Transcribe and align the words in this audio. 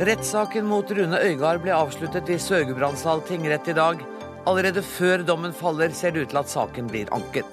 Rettssaken 0.00 0.64
mot 0.64 0.90
Rune 0.90 1.18
Øygard 1.20 1.60
ble 1.60 1.74
avsluttet 1.76 2.30
i 2.32 2.38
Sør-Gudbrandsdal 2.40 3.20
tingrett 3.28 3.66
i 3.68 3.74
dag. 3.76 3.98
Allerede 4.48 4.80
før 4.80 5.20
dommen 5.28 5.52
faller, 5.52 5.92
ser 5.92 6.14
det 6.14 6.22
ut 6.22 6.30
til 6.32 6.40
at 6.40 6.48
saken 6.48 6.88
blir 6.88 7.10
anket. 7.12 7.44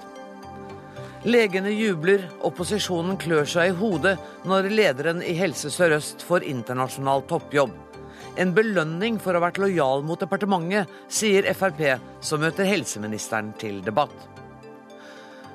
Legene 1.28 1.74
jubler, 1.76 2.24
opposisjonen 2.48 3.20
klør 3.20 3.44
seg 3.52 3.74
i 3.74 3.76
hodet 3.76 4.16
når 4.48 4.70
lederen 4.72 5.20
i 5.20 5.36
Helse 5.36 5.68
Sør-Øst 5.76 6.24
får 6.24 6.48
internasjonal 6.48 7.26
toppjobb. 7.28 7.76
En 8.40 8.56
belønning 8.56 9.20
for 9.20 9.36
å 9.36 9.42
ha 9.42 9.50
vært 9.50 9.60
lojal 9.60 10.08
mot 10.08 10.24
departementet, 10.24 10.88
sier 11.12 11.52
Frp, 11.52 11.84
som 12.24 12.40
møter 12.48 12.70
helseministeren 12.70 13.52
til 13.60 13.84
debatt. 13.84 14.37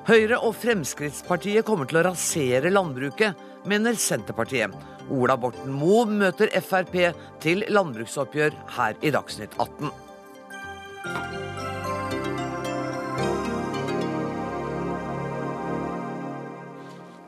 Høyre 0.03 0.35
og 0.43 0.51
Fremskrittspartiet 0.59 1.63
kommer 1.63 1.87
til 1.87 2.01
å 2.01 2.07
rasere 2.09 2.67
landbruket, 2.73 3.39
mener 3.71 3.95
Senterpartiet. 3.95 4.73
Ola 5.15 5.37
Borten 5.39 5.71
Moe 5.71 6.03
møter 6.09 6.51
Frp 6.59 6.97
til 7.43 7.63
landbruksoppgjør 7.71 8.57
her 8.75 8.99
i 8.99 9.13
Dagsnytt 9.15 9.55
18. 9.55 9.93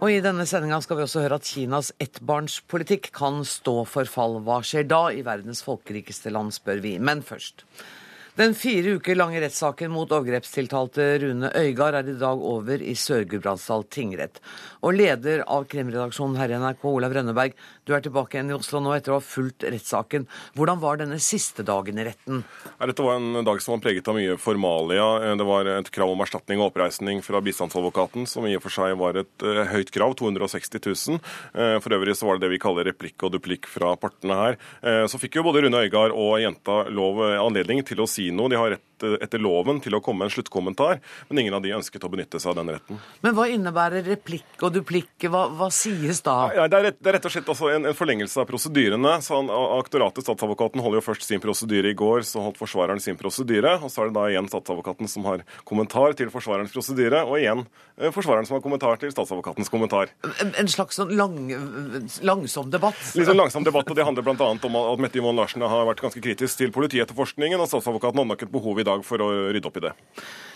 Og 0.04 0.12
I 0.12 0.20
denne 0.20 0.44
sendinga 0.44 0.82
skal 0.84 0.99
vi 0.99 1.07
også 1.07 1.23
høre 1.23 1.40
at 1.40 1.48
Kinas 1.48 1.94
ettbarnspolitikk 2.04 3.13
kan 3.16 3.40
stå 3.48 3.85
for 3.88 4.12
fall. 4.12 4.41
Hva 4.44 4.60
skjer 4.68 4.84
da 4.91 5.05
i 5.16 5.23
verdens 5.23 5.63
folkerikeste 5.63 6.35
land, 6.35 6.52
spør 6.60 6.84
vi. 6.84 6.98
Men 6.99 7.23
først. 7.23 7.63
Den 8.35 8.52
fire 8.52 8.98
uker 8.98 9.16
lange 9.16 9.39
rettssaken 9.39 9.94
mot 9.95 10.12
overgrepstiltalte 10.12 11.05
Rune 11.21 11.53
Øygard 11.55 11.95
er 12.02 12.09
i 12.12 12.16
dag 12.20 12.41
over 12.43 12.81
i 12.84 12.91
Sør-Gudbrandsdal 12.99 13.85
tingrett. 13.88 14.41
Og 14.84 14.98
leder 14.98 15.45
av 15.48 15.63
krimredaksjonen 15.71 16.35
her 16.41 16.51
i 16.51 16.57
NRK, 16.60 16.84
Olav 16.90 17.15
Rønneberg, 17.15 17.55
du 17.86 17.94
er 17.94 18.02
tilbake 18.02 18.38
igjen 18.38 18.50
i 18.50 18.55
Oslo 18.58 18.82
nå 18.82 18.96
etter 18.96 19.14
å 19.14 19.20
ha 19.20 19.24
fulgt 19.24 19.66
rettssaken. 19.66 20.26
Hvordan 20.58 20.82
var 20.82 20.98
denne 21.02 21.20
siste 21.22 21.66
dagen 21.66 22.00
i 22.02 22.08
retten? 22.08 22.41
Dette 22.82 23.05
var 23.05 23.20
en 23.20 23.46
dag 23.46 23.62
som 23.62 23.76
var 23.76 23.84
preget 23.86 24.10
av 24.10 24.18
mye 24.18 24.38
formalia. 24.41 25.36
Det 25.38 25.46
var 25.48 25.70
et 25.76 25.91
krav 25.94 26.13
om 26.13 26.24
erstatning 26.26 26.62
og 26.62 26.72
oppreisning 26.72 27.22
fra 27.26 27.41
bistandsadvokaten, 27.46 28.26
som 28.30 28.48
i 28.50 28.56
og 28.58 28.66
for 28.66 28.74
seg 28.74 28.98
var 29.00 29.22
et 29.22 29.46
uh, 29.46 29.62
høyt 29.70 29.94
krav, 29.94 30.18
260 30.18 30.82
000. 30.82 31.22
Uh, 31.54 31.78
for 31.84 31.98
øvrig 31.98 32.18
så 32.18 32.30
var 32.30 32.40
det 32.40 32.48
det 32.48 32.56
vi 32.56 32.62
kaller 32.66 32.90
replikk 32.90 33.28
og 33.28 33.36
duplikk 33.38 33.70
fra 33.70 33.94
partene 34.00 34.40
her. 34.40 34.60
Så 35.10 35.20
fikk 35.20 35.38
jo 35.38 35.44
både 35.46 35.63
Rune 35.66 35.80
Øygard 35.86 36.13
og 36.13 36.40
jenta 36.41 36.84
lov 36.94 37.22
anledning 37.38 37.82
til 37.86 38.02
å 38.02 38.10
si 38.10 38.28
noe. 38.34 38.50
De 38.52 38.58
har 38.60 38.74
rett 38.76 38.95
etter 39.04 39.41
loven 39.41 39.82
til 39.84 39.98
å 39.98 40.01
komme 40.04 40.24
med 40.24 40.29
en 40.29 40.35
sluttkommentar, 40.38 41.01
men 41.29 41.41
ingen 41.41 41.57
av 41.57 41.63
de 41.65 41.74
ønsket 41.76 42.04
å 42.05 42.12
benytte 42.12 42.40
seg 42.41 42.54
av 42.54 42.60
den 42.60 42.71
retten. 42.76 42.99
Men 43.26 43.35
hva 43.38 43.48
innebærer 43.51 44.05
replikk 44.07 44.63
og 44.63 44.74
duplikk? 44.76 45.27
Hva, 45.32 45.46
hva 45.51 45.70
sies 45.74 46.21
da? 46.26 46.35
Ja, 46.55 46.68
det, 46.71 46.79
er 46.79 46.88
rett, 46.90 46.99
det, 46.99 47.10
er 47.10 47.18
rett, 47.18 47.27
og 47.27 47.34
slett 47.34 47.51
altså 47.51 47.71
en, 47.73 47.90
en, 47.90 47.98
forlengelse 47.98 48.41
av 48.41 48.48
prosedyrene. 48.49 49.16
så 49.26 49.40
han, 49.40 49.51
Aktoratet, 49.79 50.26
statsadvokaten, 50.26 50.84
holder 50.84 51.01
jo 51.01 51.05
først 51.10 51.26
sin 51.27 51.43
prosedyre 51.43 51.91
i 51.91 51.98
går, 51.98 52.23
så 52.27 52.43
holdt 52.46 52.60
forsvareren 52.62 53.01
sin 53.04 53.20
prosedyre. 53.20 53.77
Og 53.82 53.91
så 53.91 54.04
er 54.04 54.12
det 54.12 54.18
da 54.18 54.27
igjen 54.32 54.49
statsadvokaten 54.51 55.12
som 55.12 55.27
har 55.29 55.43
kommentar 55.68 56.16
til 56.18 56.32
forsvarerens 56.34 56.73
prosedyre, 56.76 57.23
og 57.26 57.40
igjen 57.40 57.66
eh, 57.98 58.12
forsvareren 58.13 58.48
som 58.48 58.57
har 58.57 58.63
kommentar 58.66 59.01
til 59.01 59.13
statsadvokatens 59.13 59.71
kommentar. 59.73 60.13
En, 60.43 60.54
en 60.62 60.71
slags 60.71 60.99
sånn 60.99 61.13
lang, 61.18 61.38
langsom 62.26 62.71
debatt? 62.73 62.99
Litt 63.18 63.29
sånn 63.29 63.40
langsom 63.40 63.66
debatt, 63.68 63.90
og 63.90 63.98
det 63.98 64.07
handler 64.07 64.25
bl.a. 64.25 64.51
om 64.56 64.79
at 64.81 65.03
Mette 65.03 65.22
Yvonne 65.22 65.41
Larsen 65.41 65.66
har 65.66 65.88
vært 65.90 66.03
ganske 66.06 66.23
kritisk 66.23 66.62
til 66.62 66.73
politietterforskningen, 66.75 67.59
og 67.59 67.69
statsadvokaten 67.72 68.22
har 68.22 68.29
nok 68.29 68.46
et 68.47 68.53
behov 68.53 68.79
i 68.81 68.84
dag 68.86 69.06
for 69.06 69.24
å 69.24 69.30
rydde 69.53 69.69
opp 69.69 69.80
i 69.81 69.86
det. 69.88 69.94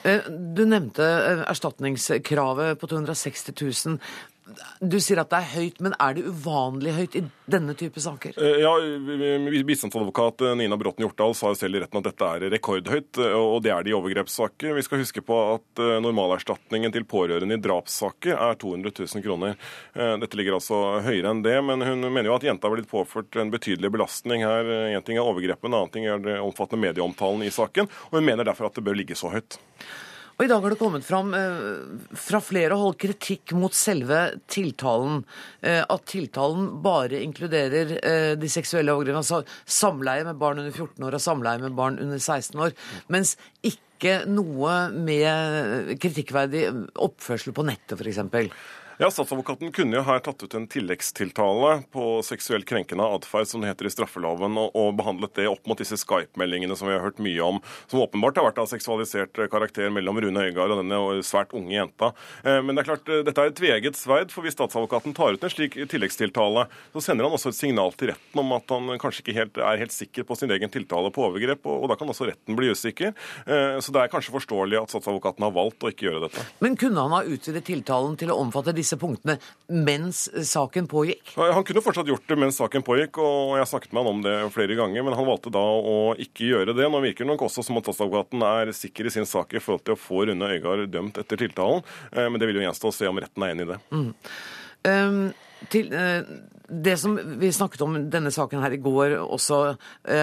Eh, 0.08 0.30
du 0.30 0.64
nevnte 0.70 1.04
eh, 1.04 1.44
erstatningskravet 1.52 2.80
på 2.80 2.88
260 2.88 3.58
000. 3.60 3.98
Du 4.80 4.98
sier 5.04 5.20
at 5.22 5.32
det 5.32 5.40
er 5.42 5.50
høyt, 5.54 5.80
men 5.84 5.96
er 6.00 6.16
det 6.16 6.24
uvanlig 6.28 6.94
høyt 6.96 7.18
i 7.20 7.24
denne 7.50 7.76
type 7.78 8.02
saker? 8.04 8.38
Eh, 8.40 8.62
ja, 8.64 8.74
Bistandsadvokat 9.68 10.44
Nina 10.60 10.78
Bråten 10.80 11.06
Hjortdal 11.06 11.36
sa 11.38 11.52
jo 11.54 11.60
selv 11.60 11.80
i 11.80 11.84
retten 11.84 12.02
at 12.02 12.10
dette 12.10 12.30
er 12.30 12.46
rekordhøyt, 12.54 13.20
og 13.38 13.60
det 13.66 13.74
er 13.76 13.86
det 13.86 13.94
i 13.94 13.98
overgrepssaker. 13.98 14.76
Vi 14.78 14.86
skal 14.86 15.04
huske 15.04 15.24
på 15.26 15.40
at 15.56 15.84
normalerstatningen 16.04 16.94
til 16.96 17.08
pårørende 17.10 17.60
i 17.60 17.64
drapssaker 17.64 18.36
er 18.36 18.60
200 18.60 18.94
000 19.04 19.26
kroner. 19.26 19.56
Dette 19.94 20.40
ligger 20.40 20.60
altså 20.60 20.82
høyere 21.06 21.34
enn 21.34 21.44
det, 21.46 21.56
men 21.66 21.84
hun 21.86 22.08
mener 22.08 22.32
jo 22.32 22.38
at 22.38 22.48
jenta 22.48 22.70
har 22.70 22.78
blitt 22.78 22.92
påført 22.92 23.40
en 23.40 23.54
betydelig 23.54 23.92
belastning 23.94 24.46
her. 24.48 24.70
Én 24.96 25.06
ting 25.06 25.20
er 25.20 25.28
overgrepet, 25.28 25.68
en 25.70 25.80
annen 25.80 25.94
ting 25.94 26.08
er 26.10 26.22
det 26.24 26.40
omfattende 26.44 26.88
medieomtalen 26.88 27.46
i 27.46 27.54
saken, 27.54 27.90
og 28.10 28.20
hun 28.20 28.28
mener 28.28 28.48
derfor 28.48 28.70
at 28.70 28.80
det 28.80 28.86
bør 28.86 28.98
ligge 29.00 29.18
så 29.20 29.32
høyt. 29.34 29.60
Og 30.40 30.46
I 30.46 30.48
dag 30.48 30.62
har 30.64 30.72
det 30.72 30.80
kommet 30.80 31.04
fram 31.04 31.34
eh, 31.36 32.14
fra 32.16 32.40
flere 32.40 32.78
hold 32.80 32.94
kritikk 33.02 33.52
mot 33.60 33.74
selve 33.76 34.22
tiltalen. 34.48 35.26
Eh, 35.60 35.82
at 35.84 36.06
tiltalen 36.08 36.70
bare 36.80 37.20
inkluderer 37.26 37.92
eh, 38.00 38.32
de 38.40 38.52
seksuelle 38.52 38.96
overgrepene, 38.96 39.20
altså 39.20 39.42
samleie 39.68 40.24
med 40.24 40.40
barn 40.40 40.62
under 40.64 40.72
14 40.72 41.04
år 41.10 41.18
og 41.20 41.26
samleie 41.26 41.60
med 41.60 41.76
barn 41.76 42.00
under 42.00 42.24
16 42.24 42.56
år. 42.56 42.72
Mens 43.12 43.36
ikke 43.68 44.22
noe 44.32 44.78
med 44.96 45.92
kritikkverdig 46.00 46.70
oppførsel 46.96 47.52
på 47.52 47.68
nettet, 47.68 48.00
f.eks. 48.00 48.24
Ja, 49.00 49.08
Statsadvokaten 49.08 49.70
kunne 49.72 49.96
jo 49.96 50.02
her 50.04 50.20
tatt 50.20 50.42
ut 50.44 50.56
en 50.58 50.66
tilleggstiltale 50.68 51.86
på 51.96 52.06
seksuelt 52.28 52.66
krenkende 52.68 53.06
atferd, 53.08 53.48
som 53.48 53.62
det 53.64 53.70
heter 53.70 53.88
i 53.88 53.92
straffeloven, 53.94 54.58
og, 54.60 54.74
og 54.76 54.98
behandlet 55.00 55.38
det 55.40 55.46
opp 55.48 55.70
mot 55.72 55.80
disse 55.80 55.96
Skype-meldingene 56.02 56.76
som 56.76 56.90
vi 56.90 56.98
har 56.98 57.06
hørt 57.06 57.22
mye 57.24 57.46
om, 57.46 57.62
som 57.88 58.02
åpenbart 58.04 58.36
har 58.42 58.50
vært 58.50 58.60
av 58.60 58.68
seksualisert 58.68 59.40
karakter 59.54 59.88
mellom 59.96 60.20
Rune 60.20 60.44
Øygard 60.50 60.74
og 60.76 60.82
denne 60.82 61.00
svært 61.24 61.56
unge 61.56 61.78
jenta. 61.78 62.10
Eh, 62.44 62.60
men 62.60 62.76
det 62.76 62.84
er 62.84 62.90
klart, 62.90 63.08
eh, 63.08 63.22
dette 63.24 63.46
er 63.46 63.54
et 63.54 63.56
tveget 63.62 64.02
sverd, 64.02 64.34
for 64.36 64.44
hvis 64.44 64.58
statsadvokaten 64.58 65.16
tar 65.16 65.40
ut 65.40 65.48
en 65.48 65.56
slik 65.56 65.80
tilleggstiltale, 65.96 66.68
så 66.92 67.06
sender 67.08 67.30
han 67.30 67.38
også 67.40 67.54
et 67.54 67.60
signal 67.62 67.96
til 67.96 68.12
retten 68.12 68.44
om 68.44 68.52
at 68.58 68.76
han 68.76 69.00
kanskje 69.00 69.24
ikke 69.24 69.38
helt, 69.40 69.62
er 69.64 69.80
helt 69.86 69.96
sikker 69.96 70.28
på 70.28 70.36
sin 70.42 70.52
egen 70.58 70.76
tiltale 70.76 71.14
på 71.16 71.24
overgrep, 71.30 71.64
og, 71.64 71.86
og 71.86 71.94
da 71.94 72.00
kan 72.04 72.12
også 72.12 72.28
retten 72.34 72.60
bli 72.60 72.76
usikker. 72.76 73.16
Eh, 73.48 73.80
så 73.80 73.96
det 73.96 74.04
er 74.04 74.12
kanskje 74.12 74.36
forståelig 74.36 74.82
at 74.84 74.92
statsadvokaten 74.92 75.48
har 75.48 75.56
valgt 75.56 75.88
å 75.88 75.96
ikke 75.96 76.10
gjøre 76.10 76.26
dette. 76.28 76.46
Men 76.60 76.76
kunne 76.84 77.08
han 77.08 77.16
ha 77.16 77.24
utvidet 77.24 77.64
tiltalen 77.72 78.20
til 78.20 78.36
å 78.36 78.40
omfatte 78.44 78.76
disse 78.76 78.89
disse 78.90 79.00
punktene 79.00 79.38
mens 79.68 80.26
saken 80.50 80.88
pågikk? 80.90 81.34
Han 81.38 81.64
kunne 81.64 81.84
fortsatt 81.86 82.10
gjort 82.10 82.28
det 82.28 82.38
mens 82.40 82.58
saken 82.58 82.84
pågikk, 82.86 83.20
og 83.22 83.58
jeg 83.60 83.70
snakket 83.70 83.94
med 83.94 84.04
han 84.04 84.12
om 84.12 84.24
det 84.26 84.36
flere 84.56 84.78
ganger. 84.80 85.06
Men 85.06 85.18
han 85.18 85.28
valgte 85.28 85.54
da 85.54 85.62
å 85.62 85.98
ikke 86.20 86.50
gjøre 86.50 86.76
det. 86.78 86.90
Nå 86.90 87.02
virker 87.04 87.26
det 87.26 87.32
nok 87.34 87.46
også 87.48 87.66
som 87.66 87.80
at 87.80 87.88
statsadvokaten 87.88 88.46
er 88.46 88.74
sikker 88.76 89.10
i 89.10 89.14
sin 89.14 89.30
sak 89.30 89.54
i 89.54 89.62
forhold 89.64 89.86
til 89.86 89.98
å 89.98 90.00
få 90.00 90.26
Rune 90.30 90.54
Øygard 90.56 90.88
dømt 90.90 91.20
etter 91.22 91.40
tiltalen. 91.40 91.86
Eh, 92.12 92.26
men 92.30 92.42
det 92.42 92.50
vil 92.50 92.62
jo 92.62 92.66
gjenstå 92.66 92.90
å 92.90 92.96
se 92.96 93.10
om 93.10 93.22
retten 93.22 93.46
er 93.46 93.54
enig 93.54 93.68
i 93.68 93.72
det. 93.74 93.80
Mm. 93.94 94.10
Um, 94.90 95.22
til, 95.70 95.92
uh, 95.94 96.24
det 96.70 96.96
som 97.02 97.18
Vi 97.42 97.52
snakket 97.54 97.82
om 97.86 97.98
denne 98.12 98.32
saken 98.34 98.62
her 98.64 98.76
i 98.76 98.82
går 98.82 99.18
også, 99.20 99.60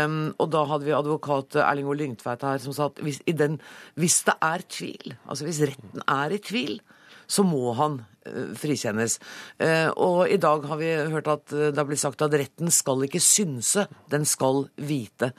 um, 0.07 0.19
og 0.39 0.51
da 0.53 0.65
hadde 0.71 0.89
vi 0.89 0.97
advokat 0.97 1.59
Erling 1.63 1.89
O. 1.91 1.95
Lyngtveit 1.97 2.45
her 2.47 2.61
som 2.63 2.75
sa 2.77 2.91
at 2.91 3.01
hvis, 3.03 3.23
den, 3.27 3.59
hvis 3.99 4.21
det 4.29 4.37
er 4.45 4.65
tvil, 4.69 5.17
altså 5.27 5.49
hvis 5.49 5.63
retten 5.67 6.05
er 6.07 6.37
i 6.37 6.43
tvil, 6.43 6.79
så 7.27 7.43
må 7.47 7.73
han 7.79 8.01
uh, 8.01 8.53
frikjennes. 8.59 9.19
Uh, 9.59 9.91
og 9.97 10.21
i 10.31 10.41
dag 10.43 10.67
har 10.71 10.83
vi 10.83 10.93
hørt 11.15 11.31
at 11.33 11.47
det 11.51 11.79
har 11.79 11.89
blitt 11.89 12.05
sagt 12.05 12.27
at 12.27 12.37
retten 12.37 12.71
skal 12.75 13.07
ikke 13.09 13.23
synse, 13.23 13.89
den 14.13 14.29
skal 14.29 14.69
vite 14.77 15.33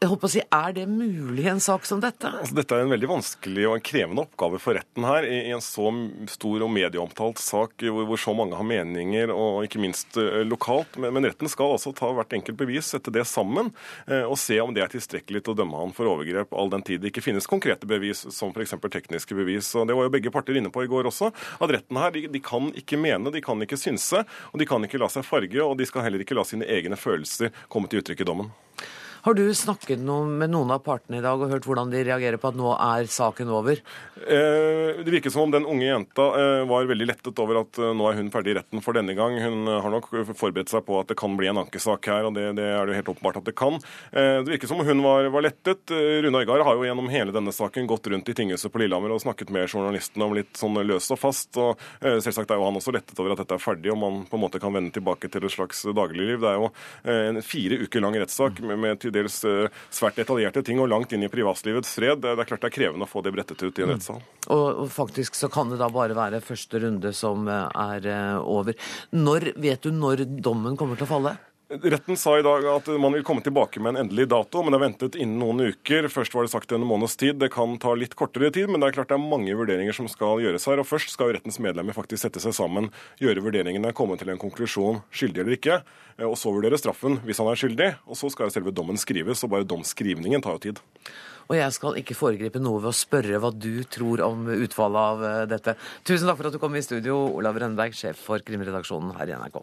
jeg 0.00 0.08
håper 0.08 0.28
å 0.28 0.32
si, 0.32 0.40
Er 0.48 0.72
det 0.72 0.86
mulig 0.88 1.44
i 1.44 1.50
en 1.50 1.60
sak 1.60 1.84
som 1.84 2.00
dette? 2.00 2.24
Altså, 2.24 2.54
dette 2.56 2.72
er 2.72 2.86
en 2.86 2.92
veldig 2.94 3.08
vanskelig 3.10 3.66
og 3.68 3.74
en 3.76 3.82
krevende 3.84 4.22
oppgave 4.24 4.60
for 4.62 4.78
retten 4.78 5.04
her. 5.04 5.26
I, 5.28 5.52
en 5.52 5.60
så 5.60 5.90
stor 6.32 6.64
og 6.64 6.70
medieomtalt 6.72 7.40
sak 7.42 7.84
hvor, 7.84 8.06
hvor, 8.08 8.20
så 8.20 8.32
mange 8.36 8.56
har 8.56 8.64
meninger, 8.64 9.32
og 9.34 9.66
ikke 9.66 9.82
minst 9.82 10.16
uh, 10.16 10.40
lokalt. 10.48 10.96
Men, 10.96 11.12
men, 11.18 11.28
retten 11.28 11.52
skal 11.52 11.74
altså 11.74 11.92
ta 11.96 12.08
hvert 12.16 12.32
enkelt 12.38 12.56
bevis, 12.62 12.88
sette 12.94 13.12
det 13.12 13.26
sammen, 13.28 13.68
uh, 14.08 14.24
og 14.24 14.38
se 14.40 14.56
om 14.64 14.72
det 14.72 14.86
er 14.86 14.94
tilstrekkelig 14.94 15.44
til 15.44 15.52
å 15.52 15.58
dømme 15.60 15.82
han 15.82 15.92
for 15.96 16.08
overgrep, 16.08 16.56
all 16.56 16.72
den 16.72 16.86
tid 16.86 17.04
det 17.04 17.12
ikke 17.12 17.26
finnes 17.26 17.50
konkrete 17.50 17.88
bevis, 17.90 18.24
som 18.32 18.56
f.eks. 18.56 18.72
tekniske 18.80 19.36
bevis. 19.36 19.68
Og 19.76 19.84
Det 19.90 19.98
var 19.98 20.08
jo 20.08 20.14
begge 20.16 20.32
parter 20.32 20.56
inne 20.56 20.72
på 20.72 20.86
i 20.86 20.88
går 20.88 21.10
også. 21.12 21.28
At 21.60 21.76
retten 21.76 22.00
her, 22.00 22.16
de, 22.16 22.24
de 22.32 22.42
kan 22.44 22.72
ikke 22.72 22.96
mene, 23.00 23.34
de 23.36 23.44
kan 23.44 23.60
ikke 23.60 23.76
synse, 23.80 24.24
og 24.48 24.64
de 24.64 24.70
kan 24.70 24.88
ikke 24.88 25.02
la 25.02 25.12
seg 25.12 25.28
farge, 25.28 25.60
og 25.60 25.76
de 25.76 25.92
skal 25.92 26.08
heller 26.08 26.24
ikke 26.24 26.40
la 26.40 26.48
sine 26.48 26.68
egne 26.72 26.96
følelser 26.96 27.52
komme 27.68 27.92
til 27.92 28.00
uttrykk 28.00 28.24
i 28.24 28.30
dommen. 28.32 28.50
Har 29.22 29.34
du 29.34 29.42
snakket 29.54 30.00
med 30.00 30.48
noen 30.48 30.70
av 30.72 30.80
partene 30.80 31.18
i 31.18 31.24
dag 31.24 31.40
og 31.42 31.50
hørt 31.52 31.66
hvordan 31.68 31.90
de 31.92 32.00
reagerer 32.08 32.40
på 32.40 32.48
at 32.48 32.56
nå 32.56 32.70
er 32.72 33.08
saken 33.10 33.50
over? 33.52 33.82
Eh, 34.16 35.00
det 35.04 35.12
virker 35.12 35.32
som 35.32 35.44
om 35.44 35.52
den 35.52 35.66
unge 35.68 35.84
jenta 35.84 36.28
eh, 36.38 36.60
var 36.68 36.88
veldig 36.88 37.08
lettet 37.10 37.42
over 37.42 37.60
at 37.60 37.80
eh, 37.80 37.92
nå 37.96 38.06
er 38.08 38.16
hun 38.16 38.30
ferdig 38.32 38.54
i 38.54 38.56
retten 38.56 38.80
for 38.84 38.96
denne 38.96 39.12
gang. 39.18 39.36
Hun 39.44 39.68
har 39.68 39.92
nok 39.92 40.08
forberedt 40.30 40.72
seg 40.72 40.86
på 40.86 40.96
at 41.02 41.12
det 41.12 41.18
kan 41.20 41.36
bli 41.36 41.50
en 41.50 41.60
ankesak 41.60 42.08
her, 42.08 42.30
og 42.30 42.38
det, 42.38 42.46
det 42.56 42.64
er 42.64 42.88
det 42.88 42.94
jo 42.94 43.00
helt 43.02 43.10
åpenbart 43.12 43.42
at 43.42 43.50
det 43.50 43.56
kan. 43.60 43.76
Det 44.10 44.48
virker 44.48 44.70
som 44.70 44.80
om 44.80 44.88
hun 44.88 45.02
var, 45.04 45.28
var 45.34 45.44
lettet. 45.44 45.92
Rune 46.24 46.40
Øygard 46.40 46.64
har 46.64 46.78
jo 46.78 46.86
gjennom 46.88 47.10
hele 47.12 47.34
denne 47.34 47.52
saken 47.52 47.88
gått 47.90 48.08
rundt 48.08 48.28
i 48.32 48.36
tinghuset 48.36 48.72
på 48.72 48.80
Lillehammer 48.80 49.12
og 49.12 49.20
snakket 49.20 49.52
med 49.52 49.68
journalistene 49.68 50.26
om 50.26 50.36
litt 50.36 50.56
sånn 50.56 50.80
løst 50.86 51.12
og 51.12 51.20
fast. 51.20 51.60
og 51.60 51.80
Selvsagt 52.00 52.52
er 52.52 52.60
jo 52.60 52.66
han 52.68 52.80
også 52.80 52.94
lettet 52.96 53.20
over 53.20 53.34
at 53.34 53.42
dette 53.42 53.56
er 53.56 53.62
ferdig, 53.62 53.92
og 53.92 54.00
man 54.00 54.22
på 54.30 54.38
en 54.38 54.44
måte 54.46 54.62
kan 54.62 54.72
vende 54.74 54.94
tilbake 54.96 55.28
til 55.28 55.44
et 55.44 55.54
slags 55.54 55.84
dagligliv. 55.84 56.40
Det 56.40 56.52
er 56.52 56.60
jo 56.60 56.70
en 57.12 57.42
fire 57.44 57.80
uker 57.84 58.04
lang 58.04 58.16
rettssak 58.20 58.62
med, 58.64 58.80
med 58.80 59.09
til 59.10 59.18
dels 59.18 59.40
eh, 59.44 59.82
svært 59.92 60.20
detaljerte 60.22 60.64
ting 60.66 60.80
og 60.80 60.88
langt 60.92 61.12
inn 61.12 61.26
i 61.26 61.32
privatlivets 61.32 61.92
fred. 61.98 62.22
Det 62.22 62.32
er 62.32 62.48
klart 62.48 62.64
det 62.64 62.70
er 62.70 62.76
krevende 62.78 63.08
å 63.08 63.10
få 63.10 63.24
det 63.26 63.34
brettet 63.34 63.60
ut 63.60 63.68
i 63.74 63.84
en 63.84 63.90
mm. 63.90 63.94
rettssal. 63.96 64.24
Og 64.54 64.86
faktisk 64.94 65.36
så 65.38 65.50
kan 65.52 65.70
det 65.72 65.80
da 65.82 65.90
bare 65.92 66.16
være 66.16 66.42
første 66.44 66.80
runde 66.86 67.12
som 67.16 67.50
er 67.50 68.10
over. 68.40 68.78
Når 69.14 69.52
Vet 69.60 69.84
du 69.84 69.92
når 69.94 70.24
dommen 70.40 70.76
kommer 70.78 70.98
til 70.98 71.08
å 71.08 71.10
falle? 71.10 71.32
Retten 71.70 72.16
sa 72.16 72.32
i 72.34 72.42
dag 72.42 72.64
at 72.66 72.88
man 72.98 73.14
vil 73.14 73.22
komme 73.22 73.44
tilbake 73.46 73.78
med 73.78 73.92
en 73.92 74.00
endelig 74.00 74.24
dato, 74.32 74.58
men 74.66 74.74
det 74.74 74.78
er 74.80 74.82
ventet 74.82 75.16
innen 75.22 75.38
noen 75.38 75.70
uker. 75.70 76.08
Først 76.10 76.34
var 76.34 76.42
det 76.42 76.50
sagt 76.50 76.72
en 76.74 76.82
måneds 76.82 77.14
tid. 77.14 77.36
Det 77.38 77.52
kan 77.54 77.76
ta 77.78 77.92
litt 77.94 78.16
kortere 78.18 78.50
tid, 78.50 78.66
men 78.66 78.82
det 78.82 78.88
er 78.88 78.96
klart 78.96 79.12
det 79.12 79.14
er 79.14 79.22
mange 79.22 79.54
vurderinger 79.54 79.94
som 79.94 80.08
skal 80.10 80.42
gjøres 80.42 80.66
her. 80.66 80.82
Og 80.82 80.88
først 80.90 81.14
skal 81.14 81.30
jo 81.30 81.36
rettens 81.36 81.60
medlemmer 81.62 81.94
faktisk 81.94 82.24
sette 82.24 82.42
seg 82.42 82.56
sammen, 82.58 82.90
gjøre 83.22 83.44
vurderingene, 83.44 83.94
komme 83.94 84.18
til 84.18 84.32
en 84.34 84.42
konklusjon, 84.42 84.98
skyldig 85.14 85.44
eller 85.44 85.58
ikke. 85.60 85.78
Og 86.26 86.34
så 86.42 86.50
vurdere 86.50 86.80
straffen 86.82 87.20
hvis 87.22 87.38
han 87.38 87.52
er 87.52 87.62
skyldig. 87.62 87.90
Og 88.10 88.18
så 88.18 88.32
skal 88.34 88.50
selve 88.50 88.74
dommen 88.74 88.98
skrives, 88.98 89.46
og 89.46 89.54
bare 89.54 89.68
domsskrivningen 89.70 90.42
tar 90.42 90.58
jo 90.58 90.64
tid. 90.66 90.82
Og 91.46 91.54
jeg 91.54 91.78
skal 91.78 92.02
ikke 92.02 92.18
foregripe 92.18 92.58
noe 92.62 92.82
ved 92.82 92.90
å 92.90 92.98
spørre 92.98 93.38
hva 93.38 93.54
du 93.54 93.84
tror 93.86 94.26
om 94.26 94.50
utfallet 94.58 95.14
av 95.14 95.24
eh, 95.28 95.46
dette. 95.54 95.78
Tusen 96.02 96.26
takk 96.26 96.42
for 96.42 96.50
at 96.50 96.58
du 96.58 96.62
kom 96.62 96.74
i 96.74 96.82
studio, 96.82 97.28
Olav 97.38 97.62
Rønneberg, 97.62 97.94
sjef 97.94 98.26
for 98.26 98.42
krimredaksjonen 98.42 99.14
her 99.22 99.30
i 99.30 99.38
NRK. 99.38 99.62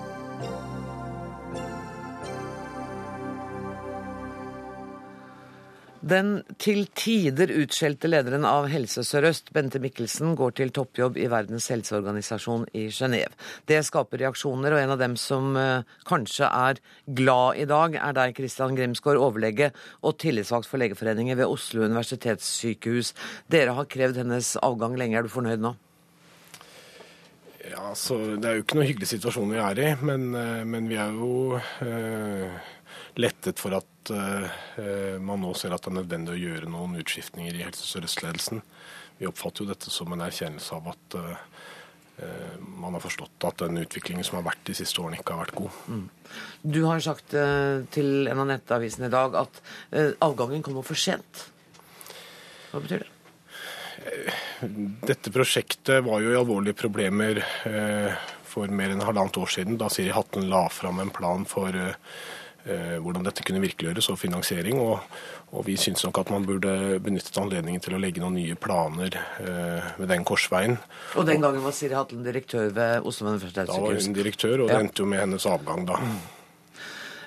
Den 6.01 6.39
til 6.57 6.87
tider 6.97 7.51
utskjelte 7.53 8.09
lederen 8.09 8.45
av 8.49 8.65
Helse 8.71 9.03
Sør-Øst, 9.05 9.51
Bente 9.53 9.77
Mikkelsen, 9.77 10.31
går 10.33 10.55
til 10.57 10.71
toppjobb 10.73 11.19
i 11.21 11.27
Verdens 11.29 11.67
helseorganisasjon 11.69 12.65
i 12.73 12.87
Genéve. 12.89 13.37
Det 13.69 13.83
skaper 13.85 14.23
reaksjoner, 14.23 14.73
og 14.73 14.81
en 14.81 14.95
av 14.95 14.97
dem 14.97 15.13
som 15.21 15.53
uh, 15.53 15.85
kanskje 16.09 16.49
er 16.49 16.81
glad 17.05 17.61
i 17.61 17.67
dag, 17.69 17.99
er 18.01 18.17
deg, 18.17 18.33
Kristian 18.39 18.73
Grimsgaard, 18.79 19.21
overlege 19.21 19.69
og 20.01 20.17
tillitsvalgt 20.25 20.71
for 20.71 20.81
Legeforeningen 20.81 21.37
ved 21.37 21.45
Oslo 21.45 21.85
universitetssykehus. 21.85 23.13
Dere 23.53 23.77
har 23.77 23.89
krevd 23.93 24.23
hennes 24.23 24.55
avgang 24.65 24.97
lenge. 24.97 25.21
Er 25.21 25.29
du 25.29 25.33
fornøyd 25.35 25.61
nå? 25.61 25.75
Ja, 27.61 27.93
så 27.93 28.17
Det 28.41 28.49
er 28.49 28.57
jo 28.57 28.65
ikke 28.65 28.81
noe 28.81 28.89
hyggelig 28.89 29.13
situasjon 29.13 29.53
vi 29.53 29.61
er 29.61 29.85
i, 29.85 29.89
men, 30.01 30.31
uh, 30.33 30.65
men 30.65 30.89
vi 30.89 30.97
er 30.97 31.13
jo 31.13 31.61
uh 31.61 32.61
lettet 33.19 33.59
for 33.59 33.75
at 33.75 34.11
uh, 34.13 35.17
man 35.19 35.43
nå 35.43 35.53
ser 35.57 35.73
at 35.75 35.83
det 35.83 35.91
er 35.91 35.99
nødvendig 36.01 36.35
å 36.35 36.41
gjøre 36.41 36.71
noen 36.71 36.99
utskiftninger 37.01 37.57
i 37.57 37.65
Helse 37.65 37.87
Sør-Øst-ledelsen. 37.87 38.63
Vi 39.19 39.29
oppfatter 39.29 39.65
jo 39.65 39.71
dette 39.71 39.93
som 39.93 40.11
en 40.13 40.23
erkjennelse 40.25 40.77
av 40.77 40.91
at 40.93 41.17
uh, 41.19 41.35
man 42.61 42.93
har 42.93 43.01
forstått 43.01 43.47
at 43.47 43.63
den 43.63 43.81
utviklingen 43.81 44.25
som 44.27 44.37
har 44.37 44.45
vært 44.51 44.67
de 44.67 44.75
siste 44.77 45.01
årene, 45.01 45.17
ikke 45.17 45.33
har 45.33 45.47
vært 45.47 45.57
god. 45.57 45.79
Mm. 45.89 46.03
Du 46.75 46.83
har 46.85 47.01
sagt 47.01 47.33
uh, 47.33 47.81
til 47.93 48.29
en 48.29 48.43
av 48.43 48.51
nettavisene 48.51 49.09
i 49.09 49.13
dag 49.13 49.39
at 49.41 49.63
avgangen 50.21 50.61
kommer 50.65 50.85
for 50.85 50.99
sent. 50.99 51.47
Hva 52.71 52.83
betyr 52.83 53.03
det? 53.03 53.09
Dette 55.05 55.33
prosjektet 55.33 56.05
var 56.05 56.21
jo 56.23 56.31
i 56.31 56.37
alvorlige 56.37 56.77
problemer 56.79 57.37
for 58.49 58.71
mer 58.73 58.93
enn 58.93 59.03
halvannet 59.05 59.37
år 59.37 59.51
siden, 59.53 59.77
da 59.77 59.91
Siri 59.93 60.13
Hatten 60.15 60.47
la 60.49 60.63
fram 60.73 61.01
en 61.03 61.11
plan 61.13 61.45
for 61.45 61.75
Eh, 61.75 62.40
hvordan 62.63 63.25
dette 63.25 63.43
kunne 63.45 63.61
virkeliggjøres, 63.63 64.09
og 64.13 64.19
finansiering. 64.21 64.79
Og, 64.81 64.99
og 65.51 65.65
vi 65.67 65.77
syns 65.79 66.03
nok 66.05 66.21
at 66.21 66.33
man 66.33 66.45
burde 66.47 66.99
benyttet 67.03 67.37
anledningen 67.41 67.81
til 67.83 67.97
å 67.97 68.01
legge 68.01 68.21
noen 68.23 68.37
nye 68.39 68.57
planer 68.59 69.17
eh, 69.41 69.89
ved 69.97 70.11
den 70.13 70.27
korsveien. 70.27 70.77
Og 71.19 71.25
den 71.27 71.41
gangen 71.43 71.63
var 71.63 71.75
Siri 71.75 71.97
Hatlen 71.97 72.23
direktør 72.27 72.69
ved 72.75 73.07
Oslo 73.07 73.31
universitetssykehus? 73.31 73.73
Da 73.73 73.87
var 73.87 74.05
hun 74.05 74.19
direktør, 74.19 74.55
og 74.59 74.69
det 74.69 74.77
ja. 74.77 74.85
endte 74.85 75.03
jo 75.03 75.09
med 75.11 75.23
hennes 75.25 75.49
avgang 75.49 75.89
da. 75.89 75.99
Mm. 76.05 76.21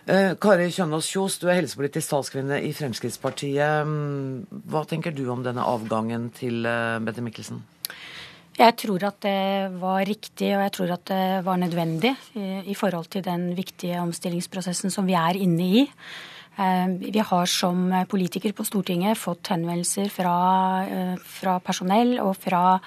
Eh, 0.05 0.31
Kari 0.37 0.69
Kjønaas 0.69 1.07
Kjos, 1.09 1.39
du 1.41 1.47
er 1.49 1.63
helsepolitisk 1.63 2.13
talskvinne 2.13 2.61
i 2.65 2.73
Fremskrittspartiet. 2.77 3.93
Hva 4.69 4.85
tenker 4.89 5.17
du 5.17 5.25
om 5.33 5.45
denne 5.47 5.65
avgangen 5.65 6.29
til 6.37 6.65
eh, 6.69 6.99
Bette 7.05 7.25
Mikkelsen? 7.25 7.63
Jeg 8.55 8.77
tror 8.79 9.03
at 9.09 9.17
det 9.25 9.73
var 9.81 10.05
riktig 10.07 10.53
og 10.55 10.63
jeg 10.63 10.73
tror 10.77 10.93
at 10.95 11.09
det 11.11 11.25
var 11.47 11.59
nødvendig 11.59 12.13
i 12.39 12.77
forhold 12.79 13.11
til 13.11 13.25
den 13.27 13.49
viktige 13.57 13.99
omstillingsprosessen 13.99 14.95
som 14.95 15.09
vi 15.09 15.17
er 15.19 15.41
inne 15.43 15.67
i. 15.81 15.83
Eh, 16.55 16.87
vi 17.11 17.19
har 17.19 17.47
som 17.51 17.89
politikere 18.07 18.55
på 18.55 18.67
Stortinget 18.67 19.19
fått 19.19 19.51
henvendelser 19.51 20.07
fra, 20.13 20.87
eh, 20.87 21.17
fra 21.19 21.59
personell 21.59 22.21
og 22.23 22.37
fra 22.37 22.79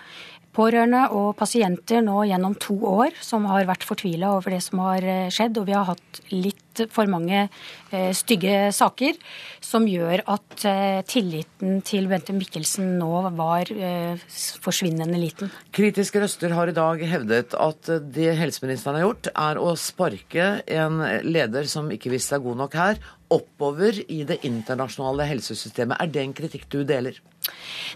pårørende 0.57 1.03
og 1.11 1.35
pasienter 1.37 2.01
nå 2.01 2.23
gjennom 2.25 2.55
to 2.57 2.77
år 2.87 3.11
som 3.21 3.45
har 3.45 3.67
vært 3.67 3.83
fortvila 3.85 4.31
over 4.37 4.55
det 4.55 4.63
som 4.63 4.79
har 4.79 5.03
eh, 5.03 5.27
skjedd. 5.29 5.57
Og 5.57 5.67
vi 5.67 5.75
har 5.75 5.85
hatt 5.91 6.21
litt 6.31 6.66
for 6.93 7.09
mange 7.09 7.45
eh, 7.45 8.11
stygge 8.15 8.69
saker 8.75 9.17
som 9.63 9.87
gjør 9.89 10.23
at 10.29 10.65
eh, 10.67 11.01
tilliten 11.07 11.81
til 11.87 12.09
Bente 12.11 12.35
Mikkelsen 12.35 12.95
nå 12.99 13.11
var 13.37 13.71
eh, 13.73 14.19
forsvinnende 14.63 15.19
liten. 15.21 15.51
Kritiske 15.75 16.21
røster 16.23 16.55
har 16.55 16.71
i 16.71 16.77
dag 16.77 17.03
hevdet 17.09 17.57
at 17.57 17.91
det 18.13 18.31
helseministeren 18.39 18.99
har 18.99 19.07
gjort, 19.09 19.31
er 19.33 19.61
å 19.61 19.75
sparke 19.79 20.49
en 20.65 21.03
leder 21.25 21.69
som 21.69 21.91
ikke 21.93 22.13
visste 22.13 22.35
seg 22.35 22.43
god 22.43 22.59
nok 22.59 22.75
her, 22.75 22.99
oppover 23.33 23.97
i 24.11 24.21
det 24.27 24.39
internasjonale 24.47 25.25
helsesystemet. 25.27 25.99
Er 25.99 26.11
det 26.11 26.23
en 26.23 26.35
kritikk 26.35 26.67
du 26.71 26.79
deler? 26.87 27.17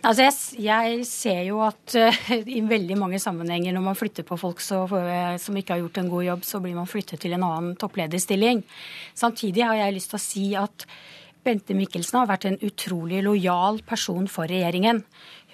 Altså 0.04 0.26
jeg, 0.26 0.36
jeg, 0.66 1.06
ser 1.08 1.42
jo 1.48 1.62
at 1.66 1.96
uh, 2.00 2.22
i 2.42 2.62
veldig 2.68 2.98
mange 3.00 3.20
sammenhenger 3.22 3.76
når 3.76 3.86
man 3.86 3.98
flytter 3.98 4.26
på 4.28 4.38
folk 4.40 4.62
så, 4.64 4.84
uh, 4.92 5.36
som 5.42 5.58
ikke 5.58 5.76
har 5.76 5.84
gjort 5.84 6.02
en 6.02 6.12
god 6.12 6.26
jobb, 6.28 6.46
så 6.48 6.62
blir 6.64 6.76
man 6.78 6.90
flyttet 6.90 7.24
til 7.24 7.36
en 7.38 7.46
annen 7.48 7.76
topplederstilling. 7.80 8.64
Samtidig 9.18 9.66
har 9.68 9.80
jeg 9.80 9.98
lyst 9.98 10.14
til 10.14 10.20
å 10.20 10.24
si 10.24 10.46
at 10.60 10.86
Bente 11.42 11.74
Mikkelsen 11.74 12.20
har 12.20 12.30
vært 12.30 12.46
en 12.50 12.60
utrolig 12.62 13.24
lojal 13.26 13.82
person 13.88 14.28
for 14.30 14.50
regjeringen. 14.52 15.02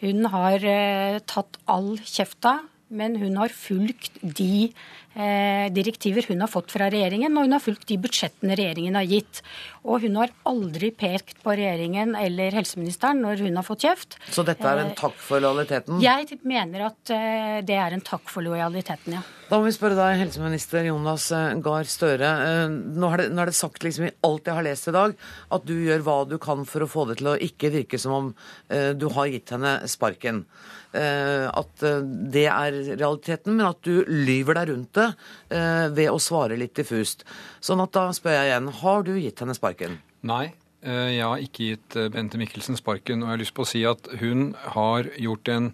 Hun 0.01 0.27
har 0.33 0.63
uh, 0.67 1.19
tatt 1.25 1.59
all 1.71 1.95
kjefta, 2.03 2.59
men 2.89 3.17
hun 3.21 3.35
har 3.39 3.53
fulgt 3.53 4.19
de 4.21 4.71
Eh, 5.17 5.71
direktiver 5.73 6.25
hun 6.29 6.43
har 6.43 6.49
fått 6.51 6.69
fra 6.69 6.91
regjeringen, 6.93 7.33
og 7.33 7.47
hun 7.47 7.55
har 7.55 7.61
fulgt 7.63 7.87
de 7.89 7.95
budsjettene 7.97 8.53
regjeringen 8.57 8.93
har 8.99 9.07
gitt. 9.09 9.39
Og 9.81 10.03
hun 10.05 10.19
har 10.19 10.33
aldri 10.45 10.91
pekt 10.93 11.39
på 11.41 11.55
regjeringen 11.57 12.13
eller 12.19 12.53
helseministeren 12.53 13.23
når 13.25 13.41
hun 13.47 13.57
har 13.57 13.65
fått 13.65 13.87
kjeft. 13.87 14.19
Så 14.29 14.45
dette 14.45 14.61
er 14.61 14.83
en 14.83 14.91
eh, 14.91 14.99
takk 14.99 15.17
for 15.17 15.41
lojaliteten? 15.41 15.97
Jeg 16.03 16.37
mener 16.45 16.85
at 16.91 17.13
eh, 17.15 17.57
det 17.65 17.79
er 17.81 17.97
en 17.97 18.05
takk 18.05 18.29
for 18.29 18.45
lojaliteten, 18.45 19.17
ja. 19.17 19.23
Da 19.47 19.57
må 19.57 19.69
vi 19.69 19.73
spørre 19.73 19.97
deg, 19.97 20.19
helseminister 20.19 20.85
Jonas 20.85 21.29
Gahr 21.63 21.87
Støre. 21.87 22.29
Nå 22.67 23.11
er, 23.15 23.21
det, 23.23 23.27
nå 23.31 23.41
er 23.41 23.49
det 23.49 23.57
sagt 23.57 23.85
liksom 23.87 24.09
i 24.09 24.15
alt 24.27 24.49
jeg 24.51 24.57
har 24.59 24.65
lest 24.67 24.89
i 24.91 24.93
dag, 24.93 25.13
at 25.55 25.65
du 25.65 25.71
gjør 25.79 26.03
hva 26.03 26.17
du 26.27 26.35
kan 26.43 26.67
for 26.67 26.83
å 26.83 26.89
få 26.91 27.07
det 27.07 27.21
til 27.21 27.31
å 27.31 27.37
ikke 27.47 27.71
virke 27.71 27.97
som 28.01 28.17
om 28.17 28.33
du 28.67 29.07
har 29.15 29.31
gitt 29.31 29.55
henne 29.55 29.77
sparken. 29.87 30.43
Eh, 30.95 31.47
at 31.51 31.83
eh, 31.83 32.05
det 32.31 32.45
er 32.47 32.77
realiteten, 32.93 33.57
men 33.57 33.67
at 33.69 33.81
du 33.85 34.05
lyver 34.07 34.59
deg 34.59 34.71
rundt 34.71 34.93
det 34.97 35.07
eh, 35.53 35.87
ved 35.93 36.11
å 36.11 36.21
svare 36.21 36.59
litt 36.59 36.77
diffust. 36.79 37.25
Sånn 37.63 37.83
at 37.83 37.93
da 37.97 38.07
spør 38.15 38.37
jeg 38.37 38.51
igjen, 38.51 38.71
har 38.81 39.03
du 39.07 39.13
gitt 39.17 39.43
henne 39.43 39.57
sparken? 39.57 39.99
Nei. 40.27 40.47
Jeg 40.87 41.23
har 41.25 41.41
ikke 41.41 41.71
gitt 41.71 41.95
Bente 42.13 42.37
Mikkelsen 42.39 42.77
sparken. 42.77 43.23
Og 43.23 43.27
jeg 43.27 43.33
har 43.33 43.39
lyst 43.41 43.53
på 43.57 43.65
å 43.65 43.67
si 43.67 43.81
at 43.89 44.07
hun 44.21 44.51
har 44.77 45.09
gjort 45.19 45.49
en 45.51 45.71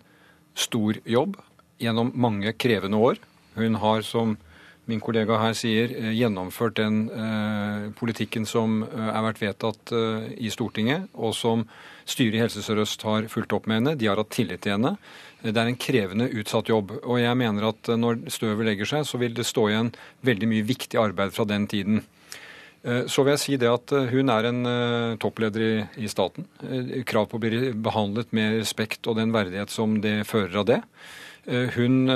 stor 0.58 0.98
jobb 1.06 1.36
gjennom 1.84 2.10
mange 2.16 2.54
krevende 2.56 2.98
år. 2.98 3.20
Hun 3.60 3.78
har, 3.84 4.02
som 4.08 4.38
min 4.90 5.04
kollega 5.04 5.38
her 5.40 5.54
sier, 5.58 5.92
gjennomført 6.16 6.80
den 6.80 7.04
eh, 7.12 7.90
politikken 8.00 8.48
som 8.50 8.82
er 8.84 9.22
vært 9.28 9.44
vedtatt 9.44 9.94
eh, 9.96 10.32
i 10.44 10.52
Stortinget, 10.52 11.12
og 11.14 11.36
som 11.38 11.68
Styret 12.10 12.36
i 12.36 12.42
Helse 12.42 12.64
Sør-Øst 12.64 13.06
har 13.08 13.28
fulgt 13.32 13.54
opp 13.56 13.68
med 13.70 13.80
henne. 13.80 13.96
De 14.00 14.10
har 14.10 14.20
hatt 14.20 14.34
tillit 14.34 14.64
til 14.66 14.76
henne. 14.76 14.96
Det 15.44 15.56
er 15.56 15.70
en 15.70 15.80
krevende, 15.80 16.30
utsatt 16.40 16.72
jobb. 16.72 16.92
Og 17.04 17.20
jeg 17.20 17.40
mener 17.40 17.70
at 17.70 17.92
når 18.00 18.26
støvet 18.32 18.68
legger 18.68 18.90
seg, 18.90 19.08
så 19.08 19.20
vil 19.22 19.36
det 19.36 19.48
stå 19.48 19.68
igjen 19.72 19.94
veldig 20.24 20.50
mye 20.52 20.68
viktig 20.68 21.00
arbeid 21.00 21.34
fra 21.36 21.48
den 21.48 21.68
tiden. 21.72 22.04
Eh, 22.84 23.06
så 23.12 23.24
vil 23.24 23.36
jeg 23.36 23.44
si 23.44 23.58
det 23.60 23.72
at 23.72 23.96
eh, 23.96 24.12
hun 24.12 24.32
er 24.32 24.48
en 24.50 24.62
toppleder 25.20 25.66
i, 26.00 26.08
staten. 26.12 26.48
Krav 27.08 27.30
på 27.32 27.40
å 27.40 27.44
bli 27.44 27.74
behandlet 27.76 28.32
med 28.36 28.60
respekt 28.62 29.08
og 29.08 29.20
den 29.20 29.36
verdighet 29.36 29.72
som 29.72 30.00
det 30.04 30.22
fører 30.30 30.64
av 30.64 30.72
det. 30.72 30.82
Hun 31.44 32.08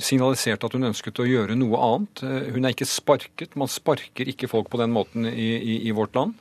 signaliserte 0.00 0.64
at 0.64 0.72
hun 0.72 0.86
ønsket 0.88 1.18
å 1.20 1.26
gjøre 1.28 1.58
noe 1.60 1.76
annet. 1.76 2.22
Hun 2.54 2.64
er 2.64 2.72
ikke 2.72 2.88
sparket. 2.88 3.52
Man 3.52 3.68
sparker 3.68 4.30
ikke 4.32 4.48
folk 4.48 4.70
på 4.72 4.80
den 4.80 4.94
måten 4.96 5.28
i, 5.28 5.50
i, 5.60 5.74
i 5.90 5.92
vårt 5.92 6.16
land. 6.16 6.32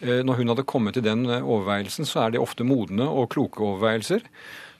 Eh, 0.00 0.22
når 0.22 0.40
hun 0.40 0.52
hadde 0.52 0.66
kommet 0.68 0.94
til 0.94 1.04
den 1.06 1.26
eh, 1.26 1.42
overveielsen, 1.42 2.06
så 2.06 2.24
er 2.24 2.34
det 2.34 2.42
ofte 2.42 2.66
modne 2.66 3.06
og 3.08 3.30
kloke 3.34 3.62
overveielser. 3.64 4.22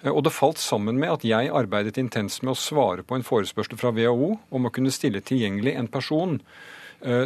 Eh, 0.04 0.12
og 0.12 0.22
det 0.26 0.34
falt 0.34 0.62
sammen 0.62 1.00
med 1.00 1.16
at 1.16 1.26
jeg 1.26 1.50
arbeidet 1.50 1.98
intenst 1.98 2.44
med 2.44 2.54
å 2.54 2.58
svare 2.58 3.02
på 3.06 3.18
en 3.18 3.26
forespørsel 3.26 3.80
fra 3.80 3.92
WHO 3.96 4.36
om 4.54 4.68
å 4.68 4.74
kunne 4.74 4.94
stille 4.94 5.22
tilgjengelig 5.24 5.76
en 5.76 5.90
person 5.92 6.42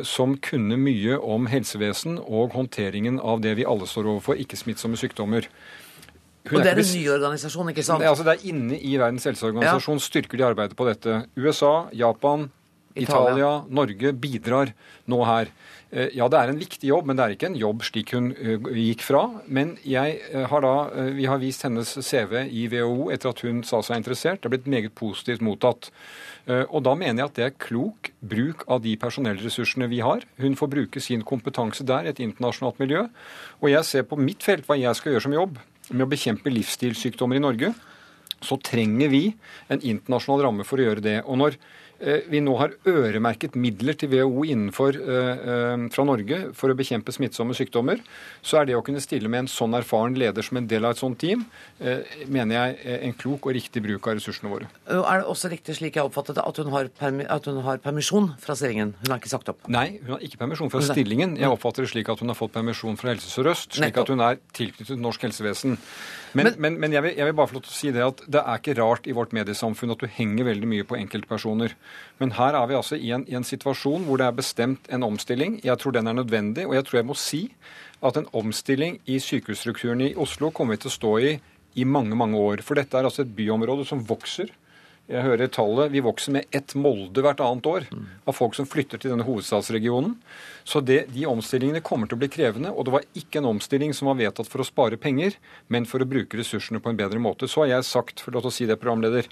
som 0.04 0.34
kunne 0.44 0.76
mye 0.76 1.14
om 1.16 1.46
helsevesen 1.48 2.18
og 2.20 2.52
håndteringen 2.52 3.16
av 3.16 3.38
det 3.40 3.54
vi 3.56 3.64
alle 3.64 3.86
står 3.88 4.04
overfor, 4.10 4.36
ikke-smittsomme 4.42 4.98
sykdommer. 5.00 5.46
Hun 6.50 6.58
og 6.58 6.66
det 6.66 6.74
er 6.74 6.80
en 6.82 6.90
ny 6.90 7.06
organisasjon, 7.14 7.70
ikke 7.72 7.84
sant? 7.86 8.02
Det 8.02 8.04
er, 8.04 8.12
altså, 8.12 8.26
det 8.26 8.34
er 8.34 8.50
inne 8.50 8.76
i 8.76 8.98
Verdens 9.00 9.24
helseorganisasjon 9.30 9.96
ja. 9.96 10.04
styrker 10.04 10.42
de 10.42 10.44
arbeidet 10.44 10.76
på 10.76 10.84
dette. 10.90 11.22
USA, 11.40 11.86
Japan, 11.96 12.50
Italia. 12.92 13.32
Italia, 13.32 13.52
Norge 13.80 14.12
bidrar 14.12 14.74
nå 15.08 15.22
her. 15.24 15.54
Eh, 15.92 16.08
Ja, 16.16 16.28
det 16.28 16.38
er 16.38 16.48
en 16.48 16.60
viktig 16.60 16.88
jobb, 16.88 17.06
men 17.06 17.16
det 17.16 17.24
er 17.24 17.34
ikke 17.36 17.50
en 17.50 17.58
jobb 17.60 17.82
slik 17.84 18.14
hun 18.16 18.30
eh, 18.32 18.56
gikk 18.80 19.04
fra. 19.04 19.22
Men 19.46 19.76
eh, 19.84 20.46
har 20.48 20.64
da, 20.64 20.74
vi 21.12 21.26
har 21.28 21.40
vist 21.42 21.66
hennes 21.66 21.94
CV 22.00 22.46
i 22.48 22.66
WHO 22.72 23.10
etter 23.12 23.32
at 23.32 23.42
hun 23.44 23.62
sa 23.62 23.82
seg 23.84 24.00
interessert. 24.00 24.40
Det 24.40 24.48
er 24.48 24.54
blitt 24.56 24.70
meget 24.72 24.94
positivt 24.96 25.44
mottatt. 25.44 25.90
Og 26.48 26.80
da 26.82 26.96
mener 26.98 27.22
jeg 27.22 27.28
at 27.28 27.36
det 27.36 27.44
er 27.44 27.58
klok 27.60 28.08
bruk 28.18 28.64
av 28.66 28.80
de 28.82 28.96
personellressursene 28.98 29.86
vi 29.86 30.00
har. 30.02 30.24
Hun 30.42 30.56
får 30.58 30.70
bruke 30.72 31.00
sin 31.00 31.22
kompetanse 31.22 31.86
der, 31.86 32.08
et 32.10 32.18
internasjonalt 32.18 32.80
miljø. 32.82 33.04
Og 33.60 33.70
jeg 33.70 33.86
ser 33.86 34.08
på 34.08 34.18
mitt 34.18 34.42
felt 34.42 34.66
hva 34.66 34.74
jeg 34.80 34.98
skal 34.98 35.14
gjøre 35.14 35.26
som 35.28 35.36
jobb 35.36 35.60
med 35.92 36.06
å 36.06 36.10
bekjempe 36.10 36.50
livsstilssykdommer 36.50 37.38
i 37.38 37.44
Norge 37.44 37.70
så 38.42 38.58
trenger 38.58 39.10
vi 39.12 39.22
en 39.70 39.78
internasjonal 39.80 40.46
ramme 40.48 40.66
for 40.66 40.80
å 40.80 40.88
gjøre 40.88 41.04
det. 41.04 41.16
Og 41.22 41.38
når 41.38 41.58
vi 42.02 42.40
nå 42.42 42.54
har 42.58 42.74
øremerket 42.88 43.54
midler 43.58 43.96
til 43.98 44.10
WHO 44.10 44.44
innenfor, 44.44 44.96
eh, 44.96 45.42
eh, 45.52 45.88
fra 45.94 46.04
Norge 46.04 46.38
for 46.58 46.72
å 46.72 46.76
bekjempe 46.76 47.14
smittsomme 47.14 47.54
sykdommer, 47.54 48.00
så 48.42 48.60
er 48.60 48.66
det 48.66 48.76
å 48.76 48.82
kunne 48.84 49.00
stille 49.00 49.28
med 49.28 49.44
en 49.44 49.50
sånn 49.50 49.76
erfaren 49.78 50.16
leder 50.18 50.42
som 50.42 50.56
en 50.58 50.66
del 50.66 50.84
av 50.84 50.92
et 50.92 51.02
sånt 51.02 51.18
team, 51.18 51.44
eh, 51.80 52.02
mener 52.26 52.54
jeg 52.54 53.02
en 53.02 53.14
klok 53.14 53.46
og 53.46 53.54
riktig 53.54 53.82
bruk 53.82 54.06
av 54.06 54.18
ressursene 54.18 54.50
våre. 54.50 54.66
Er 54.88 55.22
det 55.22 55.26
også 55.26 55.50
riktig, 55.50 55.76
slik 55.76 55.94
jeg 55.94 56.04
oppfattet 56.04 56.34
det, 56.34 56.44
at 56.46 56.56
hun 56.56 56.70
har, 56.70 56.90
at 57.28 57.44
hun 57.44 57.62
har 57.62 57.78
permisjon 57.78 58.34
fra 58.38 58.54
stillingen? 58.54 58.94
Hun 59.02 59.10
har 59.10 59.20
ikke 59.20 59.30
sagt 59.30 59.48
opp? 59.48 59.68
Nei, 59.68 60.00
hun 60.02 60.16
har 60.16 60.20
ikke 60.20 60.38
permisjon 60.38 60.70
fra 60.70 60.80
stillingen. 60.80 61.36
Jeg 61.38 61.48
oppfatter 61.48 61.82
det 61.86 61.92
slik 61.92 62.08
at 62.08 62.18
hun 62.18 62.28
har 62.28 62.38
fått 62.38 62.52
permisjon 62.52 62.98
fra 62.98 63.14
Helse 63.14 63.30
Sør-Øst, 63.30 63.78
slik 63.78 63.96
at 63.96 64.08
hun 64.08 64.20
er 64.20 64.38
tilknyttet 64.52 64.98
norsk 64.98 65.20
helsevesen. 65.22 65.78
Men, 66.34 66.54
Men- 66.58 66.78
men, 66.80 66.92
jeg, 66.92 67.02
vil, 67.02 67.14
jeg 67.16 67.26
vil 67.28 67.34
bare 67.34 67.48
få 67.50 67.54
lov 67.58 67.62
til 67.66 67.72
å 67.74 67.76
si 67.78 67.90
det 67.92 68.02
at 68.06 68.22
det 68.26 68.40
er 68.40 68.58
ikke 68.60 68.76
rart 68.80 69.06
i 69.06 69.12
vårt 69.16 69.32
mediesamfunn 69.36 69.90
at 69.92 69.98
du 70.00 70.06
henger 70.06 70.44
veldig 70.48 70.68
mye 70.70 70.84
på 70.88 70.96
enkeltpersoner. 70.96 71.74
Men 72.18 72.30
her 72.38 72.54
er 72.56 72.66
vi 72.70 72.74
altså 72.78 72.96
i 72.96 73.10
en, 73.12 73.24
i 73.28 73.34
en 73.36 73.44
situasjon 73.44 74.06
hvor 74.08 74.18
det 74.22 74.26
er 74.30 74.38
bestemt 74.38 74.88
en 74.88 75.02
omstilling. 75.04 75.60
Jeg 75.64 75.78
tror 75.78 75.92
den 75.92 76.06
er 76.08 76.16
nødvendig, 76.16 76.66
og 76.66 76.74
jeg 76.74 76.84
tror 76.88 76.98
jeg 77.02 77.06
må 77.10 77.14
si 77.18 77.42
at 78.02 78.16
en 78.16 78.26
omstilling 78.32 79.00
i 79.06 79.18
sykehusstrukturen 79.22 80.00
i 80.08 80.14
Oslo 80.16 80.50
kommer 80.50 80.74
vi 80.76 80.82
til 80.86 80.92
å 80.92 80.98
stå 80.98 81.12
i 81.20 81.32
i 81.74 81.84
mange, 81.88 82.12
mange 82.16 82.36
år. 82.36 82.60
For 82.60 82.76
dette 82.76 82.98
er 82.98 83.06
altså 83.08 83.22
et 83.24 83.30
byområde 83.36 83.86
som 83.88 84.02
vokser. 84.04 84.50
Jeg 85.10 85.24
hører 85.26 85.50
tallet. 85.50 85.90
Vi 85.90 86.00
vokser 86.04 86.34
med 86.36 86.54
ett 86.54 86.76
Molde 86.78 87.24
hvert 87.24 87.40
annet 87.42 87.66
år 87.66 87.86
av 87.90 88.36
folk 88.36 88.54
som 88.54 88.68
flytter 88.70 89.00
til 89.02 89.10
denne 89.10 89.26
hovedstadsregionen. 89.26 90.14
Så 90.62 90.80
det, 90.80 91.08
de 91.10 91.26
omstillingene 91.26 91.82
kommer 91.84 92.06
til 92.06 92.16
å 92.16 92.22
bli 92.22 92.30
krevende. 92.30 92.70
Og 92.70 92.86
det 92.86 92.94
var 92.94 93.08
ikke 93.18 93.40
en 93.40 93.50
omstilling 93.50 93.96
som 93.98 94.12
var 94.12 94.20
vedtatt 94.20 94.50
for 94.50 94.62
å 94.62 94.68
spare 94.68 95.00
penger, 95.00 95.34
men 95.66 95.88
for 95.90 96.04
å 96.04 96.08
bruke 96.08 96.38
ressursene 96.38 96.80
på 96.80 96.92
en 96.92 97.00
bedre 97.00 97.22
måte. 97.22 97.50
Så 97.50 97.64
har 97.64 97.74
jeg 97.74 97.88
sagt, 97.90 98.22
for 98.22 98.34
lov 98.34 98.46
til 98.46 98.52
å 98.52 98.56
si 98.60 98.68
det, 98.70 98.78
programleder, 98.82 99.26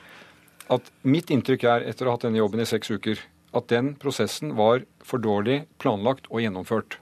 at 0.71 0.91
mitt 1.07 1.31
inntrykk 1.31 1.67
er, 1.71 1.87
etter 1.87 2.07
å 2.07 2.13
ha 2.13 2.19
hatt 2.19 2.27
denne 2.27 2.43
jobben 2.43 2.63
i 2.63 2.69
seks 2.69 2.91
uker, 2.91 3.23
at 3.55 3.71
den 3.71 3.95
prosessen 3.99 4.57
var 4.59 4.85
for 5.07 5.23
dårlig 5.23 5.65
planlagt 5.83 6.29
og 6.31 6.43
gjennomført. 6.43 6.99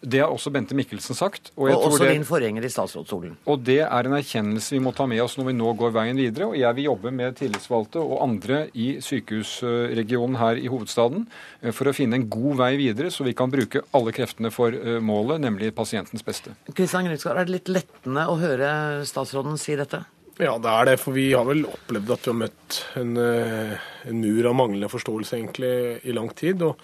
Det 0.00 0.22
har 0.22 0.30
også 0.32 0.48
Bente 0.52 0.72
Mikkelsen 0.72 1.14
sagt. 1.14 1.50
Og 1.58 1.68
jeg 1.68 1.76
tror 1.76 1.90
også 1.90 2.04
det- 2.06 2.12
din 2.14 2.24
forgjenger 2.24 2.64
i 2.64 2.70
statsrådsstolen. 2.72 3.36
og 3.46 3.64
det 3.64 3.80
er 3.80 4.06
en 4.06 4.16
erkjennelse 4.16 4.70
vi 4.72 4.78
må 4.78 4.94
ta 4.96 5.04
med 5.06 5.20
oss 5.20 5.36
når 5.36 5.44
vi 5.46 5.52
nå 5.52 5.76
går 5.76 5.92
veien 5.92 6.16
videre. 6.16 6.48
Og 6.48 6.56
jeg 6.56 6.74
vil 6.74 6.84
jobbe 6.84 7.12
med 7.12 7.36
tillitsvalgte 7.36 7.96
og 8.00 8.22
andre 8.22 8.68
i 8.74 8.96
sykehusregionen 9.00 10.36
her 10.38 10.56
i 10.56 10.68
hovedstaden 10.68 11.26
eh, 11.62 11.70
for 11.70 11.90
å 11.90 11.94
finne 11.94 12.14
en 12.14 12.28
god 12.30 12.56
vei 12.56 12.76
videre, 12.80 13.10
så 13.10 13.24
vi 13.24 13.34
kan 13.34 13.50
bruke 13.50 13.82
alle 13.92 14.12
kreftene 14.12 14.50
for 14.50 14.72
eh, 14.72 15.00
målet, 15.00 15.40
nemlig 15.40 15.74
pasientens 15.76 16.24
beste. 16.24 16.54
Kristian 16.72 17.04
Grytsgaard, 17.04 17.36
er 17.42 17.44
det 17.44 17.56
litt 17.58 17.68
lettende 17.68 18.26
å 18.26 18.38
høre 18.40 19.04
statsråden 19.04 19.58
si 19.60 19.76
dette? 19.76 20.04
Ja, 20.40 20.56
det 20.56 20.72
er 20.72 20.84
det. 20.88 20.96
For 21.02 21.12
vi 21.12 21.32
har 21.36 21.44
vel 21.44 21.66
opplevd 21.68 22.14
at 22.14 22.24
vi 22.24 22.32
har 22.32 22.40
møtt 22.40 22.80
en, 22.96 23.16
eh, 23.20 23.76
en 24.08 24.20
mur 24.22 24.48
av 24.48 24.56
manglende 24.56 24.88
forståelse 24.88 25.36
egentlig 25.36 26.00
i 26.08 26.12
lang 26.16 26.30
tid. 26.34 26.62
Og, 26.64 26.76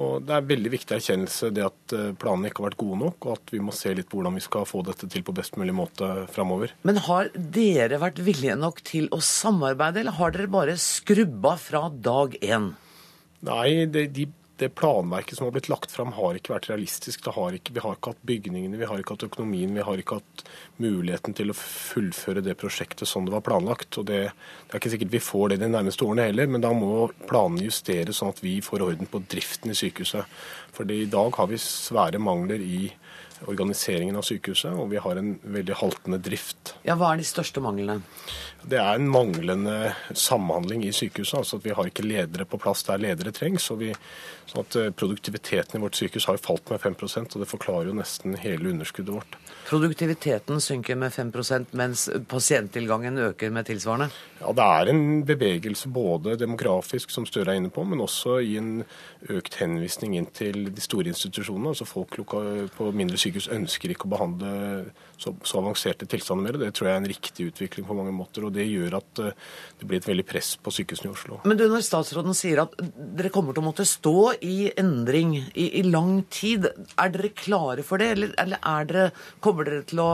og 0.00 0.24
det 0.24 0.34
er 0.36 0.46
veldig 0.48 0.70
viktig 0.72 0.96
erkjennelse 0.96 1.50
det 1.52 1.64
at 1.66 1.94
eh, 1.96 2.12
planene 2.18 2.48
ikke 2.48 2.62
har 2.62 2.70
vært 2.70 2.80
gode 2.80 3.00
nok, 3.02 3.26
og 3.26 3.34
at 3.36 3.52
vi 3.52 3.60
må 3.64 3.74
se 3.76 3.92
litt 3.96 4.08
på 4.08 4.18
hvordan 4.18 4.38
vi 4.38 4.44
skal 4.44 4.68
få 4.68 4.80
dette 4.86 5.08
til 5.12 5.24
på 5.26 5.34
best 5.36 5.58
mulig 5.60 5.74
måte 5.76 6.08
framover. 6.32 6.72
Men 6.88 7.00
har 7.08 7.28
dere 7.34 8.00
vært 8.00 8.22
villige 8.24 8.56
nok 8.56 8.80
til 8.88 9.10
å 9.12 9.20
samarbeide, 9.24 10.00
eller 10.02 10.16
har 10.16 10.32
dere 10.32 10.52
bare 10.52 10.78
skrubba 10.80 11.58
fra 11.60 11.86
dag 11.92 12.38
én? 12.40 12.72
Nei, 13.44 13.84
det, 13.90 14.06
de, 14.16 14.28
det 14.62 14.70
planverket 14.78 15.38
som 15.38 15.46
har 15.46 15.54
blitt 15.54 15.68
lagt 15.72 15.92
fram, 15.92 16.14
har 16.16 16.38
ikke 16.38 16.54
vært 16.54 16.68
realistisk. 16.70 17.26
Har 17.34 17.56
ikke, 17.56 17.74
vi 17.76 17.82
har 17.84 17.96
ikke 17.98 18.14
hatt 18.14 18.24
bygningene, 18.28 18.78
vi 18.80 18.88
har 18.88 19.02
ikke 19.02 19.16
hatt 19.16 19.26
økonomien, 19.26 19.74
vi 19.74 19.84
har 19.86 20.00
ikke 20.00 20.20
hatt 20.20 20.44
muligheten 20.82 21.36
til 21.38 21.52
å 21.52 21.58
fullføre 21.58 22.44
det 22.44 22.56
prosjektet 22.60 23.10
som 23.10 23.26
det 23.26 23.34
var 23.34 23.44
planlagt. 23.46 23.98
Og 24.00 24.06
det, 24.08 24.22
det 24.30 24.72
er 24.72 24.82
ikke 24.82 24.94
sikkert 24.94 25.14
vi 25.16 25.22
får 25.26 25.52
det 25.52 25.60
de 25.64 25.72
nærmeste 25.72 26.06
årene 26.06 26.28
heller, 26.30 26.50
men 26.54 26.64
da 26.64 26.72
må 26.76 27.08
planene 27.28 27.66
justeres 27.66 28.22
sånn 28.22 28.32
at 28.32 28.42
vi 28.44 28.56
får 28.64 28.86
orden 28.88 29.10
på 29.10 29.22
driften 29.32 29.74
i 29.74 29.78
sykehuset. 29.78 30.40
For 30.72 30.88
i 30.88 31.04
dag 31.10 31.36
har 31.36 31.50
vi 31.50 31.60
svære 31.60 32.22
mangler 32.22 32.62
i 32.62 32.86
organiseringen 33.50 34.16
av 34.18 34.26
sykehuset, 34.26 34.72
og 34.78 34.90
vi 34.92 35.00
har 35.02 35.18
en 35.18 35.34
veldig 35.42 35.78
haltende 35.80 36.18
drift. 36.22 36.74
Ja, 36.86 36.96
Hva 36.98 37.12
er 37.12 37.22
de 37.22 37.26
største 37.26 37.62
manglene? 37.64 38.00
Det 38.62 38.78
er 38.78 38.94
en 38.94 39.08
manglende 39.10 39.92
samhandling 40.14 40.84
i 40.86 40.92
sykehuset. 40.94 41.38
altså 41.38 41.56
at 41.56 41.64
Vi 41.64 41.74
har 41.74 41.88
ikke 41.88 42.06
ledere 42.06 42.44
på 42.46 42.58
plass 42.62 42.82
der 42.86 43.00
ledere 43.02 43.32
trengs. 43.34 43.70
og 43.70 43.78
vi, 43.78 43.92
sånn 44.46 44.62
at 44.62 44.76
eh, 44.76 44.90
Produktiviteten 44.90 45.78
i 45.78 45.82
vårt 45.82 45.98
sykehus 45.98 46.26
har 46.26 46.38
jo 46.38 46.44
falt 46.46 46.70
med 46.70 46.80
5% 46.80 47.34
og 47.34 47.42
det 47.42 47.50
forklarer 47.50 47.90
jo 47.90 47.98
nesten 47.98 48.36
hele 48.38 48.70
underskuddet 48.70 49.14
vårt. 49.14 49.38
Produktiviteten 49.66 50.60
synker 50.60 50.98
med 50.98 51.12
5% 51.12 51.74
mens 51.78 52.08
pasienttilgangen 52.28 53.18
øker 53.18 53.50
med 53.50 53.66
tilsvarende. 53.66 54.10
Ja, 54.40 54.52
Det 54.52 54.64
er 54.64 54.90
en 54.90 55.24
bevegelse 55.24 55.88
både 55.88 56.36
demografisk, 56.36 57.10
som 57.10 57.26
Støre 57.26 57.52
er 57.54 57.60
inne 57.60 57.70
på, 57.70 57.84
men 57.84 58.00
også 58.00 58.38
i 58.42 58.56
en 58.58 58.84
økt 59.30 59.54
henvisning 59.54 60.16
inn 60.16 60.26
til 60.26 60.74
de 60.74 60.80
store 60.80 61.08
institusjonene. 61.08 61.68
altså 61.68 61.86
Folk 61.86 62.18
på 62.76 62.92
mindre 62.92 63.16
sykehus 63.16 63.48
ønsker 63.48 63.90
ikke 63.90 64.06
å 64.06 64.14
behandle 64.16 64.50
så, 65.16 65.34
så 65.42 65.60
avanserte 65.62 66.06
tilstander 66.06 66.42
mer. 66.44 66.58
Det 66.58 66.72
tror 66.74 66.88
jeg 66.88 66.96
er 66.96 67.02
en 67.02 67.12
riktig 67.12 67.46
utvikling 67.52 67.86
på 67.86 67.96
mange 67.96 68.12
måter. 68.12 68.44
og 68.44 68.51
Det 68.54 68.66
gjør 68.68 68.98
at 68.98 69.22
eh, 69.22 69.38
det 69.80 69.88
blir 69.88 70.02
et 70.02 70.08
veldig 70.08 70.26
press 70.28 70.54
på 70.62 70.74
sykehusene 70.74 71.10
i 71.10 71.14
Oslo. 71.14 71.40
Men 71.48 71.60
du, 71.60 71.64
når 71.70 71.86
statsråden 71.86 72.36
sier 72.36 72.64
at 72.64 72.76
dere 73.18 73.32
kommer 73.34 73.56
til 73.56 73.64
å 73.64 73.68
måtte 73.70 73.88
stå 73.88 74.16
i 74.44 74.56
endring 74.80 75.36
i, 75.38 75.68
i 75.80 75.84
lang 75.86 76.22
tid, 76.32 76.68
er 76.96 77.14
dere 77.14 77.32
klare 77.36 77.86
for 77.86 78.02
det, 78.02 78.12
eller, 78.16 78.36
eller 78.42 78.62
er 78.74 78.92
dere, 78.92 79.08
kommer 79.44 79.68
dere 79.68 79.88
til 79.88 80.04
å 80.04 80.12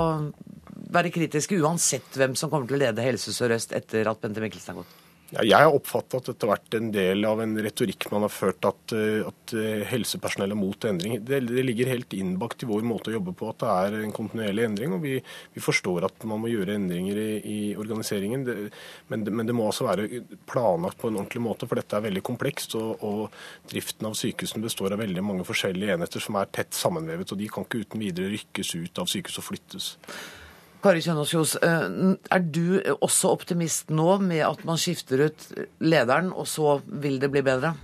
være 0.88 1.12
kritiske 1.12 1.58
uansett 1.60 2.16
hvem 2.16 2.36
som 2.38 2.52
kommer 2.52 2.68
til 2.68 2.78
å 2.78 2.84
lede 2.86 3.04
Helse 3.04 3.34
Sør-Øst 3.34 3.74
etter 3.76 4.08
at 4.08 4.22
Bente 4.22 4.42
Mikkelsen 4.44 4.74
er 4.74 4.82
gått? 4.82 4.96
Jeg 5.28 5.60
har 5.60 5.74
oppfattet 5.76 6.40
har 6.40 6.48
vært 6.48 6.74
en 6.78 6.86
del 6.88 7.26
av 7.28 7.42
en 7.44 7.50
retorikk 7.60 8.06
man 8.08 8.24
har 8.24 8.32
ført 8.32 8.64
at, 8.64 8.94
eh, 8.96 9.26
at 9.28 9.52
eh, 9.52 9.82
helsepersonell 9.90 10.54
er 10.54 10.56
mot 10.56 10.86
endring. 10.88 11.18
Det, 11.20 11.42
det 11.50 11.64
ligger 11.66 11.90
helt 11.92 12.16
innbakt 12.16 12.64
i 12.64 12.68
vår 12.70 12.86
måte 12.88 13.12
å 13.12 13.18
jobbe 13.18 13.34
på 13.36 13.50
at 13.50 13.60
det 13.60 13.74
er 13.74 13.96
en 13.98 14.14
kontinuerlig 14.16 14.64
endring. 14.70 14.94
og 14.96 15.04
Vi, 15.04 15.18
vi 15.52 15.64
forstår 15.64 16.08
at 16.08 16.24
man 16.24 16.40
må 16.40 16.48
gjøre 16.48 16.78
endringer 16.78 17.20
i, 17.20 17.28
i 17.44 17.58
organiseringen, 17.76 18.46
det, 18.48 18.56
men, 19.12 19.26
det, 19.26 19.36
men 19.36 19.50
det 19.50 19.58
må 19.58 19.68
altså 19.68 19.90
være 19.90 20.24
planlagt 20.48 21.02
på 21.02 21.12
en 21.12 21.20
ordentlig 21.20 21.44
måte. 21.44 21.68
For 21.68 21.76
dette 21.76 22.00
er 22.00 22.08
veldig 22.08 22.24
komplekst. 22.24 22.78
Og, 22.80 23.04
og 23.04 23.68
driften 23.68 24.08
av 24.08 24.16
sykehusene 24.16 24.64
består 24.64 24.96
av 24.96 25.04
veldig 25.04 25.28
mange 25.28 25.44
forskjellige 25.48 25.98
enheter 25.98 26.24
som 26.24 26.40
er 26.40 26.48
tett 26.56 26.72
sammenvevet. 26.72 27.36
og 27.36 27.44
De 27.44 27.52
kan 27.52 27.68
ikke 27.68 27.84
uten 27.84 28.00
videre 28.00 28.32
rykkes 28.32 28.78
ut 28.80 29.04
av 29.04 29.12
sykehus 29.12 29.42
og 29.44 29.50
flyttes. 29.52 29.92
Kari 30.78 31.02
Kjønaas 31.02 31.32
Kjos, 31.34 31.56
eh, 31.64 31.86
er 32.30 32.44
du 32.54 32.78
også 32.94 33.32
optimist 33.34 33.90
nå 33.90 34.18
med 34.22 34.44
at 34.46 34.64
man 34.68 34.78
skifter 34.78 35.24
ut 35.26 35.46
lederen, 35.82 36.30
og 36.30 36.46
så 36.46 36.78
vil 36.86 37.18
det 37.18 37.32
bli 37.34 37.42
bedre? 37.46 37.74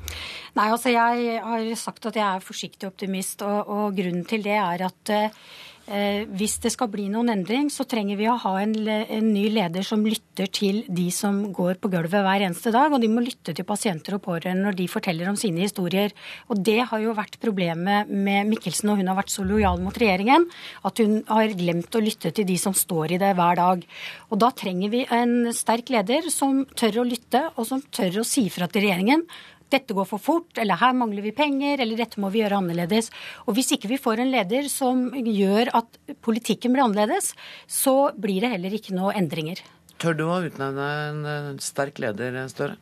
Nei, 0.54 0.68
altså 0.70 0.92
jeg 0.94 1.40
har 1.42 1.66
sagt 1.80 2.06
at 2.06 2.18
jeg 2.20 2.24
er 2.24 2.44
forsiktig 2.44 2.86
optimist, 2.86 3.42
og, 3.42 3.66
og 3.66 3.96
grunnen 3.98 4.26
til 4.30 4.44
det 4.46 4.54
er 4.60 4.86
at 4.86 5.10
eh, 5.10 5.40
hvis 5.84 6.56
det 6.64 6.70
skal 6.72 6.88
bli 6.88 7.10
noen 7.12 7.28
endring, 7.28 7.68
så 7.68 7.84
trenger 7.84 8.16
vi 8.16 8.28
å 8.30 8.38
ha 8.40 8.54
en, 8.62 8.72
en 8.88 9.26
ny 9.28 9.44
leder 9.52 9.84
som 9.84 10.04
lytter 10.06 10.48
til 10.48 10.80
de 10.88 11.10
som 11.12 11.42
går 11.52 11.76
på 11.82 11.90
gulvet 11.92 12.24
hver 12.24 12.44
eneste 12.46 12.72
dag, 12.72 12.92
og 12.92 13.02
de 13.02 13.10
må 13.12 13.20
lytte 13.24 13.52
til 13.52 13.66
pasienter 13.68 14.16
og 14.16 14.22
pårørende 14.24 14.64
når 14.64 14.78
de 14.78 14.88
forteller 14.88 15.28
om 15.28 15.36
sine 15.36 15.64
historier. 15.66 16.14
Og 16.48 16.62
det 16.64 16.78
har 16.88 17.04
jo 17.04 17.12
vært 17.16 17.36
problemet 17.42 18.08
med 18.08 18.48
Mikkelsen, 18.48 18.94
og 18.94 19.02
hun 19.02 19.12
har 19.12 19.18
vært 19.20 19.34
så 19.34 19.44
lojal 19.44 19.82
mot 19.84 20.00
regjeringen 20.00 20.48
at 20.88 21.04
hun 21.04 21.18
har 21.28 21.56
glemt 21.58 21.94
å 21.94 22.04
lytte 22.04 22.32
til 22.32 22.48
de 22.48 22.56
som 22.60 22.76
står 22.76 23.16
i 23.16 23.20
det 23.20 23.34
hver 23.36 23.60
dag. 23.60 23.84
Og 24.32 24.40
da 24.40 24.52
trenger 24.56 24.92
vi 24.94 25.04
en 25.12 25.52
sterk 25.56 25.92
leder 25.92 26.30
som 26.32 26.64
tør 26.72 27.02
å 27.02 27.08
lytte, 27.08 27.44
og 27.54 27.68
som 27.68 27.84
tør 27.92 28.22
å 28.22 28.28
si 28.28 28.48
fra 28.52 28.70
til 28.72 28.88
regjeringen 28.88 29.28
dette 29.72 29.94
går 29.96 30.06
for 30.08 30.22
fort, 30.22 30.58
eller 30.60 30.78
her 30.80 30.92
mangler 30.96 31.24
vi 31.24 31.32
penger, 31.34 31.80
eller 31.82 31.98
dette 31.98 32.20
må 32.22 32.30
vi 32.30 32.42
gjøre 32.42 32.60
annerledes. 32.60 33.10
Og 33.48 33.56
hvis 33.56 33.72
ikke 33.74 33.90
vi 33.90 34.00
får 34.00 34.22
en 34.22 34.32
leder 34.34 34.68
som 34.72 35.06
gjør 35.14 35.72
at 35.80 35.98
politikken 36.24 36.74
blir 36.74 36.84
annerledes, 36.84 37.32
så 37.66 38.12
blir 38.16 38.44
det 38.44 38.52
heller 38.54 38.76
ikke 38.76 38.94
noe 38.96 39.14
endringer. 39.18 39.62
Tør 39.98 40.16
du 40.18 40.24
å 40.28 40.42
utnevne 40.44 40.88
en 41.08 41.62
sterk 41.62 42.00
leder, 42.02 42.36
Støre? 42.52 42.76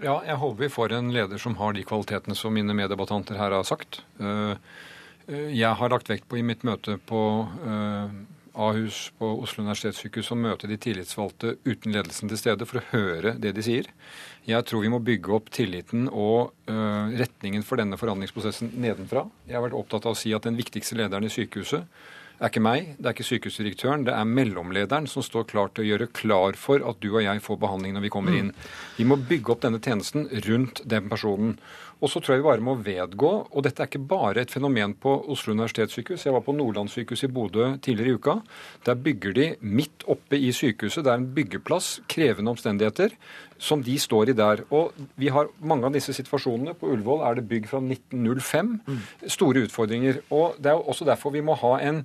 Ja, 0.00 0.20
jeg 0.24 0.38
håper 0.40 0.64
vi 0.64 0.72
får 0.72 0.94
en 0.96 1.10
leder 1.12 1.40
som 1.40 1.54
har 1.60 1.74
de 1.76 1.84
kvalitetene 1.84 2.36
som 2.36 2.54
mine 2.56 2.74
meddebattanter 2.76 3.36
her 3.36 3.52
har 3.52 3.66
sagt. 3.68 4.00
Eh, 4.20 4.54
eh, 5.28 5.48
Jeg 5.56 5.76
har 5.76 5.92
lagt 5.92 6.08
vekt 6.08 6.28
på 6.28 6.38
i 6.40 6.44
mitt 6.46 6.64
møte 6.64 6.96
på 6.96 7.20
eh, 7.64 8.14
Ahus 8.54 9.10
på 9.18 9.28
Oslo 9.42 9.64
universitetssykehus 9.64 10.30
og 10.34 10.40
møte 10.42 10.70
de 10.70 10.78
tillitsvalgte 10.80 11.56
uten 11.64 11.94
ledelsen 11.94 12.30
til 12.30 12.40
stede 12.40 12.66
for 12.68 12.80
å 12.80 12.86
høre 12.92 13.34
det 13.40 13.54
de 13.56 13.64
sier. 13.64 13.90
Jeg 14.48 14.66
tror 14.68 14.84
vi 14.84 14.92
må 14.92 15.02
bygge 15.04 15.34
opp 15.36 15.50
tilliten 15.54 16.08
og 16.08 16.54
uh, 16.70 17.12
retningen 17.20 17.66
for 17.66 17.80
denne 17.80 17.98
forhandlingsprosessen 18.00 18.72
nedenfra. 18.80 19.26
Jeg 19.46 19.58
har 19.58 19.66
vært 19.66 19.78
opptatt 19.78 20.08
av 20.08 20.16
å 20.16 20.18
si 20.18 20.34
at 20.36 20.48
den 20.48 20.58
viktigste 20.58 20.98
lederen 20.98 21.28
i 21.28 21.32
sykehuset 21.32 21.86
er 22.40 22.48
ikke 22.48 22.62
meg, 22.64 22.94
det 22.96 23.04
er 23.04 23.14
ikke 23.14 23.26
sykehusdirektøren, 23.28 24.06
det 24.06 24.14
er 24.16 24.28
mellomlederen 24.28 25.04
som 25.10 25.24
står 25.24 25.44
klar 25.50 25.72
til 25.74 25.84
å 25.84 25.88
gjøre 25.90 26.08
klar 26.16 26.56
for 26.56 26.80
at 26.88 27.00
du 27.02 27.10
og 27.10 27.20
jeg 27.20 27.42
får 27.44 27.58
behandling 27.60 27.92
når 27.96 28.06
vi 28.06 28.12
kommer 28.14 28.36
inn. 28.36 28.48
Vi 28.96 29.04
må 29.04 29.18
bygge 29.20 29.52
opp 29.52 29.66
denne 29.66 29.80
tjenesten 29.84 30.24
rundt 30.46 30.80
den 30.88 31.10
personen. 31.12 31.58
Og 32.00 32.08
så 32.08 32.20
tror 32.20 32.34
jeg 32.34 32.40
vi 32.40 32.46
bare 32.48 32.64
må 32.64 32.74
vedgå, 32.80 33.30
og 33.52 33.64
dette 33.64 33.82
er 33.82 33.90
ikke 33.90 34.00
bare 34.08 34.40
et 34.40 34.52
fenomen 34.52 34.94
på 34.96 35.12
Oslo 35.32 35.52
universitetssykehus. 35.52 36.24
Jeg 36.24 36.32
var 36.32 36.44
på 36.46 36.54
Nordlandssykehuset 36.56 37.28
i 37.28 37.32
Bodø 37.36 37.66
tidligere 37.84 38.14
i 38.14 38.16
uka. 38.16 38.36
Der 38.86 38.96
bygger 38.96 39.36
de 39.36 39.46
midt 39.60 40.06
oppe 40.08 40.38
i 40.40 40.48
sykehuset. 40.56 41.04
Det 41.04 41.12
er 41.12 41.20
en 41.20 41.28
byggeplass, 41.36 41.90
krevende 42.08 42.54
omstendigheter, 42.54 43.12
som 43.58 43.84
de 43.84 43.98
står 44.00 44.32
i 44.32 44.38
der. 44.38 44.64
Og 44.72 44.96
vi 45.20 45.28
har 45.28 45.52
mange 45.60 45.90
av 45.90 45.92
disse 45.92 46.16
situasjonene. 46.16 46.74
På 46.80 46.88
Ullevål 46.94 47.26
er 47.28 47.36
det 47.36 47.48
bygg 47.52 47.68
fra 47.68 47.82
1905. 47.84 48.72
Store 49.28 49.66
utfordringer. 49.68 50.22
Og 50.30 50.56
det 50.56 50.72
er 50.72 50.80
jo 50.80 50.88
også 50.88 51.04
derfor 51.04 51.36
vi 51.36 51.44
må 51.44 51.58
ha 51.60 51.76
en 51.84 52.04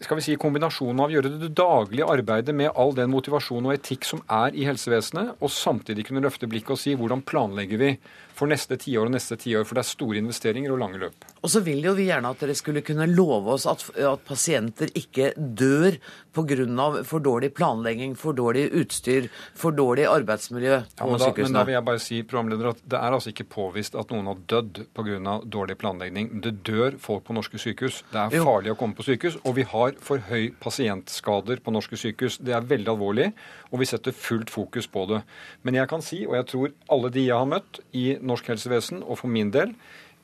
skal 0.00 0.20
vi 0.20 0.22
si, 0.22 0.36
kombinasjonen 0.38 1.00
av 1.02 1.10
å 1.10 1.14
gjøre 1.16 1.32
det 1.40 1.50
daglige 1.58 2.06
arbeidet 2.06 2.54
med 2.54 2.70
all 2.78 2.92
den 2.94 3.10
motivasjon 3.10 3.66
og 3.66 3.74
etikk 3.74 4.06
som 4.06 4.20
er 4.30 4.54
i 4.54 4.66
helsevesenet, 4.68 5.34
og 5.42 5.50
samtidig 5.50 6.06
kunne 6.06 6.22
løfte 6.22 6.46
blikket 6.50 6.76
og 6.76 6.80
si 6.80 6.94
hvordan 6.98 7.24
planlegger 7.26 7.82
vi 7.82 7.90
for 8.38 8.50
neste 8.50 8.78
tiår 8.78 9.10
og 9.10 9.16
neste 9.16 9.38
tiår, 9.40 9.66
for 9.66 9.74
det 9.74 9.82
er 9.82 9.90
store 9.90 10.20
investeringer 10.22 10.74
og 10.74 10.78
lange 10.84 11.02
løp. 11.02 11.26
Og 11.42 11.52
så 11.52 11.62
vil 11.64 11.84
jo 11.84 11.94
vi 11.98 12.08
gjerne 12.08 12.32
at 12.32 12.40
dere 12.42 12.56
skulle 12.58 12.82
kunne 12.86 13.06
love 13.10 13.54
oss 13.54 13.66
at, 13.70 13.84
at 13.94 14.24
pasienter 14.26 14.90
ikke 14.98 15.32
dør 15.36 15.98
pga. 16.38 17.02
for 17.04 17.18
dårlig 17.20 17.52
planlegging, 17.54 18.14
for 18.16 18.32
dårlig 18.32 18.68
utstyr, 18.78 19.28
for 19.54 19.74
dårlig 19.74 20.06
arbeidsmiljø 20.06 20.78
på 20.98 21.08
ja, 21.08 21.18
da, 21.18 21.24
sykehusene. 21.24 21.48
Men 21.48 21.58
da 21.58 21.64
vil 21.66 21.76
jeg 21.76 21.84
bare 21.88 22.02
si 22.02 22.22
programleder, 22.22 22.70
at 22.70 22.82
det 22.84 22.98
er 22.98 23.16
altså 23.16 23.32
ikke 23.32 23.48
påvist 23.50 23.98
at 23.98 24.10
noen 24.14 24.30
har 24.30 24.42
dødd 24.50 24.82
pga. 24.94 25.38
dårlig 25.44 25.78
planlegging. 25.78 26.40
Det 26.44 26.54
dør 26.66 26.98
folk 27.02 27.24
på 27.26 27.36
norske 27.36 27.58
sykehus. 27.58 28.02
Det 28.12 28.20
er 28.20 28.36
Jo. 28.38 28.44
farlig 28.44 28.72
å 28.72 28.78
komme 28.78 28.94
på 28.94 29.06
sykehus, 29.06 29.38
og 29.44 29.54
vi 29.58 29.62
har 29.62 29.94
for 30.00 30.18
høy 30.18 30.50
pasientskader 30.60 31.62
på 31.64 31.74
norske 31.74 31.96
sykehus. 31.98 32.38
Det 32.38 32.54
er 32.54 32.60
veldig 32.60 32.94
alvorlig, 32.94 33.32
og 33.72 33.80
vi 33.80 33.90
setter 33.90 34.12
fullt 34.12 34.50
fokus 34.50 34.86
på 34.86 35.06
det. 35.08 35.22
Men 35.62 35.74
jeg 35.74 35.88
kan 35.88 36.02
si, 36.02 36.24
og 36.26 36.34
jeg 36.34 36.46
tror 36.46 36.72
alle 36.90 37.10
de 37.10 37.26
jeg 37.26 37.36
har 37.36 37.46
møtt 37.46 37.80
i 37.92 38.16
norsk 38.20 38.46
helsevesen, 38.46 39.02
og 39.02 39.18
for 39.18 39.28
min 39.28 39.50
del, 39.50 39.74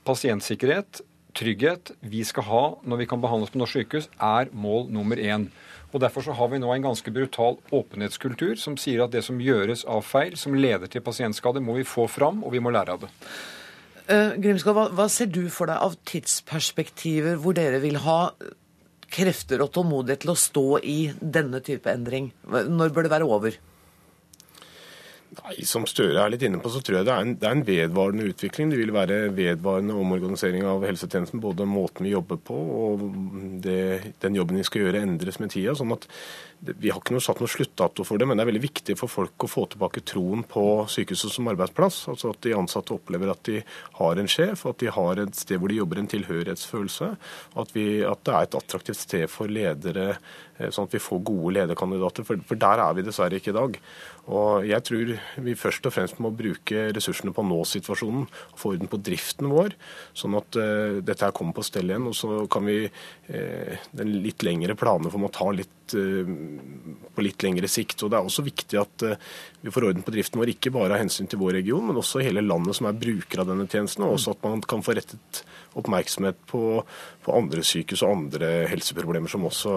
pasientsikkerhet, 0.06 1.02
trygghet 1.34 1.94
vi 2.06 2.22
skal 2.26 2.46
ha 2.48 2.64
når 2.86 3.02
vi 3.02 3.08
kan 3.10 3.22
behandles 3.22 3.52
på 3.52 3.60
norsk 3.60 3.80
sykehus, 3.80 4.08
er 4.22 4.52
mål 4.52 4.88
nummer 4.94 5.18
én. 5.18 5.48
Og 5.94 6.00
Derfor 6.02 6.26
så 6.26 6.34
har 6.34 6.48
vi 6.50 6.58
nå 6.58 6.72
en 6.74 6.86
ganske 6.88 7.10
brutal 7.14 7.60
åpenhetskultur 7.74 8.56
som 8.58 8.76
sier 8.80 9.04
at 9.04 9.12
det 9.14 9.22
som 9.26 9.38
gjøres 9.38 9.84
av 9.86 10.02
feil, 10.02 10.34
som 10.38 10.56
leder 10.58 10.90
til 10.90 11.04
pasientskade, 11.06 11.62
må 11.62 11.76
vi 11.78 11.86
få 11.86 12.08
fram, 12.10 12.42
og 12.42 12.50
vi 12.54 12.62
må 12.62 12.72
lære 12.74 12.96
av 12.96 13.04
det. 13.04 13.12
Uh, 14.04 14.34
Grimskov, 14.42 14.74
hva, 14.76 14.88
hva 14.92 15.06
ser 15.08 15.30
du 15.32 15.46
for 15.54 15.70
deg 15.70 15.80
av 15.80 15.94
tidsperspektiver 16.04 17.38
hvor 17.40 17.54
dere 17.56 17.78
vil 17.80 18.00
ha 18.04 18.18
krefter 19.14 19.62
og 19.62 19.70
tålmodighet 19.74 20.24
til 20.24 20.34
å 20.34 20.38
stå 20.38 20.66
i 20.82 20.98
denne 21.20 21.62
type 21.64 21.88
endring? 21.88 22.32
Når 22.44 22.92
bør 22.92 23.06
det 23.06 23.14
være 23.14 23.30
over? 23.30 23.56
Nei, 25.42 25.54
Som 25.66 25.86
Støre 25.88 26.22
er 26.22 26.32
litt 26.32 26.44
inne 26.46 26.60
på, 26.62 26.70
så 26.72 26.80
tror 26.84 26.98
jeg 26.98 27.08
det 27.08 27.12
er, 27.14 27.24
en, 27.24 27.34
det 27.40 27.48
er 27.48 27.56
en 27.56 27.64
vedvarende 27.66 28.26
utvikling. 28.30 28.70
Det 28.70 28.78
vil 28.80 28.92
være 28.94 29.18
vedvarende 29.34 29.96
omorganisering 29.98 30.66
av 30.68 30.84
helsetjenesten. 30.86 31.42
Både 31.42 31.66
måten 31.68 32.06
vi 32.06 32.14
jobber 32.14 32.38
på 32.38 32.56
og 32.78 33.04
det, 33.64 34.14
den 34.22 34.38
jobben 34.38 34.60
vi 34.60 34.66
skal 34.66 34.86
gjøre, 34.86 35.02
endres 35.04 35.40
med 35.42 35.52
tida. 35.54 35.74
sånn 35.78 35.94
at 35.96 36.06
det, 36.64 36.76
Vi 36.80 36.92
har 36.92 37.00
ikke 37.00 37.16
noe, 37.16 37.24
satt 37.24 37.42
noe 37.42 37.50
sluttdato 37.50 38.06
for 38.06 38.20
det, 38.20 38.28
men 38.28 38.38
det 38.38 38.44
er 38.44 38.50
veldig 38.52 38.64
viktig 38.64 38.96
for 39.00 39.12
folk 39.12 39.46
å 39.46 39.50
få 39.50 39.66
tilbake 39.72 40.04
troen 40.06 40.44
på 40.48 40.64
sykehuset 40.92 41.34
som 41.34 41.50
arbeidsplass. 41.52 42.04
Altså 42.12 42.32
At 42.34 42.40
de 42.46 42.54
ansatte 42.56 42.94
opplever 42.96 43.32
at 43.32 43.42
de 43.48 43.60
har 43.98 44.20
en 44.20 44.30
sjef, 44.30 44.66
at 44.70 44.80
de 44.84 44.92
har 44.94 45.24
et 45.24 45.36
sted 45.38 45.60
hvor 45.60 45.72
de 45.72 45.80
jobber, 45.80 46.00
en 46.00 46.10
tilhørighetsfølelse. 46.10 47.10
At, 47.60 47.74
vi, 47.76 47.86
at 48.06 48.24
det 48.26 48.34
er 48.34 48.48
et 48.48 48.58
attraktivt 48.60 49.02
sted 49.02 49.28
for 49.32 49.50
ledere, 49.50 50.14
sånn 50.54 50.86
at 50.86 50.94
vi 50.94 51.02
får 51.02 51.22
gode 51.26 51.54
lederkandidater. 51.56 52.26
For, 52.26 52.40
for 52.46 52.60
der 52.60 52.82
er 52.84 52.96
vi 52.96 53.04
dessverre 53.06 53.40
ikke 53.40 53.52
i 53.52 53.56
dag. 53.56 53.78
Og 54.32 54.64
jeg 54.64 54.84
tror 54.86 55.10
vi 55.44 55.56
først 55.58 55.84
og 55.88 55.92
fremst 55.92 56.20
må 56.24 56.30
bruke 56.32 56.86
ressursene 56.96 57.34
på 57.34 57.44
nå-situasjonen, 57.44 58.24
få 58.56 58.72
orden 58.72 58.88
på 58.88 59.00
driften 59.04 59.50
vår, 59.52 59.74
sånn 60.16 60.38
at 60.38 60.56
uh, 60.56 61.00
dette 61.04 61.26
her 61.26 61.34
kommer 61.36 61.56
på 61.56 61.66
stell 61.66 61.90
igjen. 61.90 62.08
Og 62.08 62.16
så 62.16 62.44
kan 62.52 62.64
vi 62.64 62.78
uh, 62.86 63.88
den 63.92 64.14
litt 64.24 64.46
lengre 64.46 64.78
planer 64.78 65.12
for 65.12 65.28
å 65.28 65.32
ta 65.34 65.50
litt 65.52 65.96
uh, 65.98 66.32
på 67.14 67.26
litt 67.26 67.44
lengre 67.44 67.68
sikt. 67.68 68.00
Og 68.00 68.14
det 68.14 68.20
er 68.20 68.30
også 68.30 68.46
viktig 68.46 68.80
at 68.80 69.06
vi 69.60 69.72
får 69.74 69.90
orden 69.90 70.06
på 70.06 70.14
driften 70.14 70.40
vår, 70.40 70.54
ikke 70.54 70.72
bare 70.74 70.96
av 70.96 71.04
hensyn 71.04 71.28
til 71.28 71.42
vår 71.42 71.58
region, 71.58 71.84
men 71.90 72.00
også 72.00 72.24
hele 72.24 72.44
landet 72.44 72.78
som 72.78 72.88
er 72.88 72.96
bruker 72.96 73.42
av 73.42 73.52
denne 73.52 73.68
tjenesten, 73.68 74.06
og 74.06 74.16
også 74.16 74.38
at 74.38 74.46
man 74.46 74.64
kan 74.64 74.84
få 74.84 74.96
rettet 74.96 75.44
oppmerksomhet 75.78 76.40
på, 76.50 76.82
på 77.24 77.36
andre 77.36 77.64
sykehus 77.66 78.02
og 78.04 78.16
andre 78.16 78.50
helseproblemer 78.70 79.30
som, 79.30 79.46
også, 79.48 79.72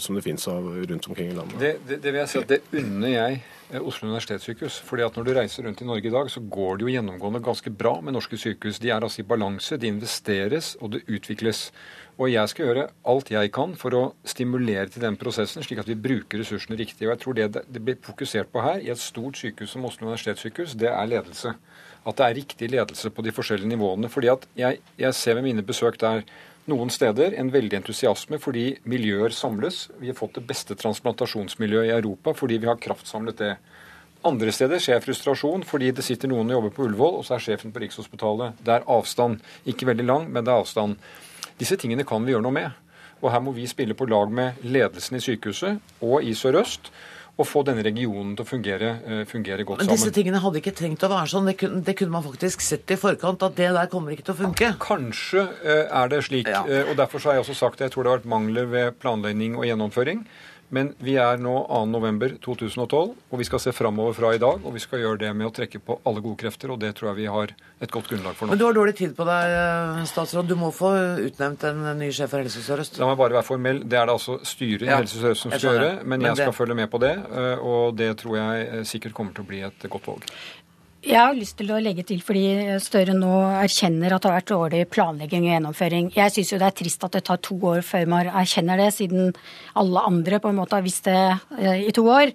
som 0.00 0.18
det 0.18 0.24
finnes 0.26 0.46
av 0.50 0.66
rundt 0.90 1.08
omkring 1.10 1.32
i 1.32 1.38
landet. 1.38 1.58
Det, 1.60 1.72
det, 1.88 2.02
det 2.04 2.12
vil 2.12 2.22
jeg 2.22 2.32
si 2.32 2.42
at 2.42 2.52
det 2.52 2.60
unner 2.82 3.14
jeg 3.14 3.40
eh, 3.70 3.80
Oslo 3.80 4.08
universitetssykehus. 4.10 4.80
fordi 4.86 5.06
at 5.06 5.16
Når 5.16 5.26
du 5.26 5.32
reiser 5.36 5.66
rundt 5.66 5.82
i 5.82 5.88
Norge 5.88 6.08
i 6.08 6.14
dag, 6.14 6.30
så 6.30 6.40
går 6.40 6.78
det 6.78 6.86
jo 6.86 6.94
gjennomgående 6.94 7.42
ganske 7.44 7.72
bra 7.82 7.96
med 8.00 8.16
norske 8.16 8.38
sykehus. 8.38 8.78
De 8.82 8.90
er 8.90 9.00
altså 9.00 9.22
i 9.22 9.28
balanse, 9.28 9.76
de 9.76 9.90
investeres, 9.90 10.76
og 10.80 10.94
det 10.94 11.04
utvikles. 11.08 11.70
Og 12.20 12.28
jeg 12.28 12.52
skal 12.52 12.66
gjøre 12.66 12.88
alt 13.08 13.30
jeg 13.32 13.52
kan 13.56 13.74
for 13.80 13.96
å 13.96 14.02
stimulere 14.28 14.90
til 14.92 15.02
den 15.06 15.16
prosessen, 15.20 15.64
slik 15.64 15.80
at 15.80 15.88
vi 15.88 15.96
bruker 15.96 16.42
ressursene 16.42 16.76
riktig. 16.76 17.06
Og 17.06 17.14
jeg 17.14 17.22
tror 17.22 17.38
det 17.38 17.48
det 17.64 17.84
blir 17.84 17.96
fokusert 18.04 18.52
på 18.52 18.60
her, 18.64 18.82
i 18.84 18.90
et 18.92 19.00
stort 19.00 19.40
sykehus 19.40 19.72
som 19.72 19.86
Oslo 19.88 20.10
universitetssykehus, 20.10 20.76
det 20.76 20.90
er 20.92 21.08
ledelse. 21.08 21.54
At 22.06 22.16
det 22.16 22.26
er 22.26 22.38
riktig 22.38 22.70
ledelse 22.72 23.10
på 23.12 23.24
de 23.24 23.32
forskjellige 23.34 23.68
nivåene. 23.68 24.08
fordi 24.08 24.28
at 24.32 24.46
jeg, 24.56 24.80
jeg 24.98 25.14
ser 25.14 25.34
ved 25.34 25.42
mine 25.42 25.62
besøk 25.62 25.98
der 26.00 26.24
noen 26.70 26.90
steder 26.92 27.34
en 27.38 27.50
veldig 27.52 27.80
entusiasme 27.80 28.38
fordi 28.40 28.78
miljøer 28.84 29.34
samles. 29.34 29.88
Vi 29.98 30.10
har 30.10 30.18
fått 30.18 30.38
det 30.38 30.46
beste 30.46 30.76
transplantasjonsmiljøet 30.78 31.90
i 31.90 31.96
Europa 31.96 32.34
fordi 32.36 32.58
vi 32.58 32.68
har 32.70 32.80
kraftsamlet 32.80 33.38
det. 33.38 33.54
Andre 34.24 34.52
steder 34.52 34.82
skjer 34.82 35.00
frustrasjon 35.00 35.64
fordi 35.64 35.90
det 35.96 36.04
sitter 36.04 36.28
noen 36.28 36.50
og 36.50 36.58
jobber 36.58 36.74
på 36.76 36.84
Ullevål, 36.88 37.20
og 37.20 37.24
så 37.24 37.38
er 37.38 37.44
sjefen 37.46 37.72
på 37.72 37.80
Rikshospitalet. 37.80 38.58
Det 38.60 38.74
er 38.74 38.84
avstand. 38.84 39.40
Ikke 39.64 39.88
veldig 39.88 40.04
lang, 40.04 40.26
men 40.28 40.44
det 40.44 40.52
er 40.52 40.60
avstand. 40.60 40.98
Disse 41.60 41.78
tingene 41.80 42.04
kan 42.08 42.24
vi 42.24 42.34
gjøre 42.34 42.44
noe 42.44 42.56
med. 42.56 42.76
Og 43.20 43.32
her 43.32 43.40
må 43.44 43.52
vi 43.56 43.66
spille 43.68 43.96
på 43.96 44.08
lag 44.08 44.32
med 44.32 44.60
ledelsen 44.64 45.16
i 45.16 45.24
sykehuset 45.24 46.04
og 46.04 46.24
i 46.24 46.34
Sør-Øst. 46.36 46.92
Og 47.40 47.46
få 47.48 47.62
denne 47.64 47.80
regionen 47.86 48.34
til 48.36 48.44
å 48.44 48.48
fungere, 48.50 48.90
eh, 49.06 49.22
fungere 49.24 49.64
godt 49.64 49.80
Men 49.80 49.88
disse 49.88 50.04
sammen. 50.10 50.16
tingene 50.18 50.40
hadde 50.42 50.60
ikke 50.60 50.74
trengt 50.76 51.04
å 51.06 51.08
være 51.08 51.30
sånn. 51.32 51.46
Det 51.48 51.56
kunne, 51.62 51.80
det 51.86 51.94
kunne 51.96 52.12
man 52.12 52.24
faktisk 52.26 52.60
sett 52.60 52.90
i 52.92 52.98
forkant, 53.00 53.42
at 53.46 53.56
det 53.56 53.70
der 53.72 53.86
kommer 53.88 54.12
ikke 54.12 54.26
til 54.28 54.34
å 54.34 54.40
funke. 54.42 54.70
Kanskje 54.82 55.46
eh, 55.64 55.86
er 55.88 56.08
det 56.12 56.20
slik. 56.26 56.46
Ja. 56.52 56.62
eh, 56.68 56.84
og 56.90 56.96
Derfor 57.00 57.18
så 57.22 57.30
har 57.30 57.38
jeg 57.40 57.46
også 57.46 57.56
sagt 57.56 57.80
at 57.80 57.86
jeg 57.88 57.94
tror 57.96 58.04
det 58.04 58.12
har 58.12 58.18
vært 58.20 58.28
mangler 58.34 58.66
ved 58.68 58.98
planlegging 59.00 59.56
og 59.56 59.64
gjennomføring. 59.64 60.26
Men 60.70 60.92
vi 61.02 61.16
er 61.18 61.40
nå 61.42 61.52
2.11.2012, 61.66 63.14
og 63.30 63.40
vi 63.40 63.46
skal 63.48 63.62
se 63.62 63.72
framover 63.74 64.14
fra 64.14 64.30
i 64.36 64.40
dag. 64.42 64.62
Og 64.62 64.74
vi 64.76 64.82
skal 64.82 65.02
gjøre 65.02 65.18
det 65.24 65.30
med 65.34 65.48
å 65.48 65.52
trekke 65.54 65.80
på 65.82 65.96
alle 66.06 66.22
gode 66.22 66.38
krefter, 66.44 66.70
og 66.70 66.78
det 66.82 66.92
tror 66.98 67.10
jeg 67.10 67.18
vi 67.24 67.26
har 67.34 67.54
et 67.82 67.90
godt 67.90 68.10
grunnlag 68.12 68.38
for 68.38 68.46
nå. 68.46 68.54
Men 68.54 68.60
du 68.62 68.66
har 68.68 68.76
dårlig 68.76 68.94
tid 69.00 69.16
på 69.18 69.26
deg, 69.26 69.56
eh, 69.56 70.04
statsråd. 70.10 70.46
Du 70.46 70.54
må 70.60 70.70
få 70.74 70.92
utnevnt 71.26 71.66
en 71.66 71.82
ny 71.98 72.12
sjef 72.14 72.30
for 72.30 72.44
Helse 72.44 72.62
Sør-Øst. 72.62 73.00
La 73.02 73.10
meg 73.10 73.18
bare 73.18 73.40
være 73.40 73.48
formell. 73.50 73.82
Det 73.82 73.98
er 73.98 74.06
det 74.06 74.14
altså 74.14 74.38
styret 74.46 74.86
i 74.86 74.90
Ja, 74.92 75.00
Helse 75.02 75.18
Sør-Øst 75.18 75.48
som 75.48 75.54
skal 75.56 75.74
gjøre. 75.74 75.92
Men 76.04 76.20
Men 76.20 76.30
jeg 76.30 76.44
skal 76.44 76.52
følge 76.52 76.74
med 76.78 76.90
på 76.90 77.00
det, 77.02 77.14
eh, 77.18 77.58
og 77.58 77.96
det 77.96 78.16
tror 78.22 78.36
jeg 78.36 78.68
eh, 78.68 78.82
sikkert 78.84 79.14
kommer 79.14 79.34
til 79.34 79.42
å 79.44 79.50
bli 79.50 79.62
et 79.66 79.90
godt 79.90 80.06
valg. 80.06 80.26
Jeg 81.00 81.16
har 81.16 81.32
lyst 81.32 81.56
til 81.56 81.70
å 81.72 81.78
legge 81.80 82.02
til, 82.04 82.18
fordi 82.20 82.76
Støre 82.84 83.14
nå 83.16 83.30
erkjenner 83.62 84.12
at 84.12 84.20
det 84.20 84.28
har 84.28 84.34
vært 84.36 84.50
dårlig 84.50 84.80
planlegging 84.92 85.46
og 85.46 85.54
gjennomføring. 85.54 86.10
Jeg 86.12 86.34
syns 86.34 86.50
jo 86.52 86.58
det 86.60 86.66
er 86.68 86.74
trist 86.76 87.06
at 87.06 87.14
det 87.16 87.22
tar 87.24 87.40
to 87.40 87.56
år 87.70 87.80
før 87.88 88.04
man 88.12 88.28
erkjenner 88.28 88.76
det, 88.82 88.90
siden 88.98 89.30
alle 89.80 90.02
andre 90.10 90.42
på 90.44 90.50
en 90.52 90.58
måte 90.60 90.76
har 90.76 90.84
visst 90.84 91.08
det 91.08 91.16
eh, 91.56 91.86
i 91.88 91.94
to 91.96 92.04
år. 92.04 92.34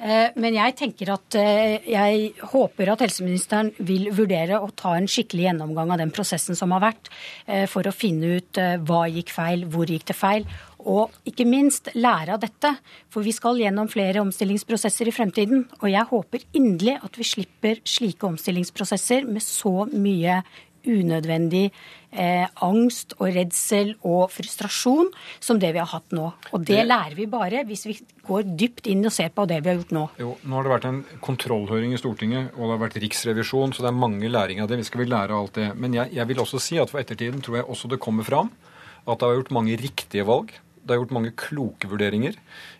Eh, 0.00 0.32
Men 0.40 0.56
jeg 0.56 0.76
tenker 0.78 1.12
at 1.18 1.36
eh, 1.36 1.84
jeg 1.84 2.32
håper 2.54 2.94
at 2.94 3.04
helseministeren 3.04 3.74
vil 3.76 4.08
vurdere 4.16 4.56
å 4.56 4.72
ta 4.72 4.94
en 4.96 5.10
skikkelig 5.10 5.50
gjennomgang 5.50 5.92
av 5.92 6.00
den 6.00 6.14
prosessen 6.14 6.56
som 6.56 6.72
har 6.72 6.86
vært, 6.88 7.12
eh, 7.44 7.66
for 7.68 7.84
å 7.84 7.92
finne 7.92 8.38
ut 8.38 8.62
eh, 8.62 8.78
hva 8.88 9.04
gikk 9.12 9.36
feil, 9.36 9.68
hvor 9.68 9.84
gikk 9.84 10.08
det 10.08 10.16
feil, 10.16 10.48
og 10.78 11.14
ikke 11.28 11.46
minst 11.48 11.90
lære 11.96 12.36
av 12.36 12.42
dette. 12.42 12.74
For 13.12 13.26
vi 13.26 13.34
skal 13.34 13.58
gjennom 13.60 13.90
flere 13.90 14.22
omstillingsprosesser 14.22 15.10
i 15.10 15.14
fremtiden. 15.14 15.66
Og 15.82 15.90
jeg 15.90 16.10
håper 16.12 16.46
inderlig 16.56 16.98
at 17.02 17.18
vi 17.18 17.26
slipper 17.26 17.82
slike 17.88 18.28
omstillingsprosesser 18.28 19.28
med 19.28 19.44
så 19.44 19.88
mye 19.90 20.42
unødvendig 20.88 21.68
eh, 22.10 22.46
angst 22.64 23.14
og 23.18 23.32
redsel 23.34 23.90
og 24.06 24.30
frustrasjon 24.32 25.10
som 25.42 25.58
det 25.60 25.72
vi 25.74 25.82
har 25.82 25.90
hatt 25.90 26.14
nå. 26.16 26.30
Og 26.54 26.64
det 26.64 26.84
lærer 26.86 27.16
vi 27.18 27.26
bare 27.30 27.64
hvis 27.68 27.84
vi 27.88 27.96
går 28.28 28.46
dypt 28.60 28.88
inn 28.90 29.04
og 29.04 29.14
ser 29.14 29.32
på 29.34 29.44
det 29.50 29.60
vi 29.64 29.72
har 29.72 29.80
gjort 29.80 29.94
nå. 29.96 30.04
Jo, 30.22 30.36
Nå 30.44 30.56
har 30.58 30.66
det 30.66 30.74
vært 30.76 30.88
en 30.88 31.02
kontrollhøring 31.24 31.92
i 31.96 32.00
Stortinget, 32.00 32.54
og 32.56 32.64
det 32.64 32.74
har 32.76 32.84
vært 32.86 33.00
riksrevisjon, 33.04 33.74
så 33.74 33.84
det 33.84 33.92
er 33.92 34.00
mange 34.06 34.30
læring 34.32 34.62
av 34.62 34.70
det. 34.70 34.80
Vi 34.80 34.88
skal 34.88 35.04
vel 35.04 35.12
lære 35.12 35.34
av 35.34 35.44
alt 35.44 35.60
det. 35.60 35.68
Men 35.76 35.98
jeg, 35.98 36.14
jeg 36.16 36.30
vil 36.30 36.42
også 36.44 36.62
si 36.62 36.80
at 36.80 36.92
for 36.92 37.02
ettertiden 37.02 37.44
tror 37.44 37.60
jeg 37.60 37.68
også 37.68 37.92
det 37.92 38.02
kommer 38.02 38.26
fram 38.26 38.52
at 39.08 39.20
det 39.20 39.28
har 39.28 39.38
gjort 39.38 39.54
mange 39.56 39.76
riktige 39.80 40.26
valg. 40.28 40.52
Det 40.88 40.96
er 40.96 41.02
gjort 41.02 41.14
mange 41.18 41.34
kloke 41.36 41.90
vurderinger. 41.90 42.38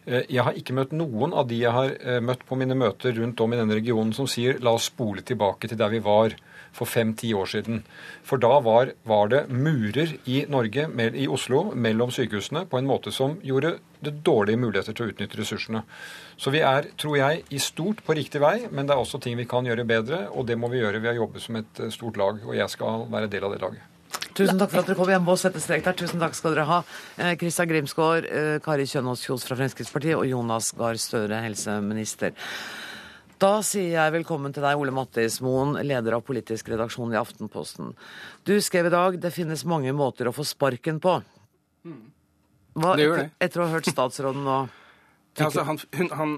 Eh, 0.09 0.25
jeg 0.33 0.45
har 0.47 0.57
ikke 0.57 0.77
møtt 0.77 0.95
noen 0.97 1.35
av 1.37 1.49
de 1.51 1.61
jeg 1.61 1.75
har 1.75 1.95
eh, 2.01 2.21
møtt 2.25 2.47
på 2.49 2.57
mine 2.57 2.77
møter 2.79 3.13
rundt 3.21 3.41
om 3.45 3.53
i 3.53 3.61
denne 3.61 3.77
regionen 3.77 4.15
som 4.17 4.29
sier 4.31 4.61
la 4.65 4.73
oss 4.79 4.89
spole 4.89 5.25
tilbake 5.27 5.69
til 5.69 5.81
der 5.81 5.93
vi 5.93 6.01
var 6.05 6.37
for 6.73 6.89
fem-ti 6.89 7.33
år 7.35 7.49
siden. 7.51 7.83
For 8.27 8.41
da 8.41 8.59
var, 8.65 8.93
var, 9.09 9.29
det 9.33 9.43
murer 9.51 10.15
i 10.29 10.43
Norge, 10.49 10.87
i 11.17 11.27
Oslo, 11.29 11.63
mellom 11.75 12.13
sykehusene 12.15 12.65
på 12.71 12.81
en 12.81 12.89
måte 12.89 13.13
som 13.15 13.39
gjorde 13.45 13.77
det 14.05 14.15
dårlige 14.27 14.61
muligheter 14.61 14.95
til 14.95 15.09
å 15.09 15.13
utnytte 15.13 15.41
ressursene. 15.41 15.85
Så 16.39 16.53
vi 16.55 16.63
er, 16.63 16.91
tror 17.01 17.19
jeg, 17.19 17.45
i 17.51 17.61
stort 17.63 18.05
på 18.07 18.17
riktig 18.17 18.43
vei, 18.45 18.57
men 18.71 18.87
det 18.87 18.95
er 18.95 19.03
også 19.03 19.21
ting 19.23 19.39
vi 19.41 19.49
kan 19.49 19.67
gjøre 19.67 19.89
bedre, 19.89 20.27
og 20.31 20.47
det 20.49 20.59
må 20.61 20.71
vi 20.73 20.83
gjøre 20.85 21.03
ved 21.03 21.17
å 21.17 21.23
jobbe 21.25 21.43
som 21.43 21.61
et 21.61 21.87
stort 21.95 22.21
lag, 22.21 22.43
og 22.47 22.57
jeg 22.57 22.77
skal 22.77 23.09
være 23.11 23.33
del 23.33 23.49
av 23.49 23.57
det 23.57 23.65
laget. 23.65 23.98
Tusen 24.39 24.59
takk 24.61 24.71
for 24.71 24.81
at 24.83 24.89
dere 24.89 24.97
kom. 24.99 25.11
Jeg 25.11 25.23
må 25.25 25.35
sette 25.41 25.61
strek 25.63 25.83
der. 25.87 25.97
Tusen 25.99 26.23
takk 26.23 26.37
skal 26.39 26.55
dere 26.55 26.67
ha. 26.69 26.83
Kristian 27.41 27.67
eh, 27.67 27.73
Grimsgaard, 27.73 28.29
eh, 28.31 28.59
Kari 28.63 28.87
Kjønaas 28.87 29.25
Kjos 29.27 29.47
fra 29.49 29.59
Fremskrittspartiet 29.59 30.19
og 30.19 30.29
Jonas 30.31 30.71
Gahr 30.79 31.01
Støre, 31.01 31.41
helseminister. 31.43 32.37
Da 33.39 33.51
sier 33.63 33.93
jeg 33.93 34.15
velkommen 34.17 34.55
til 34.55 34.65
deg, 34.67 34.79
Ole 34.79 34.95
Mattismoen, 34.95 35.77
leder 35.87 36.17
av 36.17 36.25
politisk 36.27 36.71
redaksjon 36.73 37.15
i 37.15 37.19
Aftenposten. 37.21 37.93
Du 38.47 38.57
skrev 38.65 38.89
i 38.89 38.95
dag 38.95 39.19
det 39.23 39.31
finnes 39.35 39.63
mange 39.69 39.95
måter 39.95 40.31
å 40.31 40.35
få 40.35 40.47
sparken 40.47 40.99
på. 41.03 41.21
Hva, 42.79 42.95
det 42.99 43.07
gjør 43.07 43.17
det. 43.21 43.27
Etter, 43.29 43.45
etter 43.47 43.63
å 43.63 43.67
ha 43.69 43.75
hørt 43.77 43.91
statsråden 43.91 44.47
nå? 44.47 44.59
ja, 45.39 45.47
altså, 45.47 45.67
han, 45.69 45.79
hun, 45.99 46.11
han, 46.19 46.35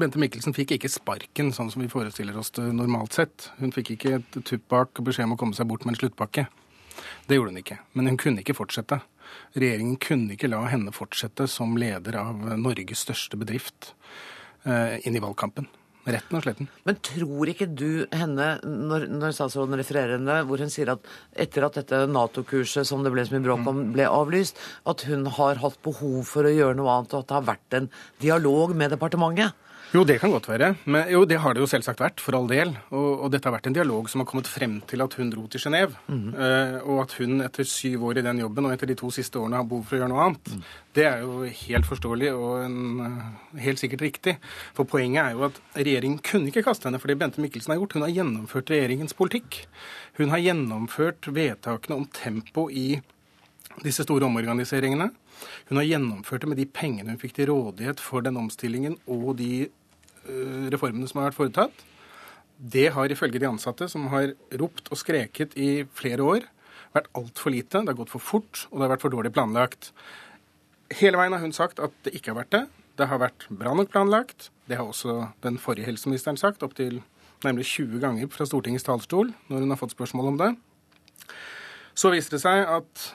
Bente 0.00 0.20
Mikkelsen 0.20 0.54
fikk 0.56 0.76
ikke 0.76 0.88
sparken 0.88 1.50
sånn 1.52 1.68
som 1.72 1.82
vi 1.82 1.90
forestiller 1.92 2.36
oss 2.40 2.52
det 2.56 2.64
normalt 2.72 3.16
sett. 3.18 3.50
Hun 3.60 3.74
fikk 3.74 3.94
ikke 3.96 4.14
et 4.20 4.38
tupp 4.48 4.76
og 4.76 5.02
beskjed 5.04 5.28
om 5.28 5.34
å 5.36 5.40
komme 5.40 5.56
seg 5.56 5.68
bort 5.68 5.84
med 5.84 5.94
en 5.94 6.00
sluttpakke. 6.00 6.46
Det 7.28 7.36
gjorde 7.36 7.52
hun 7.52 7.60
ikke. 7.60 7.76
Men 7.92 8.08
hun 8.10 8.20
kunne 8.20 8.44
ikke 8.44 8.56
fortsette. 8.56 9.00
Regjeringen 9.54 9.98
kunne 10.00 10.34
ikke 10.34 10.50
la 10.50 10.62
henne 10.72 10.94
fortsette 10.94 11.46
som 11.50 11.76
leder 11.78 12.16
av 12.22 12.40
Norges 12.58 13.04
største 13.04 13.38
bedrift 13.40 13.92
eh, 14.64 14.96
inn 15.04 15.18
i 15.18 15.22
valgkampen. 15.22 15.68
Retten 16.08 16.38
og 16.38 16.44
sletten. 16.46 16.68
Men 16.88 16.96
tror 17.04 17.50
ikke 17.52 17.68
du 17.68 18.06
henne, 18.16 18.46
når, 18.64 19.04
når 19.12 19.34
statsråden 19.36 19.76
refererer 19.78 20.16
henne, 20.16 20.38
hvor 20.48 20.62
hun 20.64 20.72
sier 20.72 20.94
at 20.94 21.04
etter 21.44 21.66
at 21.66 21.76
dette 21.76 22.06
Nato-kurset 22.08 22.88
som 22.88 23.04
det 23.04 23.12
ble 23.12 23.26
så 23.28 23.36
mye 23.36 23.44
bråk 23.44 23.68
om, 23.68 23.82
ble 23.92 24.08
avlyst, 24.08 24.58
at 24.88 25.04
hun 25.10 25.28
har 25.36 25.60
hatt 25.60 25.76
behov 25.84 26.22
for 26.30 26.48
å 26.48 26.54
gjøre 26.54 26.78
noe 26.80 26.94
annet, 26.94 27.12
og 27.12 27.20
at 27.20 27.28
det 27.28 27.36
har 27.36 27.50
vært 27.52 27.76
en 27.76 27.90
dialog 28.24 28.72
med 28.72 28.96
departementet? 28.96 29.66
Jo, 29.90 30.04
det 30.06 30.20
kan 30.22 30.30
godt 30.30 30.46
være. 30.46 30.68
Men 30.86 31.08
jo, 31.10 31.24
det 31.26 31.40
har 31.42 31.54
det 31.54 31.64
jo 31.64 31.66
selvsagt 31.66 31.98
vært, 31.98 32.20
for 32.22 32.36
all 32.38 32.46
del. 32.46 32.68
Og, 32.94 33.24
og 33.24 33.32
dette 33.34 33.48
har 33.48 33.56
vært 33.56 33.66
en 33.66 33.74
dialog 33.74 34.06
som 34.10 34.22
har 34.22 34.28
kommet 34.28 34.46
frem 34.46 34.76
til 34.86 35.02
at 35.02 35.16
hun 35.18 35.32
dro 35.32 35.48
til 35.50 35.62
Genéve. 35.64 35.96
Mm. 36.06 36.28
Uh, 36.36 36.76
og 36.84 37.00
at 37.02 37.14
hun 37.18 37.42
etter 37.42 37.66
syv 37.66 38.04
år 38.06 38.20
i 38.20 38.24
den 38.24 38.38
jobben 38.44 38.68
og 38.68 38.74
etter 38.76 38.86
de 38.86 38.94
to 39.00 39.10
siste 39.14 39.40
årene 39.40 39.58
har 39.58 39.66
behov 39.66 39.88
for 39.88 39.98
å 39.98 40.00
gjøre 40.00 40.10
noe 40.12 40.28
annet. 40.28 40.52
Mm. 40.54 40.60
Det 40.94 41.06
er 41.08 41.24
jo 41.24 41.48
helt 41.62 41.88
forståelig 41.90 42.30
og 42.36 42.52
en, 42.68 42.76
uh, 43.02 43.56
helt 43.64 43.82
sikkert 43.82 44.04
riktig. 44.06 44.36
For 44.76 44.86
poenget 44.92 45.24
er 45.24 45.34
jo 45.34 45.48
at 45.48 45.58
regjeringen 45.74 46.22
kunne 46.30 46.52
ikke 46.52 46.62
kaste 46.68 46.86
henne 46.86 47.02
for 47.02 47.10
det 47.10 47.18
Bente 47.18 47.42
Mikkelsen 47.42 47.74
har 47.74 47.80
gjort. 47.82 47.98
Hun 47.98 48.06
har 48.06 48.14
gjennomført 48.14 48.70
regjeringens 48.70 49.18
politikk. 49.18 49.64
Hun 50.20 50.30
har 50.30 50.44
gjennomført 50.44 51.32
vedtakene 51.34 51.98
om 51.98 52.06
tempo 52.14 52.68
i 52.70 53.00
disse 53.82 54.06
store 54.06 54.30
omorganiseringene. 54.30 55.10
Hun 55.66 55.82
har 55.82 55.88
gjennomført 55.88 56.44
det 56.44 56.52
med 56.52 56.58
de 56.62 56.70
pengene 56.70 57.14
hun 57.14 57.20
fikk 57.20 57.38
til 57.40 57.50
rådighet 57.50 57.98
for 58.02 58.22
den 58.22 58.38
omstillingen 58.38 58.98
og 59.10 59.34
de 59.40 59.66
Eh, 59.66 59.79
reformene 60.72 61.08
som 61.08 61.20
har 61.20 61.30
vært 61.30 61.38
foretatt, 61.38 61.84
det 62.60 62.90
har 62.92 63.08
ifølge 63.08 63.40
de 63.40 63.48
ansatte, 63.48 63.88
som 63.88 64.08
har 64.12 64.34
ropt 64.60 64.90
og 64.92 64.98
skreket 65.00 65.56
i 65.56 65.86
flere 65.96 66.26
år, 66.26 66.48
vært 66.92 67.08
altfor 67.16 67.54
lite, 67.54 67.80
det 67.80 67.94
har 67.94 68.00
gått 68.02 68.12
for 68.12 68.22
fort, 68.22 68.66
og 68.70 68.78
det 68.78 68.84
har 68.84 68.92
vært 68.94 69.04
for 69.06 69.14
dårlig 69.14 69.32
planlagt. 69.32 69.92
Hele 71.00 71.20
veien 71.20 71.32
har 71.32 71.40
hun 71.40 71.54
sagt 71.56 71.80
at 71.80 71.94
det 72.04 72.12
ikke 72.18 72.34
har 72.34 72.40
vært 72.42 72.54
det. 72.56 72.64
Det 72.98 73.06
har 73.08 73.22
vært 73.22 73.46
bra 73.48 73.72
nok 73.78 73.92
planlagt. 73.92 74.50
Det 74.68 74.76
har 74.76 74.90
også 74.90 75.30
den 75.44 75.56
forrige 75.62 75.86
helseministeren 75.86 76.36
sagt, 76.40 76.64
opptil 76.66 77.00
nærmere 77.46 77.64
20 77.64 78.02
ganger 78.02 78.28
fra 78.32 78.44
Stortingets 78.44 78.84
talerstol 78.84 79.30
når 79.48 79.64
hun 79.64 79.72
har 79.72 79.80
fått 79.80 79.94
spørsmål 79.94 80.32
om 80.32 80.40
det. 80.42 80.50
Så 81.96 82.12
viser 82.12 82.36
det 82.36 82.42
seg 82.42 82.66
at 82.68 83.06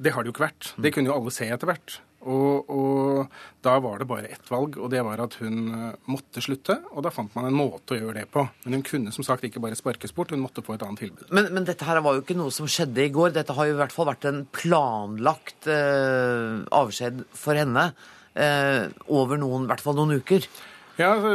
det 0.00 0.14
har 0.14 0.24
det 0.24 0.30
jo 0.30 0.34
ikke 0.34 0.46
vært. 0.46 0.72
Det 0.80 0.94
kunne 0.94 1.10
jo 1.10 1.16
alle 1.18 1.34
se 1.34 1.46
etter 1.50 1.68
hvert. 1.68 1.98
Og, 2.24 2.70
og, 2.72 3.32
da 3.64 3.74
var 3.84 4.00
det 4.00 4.06
bare 4.08 4.30
ett 4.32 4.48
valg, 4.48 4.78
og 4.80 4.90
det 4.92 5.02
var 5.04 5.20
at 5.24 5.36
hun 5.40 5.58
eh, 5.76 5.96
måtte 6.10 6.42
slutte. 6.44 6.78
Og 6.92 7.04
da 7.04 7.12
fant 7.12 7.32
man 7.36 7.48
en 7.48 7.56
måte 7.56 7.96
å 7.96 8.00
gjøre 8.00 8.22
det 8.22 8.26
på. 8.32 8.46
Men 8.64 8.78
hun 8.78 8.84
kunne 8.86 9.12
som 9.14 9.26
sagt 9.26 9.44
ikke 9.44 9.62
bare 9.64 9.78
sparkes 9.78 10.14
bort, 10.16 10.32
hun 10.32 10.42
måtte 10.44 10.64
få 10.64 10.76
et 10.76 10.84
annet 10.86 11.04
tilbud. 11.04 11.26
Men, 11.36 11.50
men 11.56 11.68
dette 11.68 11.86
her 11.88 12.00
var 12.04 12.16
jo 12.16 12.24
ikke 12.24 12.38
noe 12.38 12.52
som 12.54 12.68
skjedde 12.70 13.04
i 13.04 13.12
går. 13.14 13.34
Dette 13.36 13.56
har 13.56 13.68
jo 13.68 13.76
i 13.76 13.80
hvert 13.80 13.94
fall 13.94 14.08
vært 14.08 14.28
en 14.30 14.44
planlagt 14.56 15.68
eh, 15.70 16.62
avskjed 16.72 17.26
for 17.36 17.60
henne 17.60 17.90
eh, 18.34 18.88
over 19.08 19.40
noen, 19.40 19.68
i 19.68 19.72
hvert 19.72 19.84
fall 19.84 19.98
noen 20.00 20.16
uker. 20.20 20.48
Ja, 20.94 21.10
altså, 21.16 21.34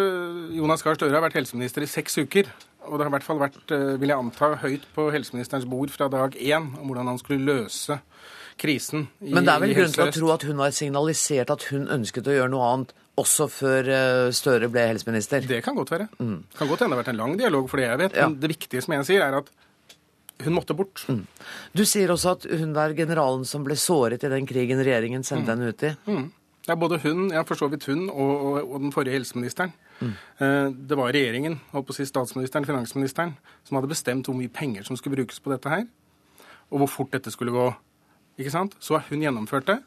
Jonas 0.56 0.86
Gahr 0.86 0.98
Støre 0.98 1.18
har 1.18 1.26
vært 1.26 1.38
helseminister 1.38 1.84
i 1.84 1.92
seks 1.92 2.18
uker. 2.22 2.50
Og 2.88 2.98
det 2.98 3.06
har 3.06 3.12
i 3.12 3.16
hvert 3.18 3.28
fall 3.28 3.42
vært, 3.42 3.62
eh, 3.76 3.98
vil 4.00 4.10
jeg 4.10 4.18
anta, 4.18 4.54
høyt 4.64 4.86
på 4.96 5.10
helseministerens 5.14 5.68
bord 5.70 5.92
fra 5.94 6.08
dag 6.10 6.34
én 6.34 6.70
om 6.80 6.88
hvordan 6.88 7.12
han 7.12 7.20
skulle 7.22 7.46
løse 7.46 8.00
krisen. 8.60 9.08
I, 9.24 9.34
Men 9.36 9.48
det 9.48 9.54
er 9.54 9.64
vel 9.64 9.76
grunn 9.78 9.94
til 9.96 10.06
å 10.06 10.12
tro 10.14 10.34
at 10.36 10.46
hun 10.48 10.60
har 10.64 10.74
signalisert 10.76 11.54
at 11.54 11.66
hun 11.72 11.88
ønsket 11.92 12.28
å 12.30 12.36
gjøre 12.36 12.52
noe 12.54 12.74
annet 12.74 12.94
også 13.20 13.50
før 13.52 13.90
eh, 13.92 14.28
Støre 14.36 14.70
ble 14.72 14.86
helseminister? 14.94 15.44
Det 15.48 15.62
kan 15.66 15.78
godt 15.78 15.94
være. 15.96 16.10
Mm. 16.20 16.38
Kan 16.56 16.70
godt 16.70 16.84
hende 16.84 16.94
det 16.94 16.98
har 16.98 17.04
vært 17.04 17.14
en 17.14 17.20
lang 17.20 17.36
dialog 17.40 17.68
for 17.72 17.82
det 17.82 17.90
jeg 17.90 18.02
vet. 18.04 18.20
Ja. 18.20 18.30
Men 18.30 18.40
det 18.44 18.54
viktige 18.54 18.86
som 18.86 18.96
jeg 18.96 19.10
sier, 19.10 19.26
er 19.26 19.40
at 19.42 19.52
hun 20.46 20.56
måtte 20.56 20.76
bort. 20.78 21.04
Mm. 21.12 21.24
Du 21.76 21.84
sier 21.88 22.12
også 22.14 22.36
at 22.38 22.48
hun 22.62 22.72
der 22.76 22.96
generalen 22.96 23.44
som 23.48 23.66
ble 23.66 23.76
såret 23.80 24.24
i 24.24 24.32
den 24.32 24.48
krigen 24.48 24.80
regjeringen 24.80 25.26
sendte 25.28 25.52
mm. 25.52 25.56
henne 25.56 25.74
ut 25.74 25.84
i. 25.84 25.96
Mm. 26.08 26.28
Ja, 26.70 26.76
både 26.80 27.00
hun, 27.04 27.30
ja, 27.34 27.44
for 27.48 27.58
så 27.60 27.68
vidt 27.72 27.88
hun, 27.90 28.06
og, 28.14 28.32
og, 28.46 28.58
og 28.62 28.84
den 28.84 28.94
forrige 28.94 29.18
helseministeren. 29.18 29.74
Mm. 30.00 30.14
Eh, 30.14 30.68
det 30.90 30.98
var 31.00 31.12
regjeringen, 31.16 31.58
holdt 31.74 31.90
på 31.90 31.96
å 31.96 31.98
si 31.98 32.08
statsministeren, 32.08 32.68
finansministeren, 32.68 33.34
som 33.68 33.80
hadde 33.80 33.92
bestemt 33.92 34.30
hvor 34.30 34.38
mye 34.38 34.52
penger 34.54 34.86
som 34.88 35.00
skulle 35.00 35.18
brukes 35.18 35.42
på 35.44 35.52
dette 35.52 35.72
her, 35.72 35.88
og 36.70 36.84
hvor 36.84 36.92
fort 36.94 37.16
dette 37.16 37.34
skulle 37.34 37.56
gå 37.56 37.68
ikke 38.40 38.54
sant? 38.54 38.76
Så 38.80 38.98
har 38.98 39.06
hun 39.10 39.24
gjennomført 39.24 39.68
det. 39.70 39.80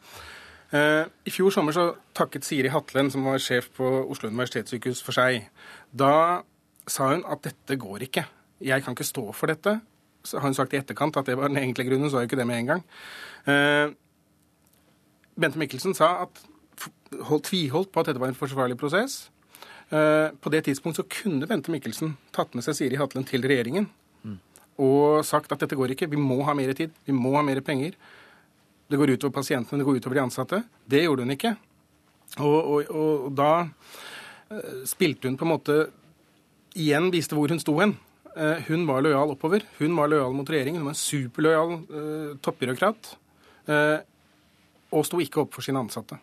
Eh, 0.72 1.04
I 1.26 1.32
fjor 1.32 1.52
sommer 1.52 1.74
så 1.76 1.90
takket 2.16 2.46
Siri 2.46 2.70
Hatlen, 2.72 3.10
som 3.12 3.26
var 3.28 3.40
sjef 3.42 3.70
på 3.76 3.88
Oslo 4.10 4.30
universitetssykehus, 4.32 5.02
for 5.04 5.16
seg. 5.16 5.48
Da 5.92 6.42
sa 6.88 7.10
hun 7.12 7.26
at 7.28 7.42
dette 7.44 7.76
går 7.80 8.06
ikke. 8.08 8.24
Jeg 8.62 8.84
kan 8.84 8.96
ikke 8.96 9.08
stå 9.08 9.26
for 9.36 9.52
dette. 9.52 9.80
Så 10.24 10.38
har 10.38 10.48
hun 10.48 10.56
sagt 10.56 10.72
i 10.72 10.80
etterkant 10.80 11.16
at 11.18 11.26
det 11.26 11.36
var 11.36 11.50
den 11.50 11.60
egentlige 11.60 11.90
grunnen, 11.90 12.08
så 12.08 12.16
var 12.16 12.24
jo 12.24 12.30
ikke 12.30 12.40
det 12.40 12.46
med 12.48 12.62
en 12.62 12.70
gang. 12.72 12.86
Eh, 13.46 13.92
Bente 15.40 15.58
Mikkelsen 15.58 15.94
sa 15.96 16.22
at 16.24 16.42
holdt, 17.28 17.48
tviholdt 17.50 17.92
på 17.92 18.00
at 18.00 18.08
dette 18.08 18.20
var 18.20 18.32
en 18.32 18.38
forsvarlig 18.38 18.78
prosess. 18.80 19.30
Eh, 19.92 20.30
på 20.40 20.52
det 20.52 20.64
tidspunkt 20.64 20.96
så 20.96 21.04
kunne 21.08 21.46
Bente 21.46 21.72
Mikkelsen 21.72 22.16
tatt 22.32 22.54
med 22.54 22.64
seg 22.64 22.78
Siri 22.78 22.96
Hatlen 22.96 23.26
til 23.28 23.44
regjeringen 23.44 23.90
mm. 24.24 24.38
og 24.80 25.24
sagt 25.28 25.52
at 25.52 25.60
dette 25.60 25.76
går 25.76 25.92
ikke, 25.92 26.08
vi 26.08 26.20
må 26.20 26.38
ha 26.46 26.54
mer 26.56 26.72
tid, 26.76 26.94
vi 27.04 27.12
må 27.12 27.34
ha 27.36 27.42
mer 27.44 27.60
penger. 27.60 27.98
Det 28.92 28.98
går 29.00 29.14
utover 29.14 29.32
pasientene, 29.38 29.80
det 29.80 29.88
går 29.88 30.02
utover 30.02 30.18
de 30.18 30.20
ansatte. 30.26 30.58
Det 30.84 31.00
gjorde 31.00 31.24
hun 31.24 31.32
ikke. 31.32 31.54
Og, 32.44 32.58
og, 32.60 32.90
og 32.92 33.28
da 33.36 33.50
uh, 33.64 34.82
spilte 34.88 35.30
hun 35.30 35.38
på 35.40 35.48
en 35.48 35.52
måte 35.54 35.76
Igjen 36.72 37.10
viste 37.12 37.36
hvor 37.36 37.52
hun 37.52 37.60
sto 37.60 37.74
hen. 37.80 37.94
Uh, 38.32 38.56
hun 38.68 38.86
var 38.88 39.04
lojal 39.04 39.34
oppover. 39.34 39.64
Hun 39.76 39.96
var 39.96 40.08
lojal 40.08 40.36
mot 40.36 40.48
regjeringen. 40.48 40.80
Hun 40.80 40.88
var 40.88 40.96
en 40.96 41.00
superlojal 41.00 41.72
eh, 41.76 42.30
toppbyråkrat. 42.40 43.10
og 44.92 45.04
sto 45.08 45.20
ikke 45.20 45.42
opp 45.44 45.52
for 45.56 45.64
sine 45.64 45.80
ansatte. 45.80 46.16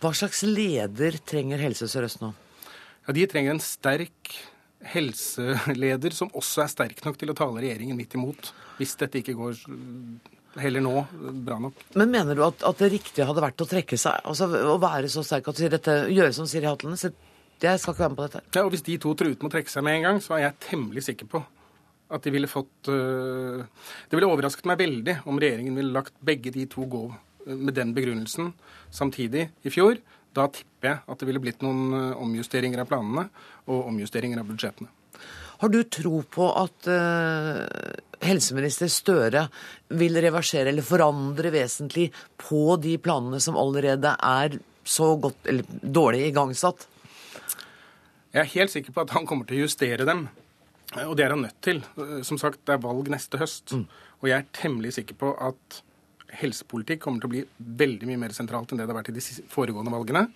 Hva 0.00 0.12
slags 0.16 0.42
leder 0.48 1.16
trenger 1.28 1.60
Helse 1.60 1.88
Sør-Øst 1.88 2.20
nå? 2.24 2.32
Ja, 3.06 3.12
De 3.12 3.26
trenger 3.28 3.54
en 3.54 3.62
sterk 3.64 4.32
helseleder 4.86 6.16
som 6.16 6.32
også 6.36 6.64
er 6.64 6.72
sterk 6.72 7.04
nok 7.04 7.20
til 7.20 7.32
å 7.32 7.36
tale 7.36 7.62
regjeringen 7.62 7.96
midt 7.98 8.16
imot, 8.18 8.52
hvis 8.80 8.96
dette 9.00 9.20
ikke 9.22 9.36
går 9.38 9.60
heller 10.60 10.84
nå 10.84 11.04
bra 11.46 11.58
nok. 11.62 11.84
Men 12.00 12.12
mener 12.12 12.36
du 12.38 12.44
at, 12.46 12.62
at, 12.66 12.78
det 12.82 12.92
riktige 12.94 13.26
hadde 13.28 13.44
vært 13.44 13.62
å 13.62 13.68
trekke 13.68 13.98
seg, 14.00 14.22
altså 14.24 14.48
å 14.48 14.76
være 14.82 15.10
så 15.12 15.24
sterk 15.26 15.50
at 15.52 15.62
dette, 15.76 15.96
gjøre 16.12 16.34
som 16.36 16.48
Siri 16.50 16.68
Hatlen? 16.68 16.96
Jeg 16.96 17.80
skal 17.80 17.94
ikke 17.94 18.04
være 18.04 18.12
med 18.12 18.18
på 18.18 18.26
dette. 18.26 18.42
Ja, 18.56 18.64
og 18.64 18.72
Hvis 18.74 18.84
de 18.84 18.98
to 19.00 19.14
truet 19.16 19.40
med 19.40 19.48
å 19.48 19.54
trekke 19.54 19.72
seg 19.72 19.84
med 19.86 19.98
en 19.98 20.08
gang, 20.08 20.18
så 20.24 20.36
er 20.36 20.46
jeg 20.46 20.58
temmelig 20.68 21.06
sikker 21.06 21.30
på 21.32 21.42
at 22.06 22.22
de 22.22 22.30
ville 22.30 22.46
fått 22.46 22.90
uh, 22.92 23.64
Det 24.06 24.14
ville 24.14 24.28
overrasket 24.30 24.68
meg 24.68 24.78
veldig 24.78 25.16
om 25.26 25.40
regjeringen 25.42 25.74
ville 25.74 25.94
lagt 25.94 26.14
begge 26.22 26.52
de 26.54 26.66
to 26.70 26.84
gå 26.86 27.02
øh, 27.10 27.56
med 27.56 27.74
den 27.74 27.94
begrunnelsen 27.96 28.52
samtidig 28.94 29.48
i 29.66 29.72
fjor. 29.74 29.98
Da 30.36 30.46
tipper 30.52 30.90
jeg 30.90 31.02
at 31.02 31.18
det 31.18 31.26
ville 31.26 31.42
blitt 31.42 31.64
noen 31.64 31.96
øh, 31.96 32.12
omjusteringer 32.22 32.84
av 32.84 32.90
planene 32.92 33.26
og 33.66 33.88
omjusteringer 33.90 34.42
av 34.42 34.52
budsjettene. 34.52 34.92
Har 35.62 35.72
du 35.72 35.78
tro 35.88 36.20
på 36.28 36.48
at 36.60 36.88
uh, 36.90 37.62
helseminister 38.24 38.90
Støre 38.92 39.46
vil 39.96 40.18
reversere 40.22 40.72
eller 40.72 40.84
forandre 40.84 41.52
vesentlig 41.54 42.10
på 42.40 42.76
de 42.82 42.96
planene 43.02 43.40
som 43.42 43.58
allerede 43.60 44.12
er 44.16 44.58
så 44.86 45.14
godt 45.20 45.48
eller 45.50 45.78
dårlig 45.82 46.26
igangsatt? 46.30 46.86
Jeg 48.36 48.42
er 48.42 48.52
helt 48.52 48.74
sikker 48.74 48.92
på 48.92 49.06
at 49.06 49.14
han 49.16 49.26
kommer 49.28 49.48
til 49.48 49.58
å 49.58 49.64
justere 49.64 50.04
dem. 50.08 50.26
Og 51.06 51.16
det 51.18 51.24
er 51.24 51.32
han 51.34 51.42
nødt 51.46 51.58
til. 51.64 51.80
Som 52.24 52.38
sagt, 52.40 52.60
det 52.68 52.76
er 52.76 52.84
valg 52.84 53.08
neste 53.12 53.40
høst. 53.40 53.72
Mm. 53.72 53.86
Og 54.20 54.28
jeg 54.30 54.36
er 54.38 54.50
temmelig 54.56 54.94
sikker 54.98 55.18
på 55.18 55.32
at 55.42 55.80
helsepolitikk 56.36 57.02
kommer 57.02 57.22
til 57.22 57.30
å 57.30 57.34
bli 57.34 57.42
veldig 57.82 58.08
mye 58.10 58.20
mer 58.26 58.34
sentralt 58.36 58.72
enn 58.72 58.80
det 58.80 58.86
det 58.86 58.92
har 58.92 59.00
vært 59.00 59.12
i 59.12 59.16
de 59.16 59.24
foregående 59.52 59.92
valgene. 59.94 60.26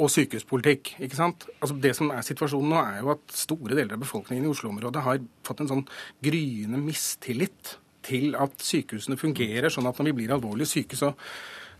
Og 0.00 0.08
sykehuspolitikk. 0.08 0.94
ikke 1.04 1.18
sant? 1.18 1.44
Altså 1.60 1.76
Det 1.76 1.92
som 1.96 2.10
er 2.14 2.24
situasjonen 2.24 2.72
nå, 2.72 2.80
er 2.80 3.00
jo 3.02 3.12
at 3.12 3.36
store 3.36 3.76
deler 3.76 3.94
av 3.98 4.02
befolkningen 4.02 4.46
i 4.46 4.50
Oslo-området 4.50 5.02
har 5.04 5.20
fått 5.44 5.60
en 5.60 5.68
sånn 5.68 5.86
gryende 6.24 6.80
mistillit 6.80 7.76
til 8.06 8.32
at 8.40 8.62
sykehusene 8.64 9.18
fungerer 9.20 9.72
sånn 9.72 9.88
at 9.90 9.98
når 9.98 10.08
vi 10.10 10.16
blir 10.22 10.32
alvorlig 10.32 10.68
syke, 10.70 10.96
så, 10.96 11.12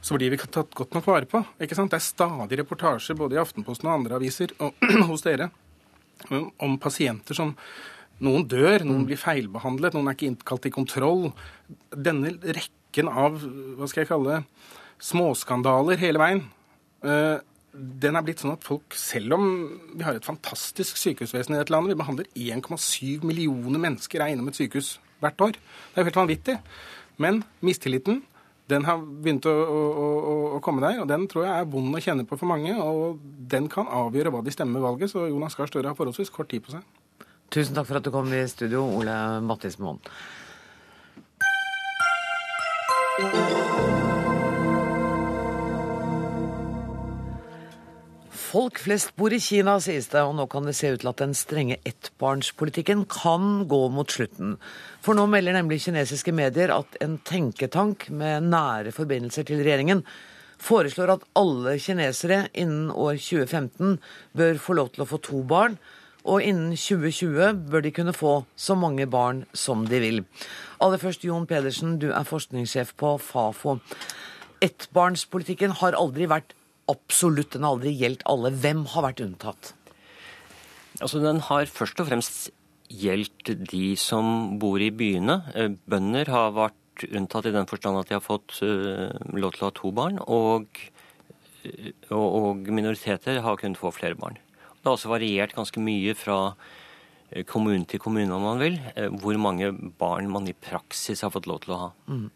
så 0.05 0.19
blir 0.19 0.35
vi 0.35 0.41
tatt 0.43 0.75
godt 0.77 0.93
nok 0.97 1.09
vare 1.09 1.29
på. 1.31 1.41
ikke 1.61 1.79
sant? 1.79 1.95
Det 1.95 2.01
er 2.01 2.05
stadig 2.11 2.61
reportasjer 2.61 3.17
både 3.17 3.39
i 3.39 3.41
Aftenposten 3.41 3.89
og 3.89 3.97
andre 3.97 4.21
aviser 4.21 4.53
og 4.61 4.77
hos 5.11 5.25
dere 5.25 5.49
om 6.61 6.77
pasienter 6.77 7.37
som 7.37 7.55
noen 8.21 8.45
dør, 8.45 8.85
noen 8.85 9.07
blir 9.09 9.17
feilbehandlet, 9.21 9.95
noen 9.97 10.11
er 10.11 10.17
ikke 10.17 10.29
innkalt 10.29 10.67
til 10.67 10.75
kontroll. 10.75 11.31
Denne 11.89 12.35
rekken 12.45 13.09
av 13.09 13.39
hva 13.41 13.89
skal 13.89 14.03
jeg 14.03 14.11
kalle 14.11 14.43
småskandaler 15.01 16.01
hele 16.03 16.21
veien, 16.21 16.43
eh, 17.01 17.41
den 17.73 18.19
er 18.19 18.25
blitt 18.27 18.43
sånn 18.43 18.55
at 18.55 18.65
folk, 18.67 18.95
selv 18.99 19.37
om 19.37 19.45
vi 19.95 20.03
har 20.03 20.17
et 20.19 20.27
fantastisk 20.27 20.99
sykehusvesen 20.99 21.55
i 21.55 21.61
dette 21.61 21.75
landet, 21.75 21.95
vi 21.95 22.01
behandler 22.01 22.31
1,7 22.35 23.27
millioner 23.27 23.83
mennesker 23.83 24.23
er 24.25 24.35
innom 24.35 24.51
et 24.51 24.59
sykehus 24.59 24.97
hvert 25.23 25.45
år. 25.47 25.55
Det 25.55 25.95
er 25.95 26.03
jo 26.03 26.09
helt 26.11 26.21
vanvittig. 26.21 26.57
Men 27.21 27.43
mistilliten 27.63 28.23
den 28.71 28.87
har 28.87 29.01
begynt 29.03 29.47
å, 29.51 29.53
å, 29.53 29.79
å, 29.91 30.35
å, 30.57 30.59
komme 30.63 30.83
der, 30.85 31.01
og 31.03 31.09
den 31.11 31.27
tror 31.31 31.47
jeg 31.47 31.55
er 31.59 31.71
vond 31.73 31.97
å 31.97 32.03
kjenne 32.03 32.27
på 32.29 32.39
for 32.39 32.51
mange. 32.51 32.75
Og 32.79 33.19
den 33.51 33.67
kan 33.73 33.91
avgjøre 33.91 34.31
hva 34.35 34.43
de 34.47 34.55
stemmer 34.55 34.79
ved 34.79 34.87
valget, 34.87 35.13
så 35.13 35.27
Jonas 35.27 35.59
Gahr 35.59 35.71
Støre 35.71 35.91
har 35.91 35.99
forholdsvis 35.99 36.31
kort 36.35 36.51
tid 36.53 36.65
på 36.67 36.77
seg. 36.77 36.87
Tusen 37.51 37.75
takk 37.75 37.89
for 37.89 37.99
at 37.99 38.07
du 38.07 38.13
kom 38.15 38.31
i 38.31 38.45
studio, 38.51 38.85
Ole 39.01 39.17
Mattis 39.43 39.81
Moen. 39.83 39.99
Folk 48.51 48.81
flest 48.83 49.13
bor 49.15 49.31
i 49.31 49.39
Kina, 49.39 49.77
sies 49.79 50.09
det, 50.11 50.25
og 50.27 50.33
nå 50.35 50.49
kan 50.51 50.65
det 50.67 50.73
se 50.75 50.89
ut 50.91 51.05
til 51.05 51.11
at 51.13 51.21
den 51.23 51.37
strenge 51.39 51.77
ettbarnspolitikken 51.87 53.05
kan 53.07 53.61
gå 53.71 53.79
mot 53.95 54.11
slutten. 54.11 54.57
For 55.05 55.15
nå 55.15 55.29
melder 55.31 55.55
nemlig 55.55 55.79
kinesiske 55.85 56.35
medier 56.35 56.73
at 56.75 56.99
en 57.05 57.21
tenketank 57.23 58.09
med 58.11 58.49
nære 58.51 58.91
forbindelser 58.97 59.47
til 59.47 59.63
regjeringen 59.63 60.03
foreslår 60.61 61.15
at 61.15 61.29
alle 61.39 61.77
kinesere 61.79 62.43
innen 62.59 62.91
år 62.91 63.23
2015 63.23 64.01
bør 64.37 64.59
få 64.67 64.79
lov 64.81 64.91
til 64.97 65.07
å 65.07 65.11
få 65.13 65.23
to 65.23 65.45
barn, 65.47 65.79
og 66.27 66.43
innen 66.43 66.75
2020 66.75 67.71
bør 67.71 67.87
de 67.87 67.95
kunne 67.95 68.19
få 68.19 68.41
så 68.59 68.75
mange 68.75 69.07
barn 69.07 69.45
som 69.55 69.87
de 69.87 70.03
vil. 70.03 70.25
Aller 70.83 70.99
først, 70.99 71.23
Jon 71.23 71.47
Pedersen, 71.47 72.01
du 72.03 72.11
er 72.11 72.27
forskningssjef 72.27 72.97
på 72.99 73.15
Fafo. 73.23 73.79
Ettbarnspolitikken 74.61 75.79
har 75.79 75.95
aldri 75.97 76.27
vært 76.29 76.57
absolutt, 76.91 77.55
den 77.55 77.67
har 77.67 77.77
aldri 77.77 77.95
gjeldt 77.97 78.27
alle. 78.31 78.53
Hvem 78.63 78.85
har 78.93 79.07
vært 79.09 79.23
unntatt? 79.25 79.75
Altså, 81.01 81.21
Den 81.23 81.41
har 81.47 81.71
først 81.71 82.01
og 82.03 82.11
fremst 82.11 82.51
gjeldt 82.91 83.53
de 83.71 83.95
som 83.97 84.59
bor 84.59 84.83
i 84.83 84.91
byene. 84.91 85.41
Eh, 85.55 85.71
bønder 85.87 86.31
har 86.33 86.53
vært 86.57 87.07
unntatt 87.09 87.47
i 87.49 87.55
den 87.55 87.69
forstand 87.71 88.01
at 88.01 88.11
de 88.11 88.19
har 88.19 88.25
fått 88.25 88.59
uh, 88.61 89.09
lov 89.33 89.55
til 89.55 89.65
å 89.65 89.69
ha 89.71 89.75
to 89.77 89.93
barn. 89.97 90.19
Og, 90.27 90.67
eh, 91.65 91.93
og, 92.11 92.27
og 92.27 92.69
minoriteter 92.69 93.41
har 93.41 93.61
kunnet 93.61 93.81
få 93.81 93.93
flere 93.95 94.19
barn. 94.21 94.37
Det 94.81 94.89
har 94.89 94.97
også 94.97 95.13
variert 95.13 95.57
ganske 95.57 95.81
mye 95.81 96.15
fra 96.19 96.39
eh, 96.51 96.80
kommune 97.47 97.87
til 97.87 98.01
kommune, 98.03 98.33
om 98.35 98.43
man 98.43 98.59
vil, 98.59 98.79
eh, 98.97 99.07
hvor 99.23 99.37
mange 99.39 99.71
barn 99.99 100.31
man 100.31 100.49
i 100.51 100.55
praksis 100.55 101.23
har 101.23 101.31
fått 101.31 101.47
lov 101.47 101.61
til 101.63 101.75
å 101.75 101.79
ha. 101.79 101.91
Mm. 102.09 102.31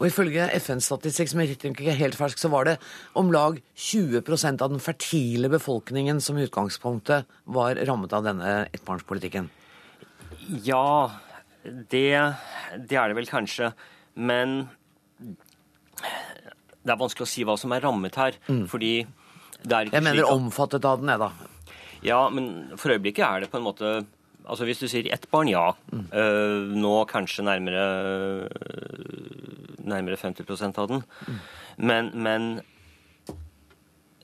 Og 0.00 0.06
Ifølge 0.08 0.48
FN-statistikk, 0.58 1.30
som 1.30 1.40
er 1.40 1.54
ikke 1.54 1.94
helt 1.94 2.18
fersk, 2.18 2.38
så 2.38 2.50
var 2.50 2.66
det 2.66 2.78
om 3.14 3.30
lag 3.30 3.60
20% 3.76 4.62
av 4.62 4.70
den 4.70 4.82
fertile 4.82 5.48
befolkningen 5.48 6.20
som 6.20 6.38
i 6.38 6.48
utgangspunktet 6.48 7.30
var 7.46 7.78
rammet 7.86 8.12
av 8.12 8.26
denne 8.26 8.66
ettbarnspolitikken. 8.74 9.50
Ja, 10.66 11.10
det, 11.62 12.10
det 12.88 12.98
er 12.98 13.08
det 13.08 13.16
vel 13.20 13.30
kanskje. 13.30 13.72
Men 14.18 14.68
det 16.82 16.90
er 16.90 16.98
vanskelig 16.98 17.26
å 17.26 17.30
si 17.30 17.46
hva 17.46 17.56
som 17.60 17.72
er 17.76 17.84
rammet 17.84 18.18
her. 18.18 18.38
Mm. 18.48 18.66
fordi 18.66 19.06
det 19.60 19.76
er 19.76 19.86
ikke 19.86 20.00
Jeg 20.00 20.06
mener 20.06 20.32
omfattet 20.32 20.86
av 20.88 21.02
den, 21.02 21.12
jeg, 21.12 21.20
da. 21.20 21.30
Ja, 22.02 22.20
men 22.32 22.72
for 22.80 22.94
øyeblikket 22.94 23.26
er 23.26 23.44
det 23.44 23.50
på 23.52 23.60
en 23.60 23.66
måte 23.66 24.00
Altså 24.46 24.66
Hvis 24.68 24.80
du 24.82 24.88
sier 24.90 25.10
ett 25.12 25.28
barn, 25.30 25.50
ja. 25.50 25.72
Mm. 25.92 26.06
Uh, 26.12 26.72
nå 26.80 26.94
kanskje 27.10 27.44
nærmere, 27.46 27.84
nærmere 29.84 30.18
50% 30.20 30.80
av 30.80 30.88
den. 30.90 31.04
Mm. 31.26 31.38
Men, 31.90 32.10
men 32.14 32.48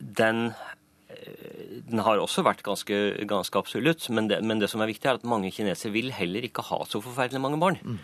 den, 0.01 0.51
den 1.89 2.03
har 2.05 2.21
også 2.21 2.45
vært 2.47 2.65
ganske, 2.67 2.99
ganske 3.29 3.59
absolutt. 3.61 4.09
Men 4.11 4.31
det, 4.31 4.43
men 4.45 4.61
det, 4.63 4.71
som 4.73 4.83
er 4.83 4.91
viktig, 4.91 5.09
er 5.09 5.21
at 5.21 5.29
mange 5.29 5.53
kinesere 5.55 5.95
vil 5.95 6.13
heller 6.15 6.47
ikke 6.49 6.65
ha 6.71 6.83
så 6.89 7.03
forferdelig 7.05 7.43
mange 7.43 7.61
barn. 7.63 7.81
Mm. 7.83 7.99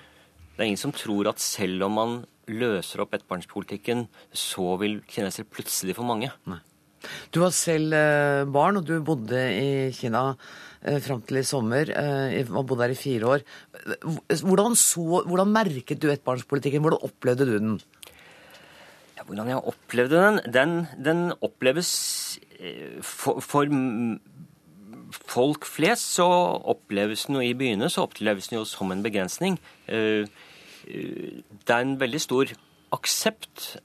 Det 0.53 0.61
er 0.61 0.70
ingen 0.70 0.85
som 0.85 0.94
tror 0.94 1.31
at 1.33 1.40
selv 1.40 1.88
om 1.88 1.96
man 1.96 2.18
løser 2.51 3.03
opp 3.03 3.14
ettbarnspolitikken, 3.16 4.07
så 4.35 4.77
vil 4.83 5.01
kinesere 5.09 5.48
plutselig 5.48 5.96
få 5.96 6.07
mange. 6.07 6.33
Nei. 6.51 6.61
Du 7.35 7.40
har 7.42 7.51
selv 7.55 7.94
eh, 7.96 8.44
barn, 8.53 8.79
og 8.79 8.87
du 8.87 8.94
bodde 9.03 9.40
i 9.59 9.90
Kina 9.96 10.33
eh, 10.33 10.53
fram 11.04 11.22
til 11.22 11.40
i 11.40 11.44
sommer. 11.46 11.92
Man 12.50 12.66
bodde 12.66 12.82
der 12.82 12.94
i 12.94 12.98
fire 12.98 13.26
år. 13.26 13.44
Hvordan, 14.42 14.76
så, 14.76 15.22
hvordan 15.26 15.52
merket 15.54 16.02
du 16.02 16.10
ettbarnspolitikken? 16.10 16.82
Hvordan 16.82 17.04
opplevde 17.06 17.46
du 17.46 17.56
den? 17.58 17.80
Ja, 19.16 19.26
hvordan 19.28 19.48
jeg 19.52 19.64
opplevde 19.72 20.22
den? 20.26 20.40
Den, 20.52 20.76
den 21.04 21.32
oppleves 21.40 21.90
for, 23.02 23.40
for 23.40 23.66
folk 25.12 25.66
flest 25.68 26.14
så 26.16 26.26
oppleves 26.72 27.26
den 27.28 27.36
jo 27.38 27.42
i 27.44 27.54
byene 27.58 27.90
så 27.92 28.06
oppleves 28.06 28.48
den 28.48 28.60
jo 28.60 28.66
som 28.68 28.92
en 28.94 29.02
begrensning. 29.04 29.58
Det 29.86 30.28
er 31.68 31.82
en 31.82 31.98
veldig 32.00 32.20
stor 32.22 32.52
aksept 32.92 33.76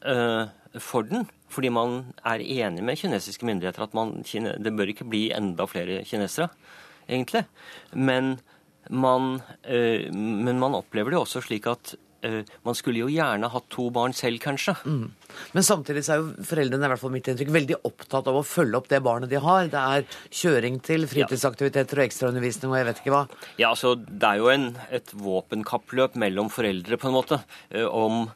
for 0.83 1.07
den. 1.09 1.27
Fordi 1.47 1.69
man 1.71 2.01
er 2.27 2.43
enig 2.43 2.83
med 2.83 2.99
kinesiske 2.99 3.45
myndigheter 3.47 3.85
at 3.85 3.93
man, 3.95 4.19
det 4.23 4.73
bør 4.75 4.91
ikke 4.91 5.07
bli 5.07 5.29
enda 5.31 5.63
flere 5.69 6.01
kinesere, 6.03 6.49
egentlig. 7.07 7.45
Men 7.93 8.37
man, 8.89 9.39
øh, 9.67 10.11
men 10.13 10.59
man 10.59 10.75
opplever 10.77 11.13
det 11.13 11.19
også 11.19 11.41
slik 11.43 11.67
at 11.67 11.93
øh, 12.23 12.43
man 12.65 12.77
skulle 12.77 13.01
jo 13.01 13.09
gjerne 13.11 13.49
hatt 13.51 13.67
to 13.73 13.89
barn 13.93 14.15
selv, 14.15 14.39
kanskje. 14.43 14.75
Mm. 14.85 15.11
Men 15.53 15.63
samtidig 15.63 16.05
så 16.05 16.15
er 16.15 16.23
jo 16.23 16.47
foreldrene 16.47 16.87
i 16.87 16.91
hvert 16.93 17.03
fall 17.03 17.13
mitt 17.13 17.27
inntrykk, 17.27 17.53
veldig 17.55 17.79
opptatt 17.87 18.31
av 18.31 18.39
å 18.39 18.45
følge 18.47 18.79
opp 18.79 18.89
det 18.91 19.03
barnet 19.05 19.31
de 19.31 19.41
har. 19.43 19.69
Det 19.71 19.83
er 19.97 20.07
kjøring 20.41 20.81
til 20.85 21.07
fritidsaktiviteter 21.11 22.01
og 22.01 22.07
ekstraundervisning 22.07 22.73
og 22.73 22.79
jeg 22.79 22.89
vet 22.89 23.03
ikke 23.03 23.15
hva. 23.15 23.23
Ja, 23.59 23.71
altså 23.73 23.95
det 23.99 24.33
er 24.33 24.41
jo 24.43 24.51
en, 24.53 24.67
et 24.91 25.15
våpenkappløp 25.15 26.19
mellom 26.19 26.51
foreldre, 26.53 26.99
på 26.99 27.11
en 27.11 27.17
måte, 27.19 27.41
om 27.91 28.27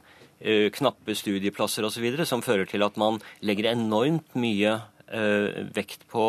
Eh, 0.42 0.72
knappe 0.74 1.14
studieplasser 1.14 1.86
osv., 1.86 2.06
som 2.26 2.42
fører 2.42 2.66
til 2.66 2.82
at 2.82 2.96
man 2.98 3.20
legger 3.46 3.76
enormt 3.76 4.34
mye 4.34 4.80
vekt 5.76 6.08
på 6.10 6.24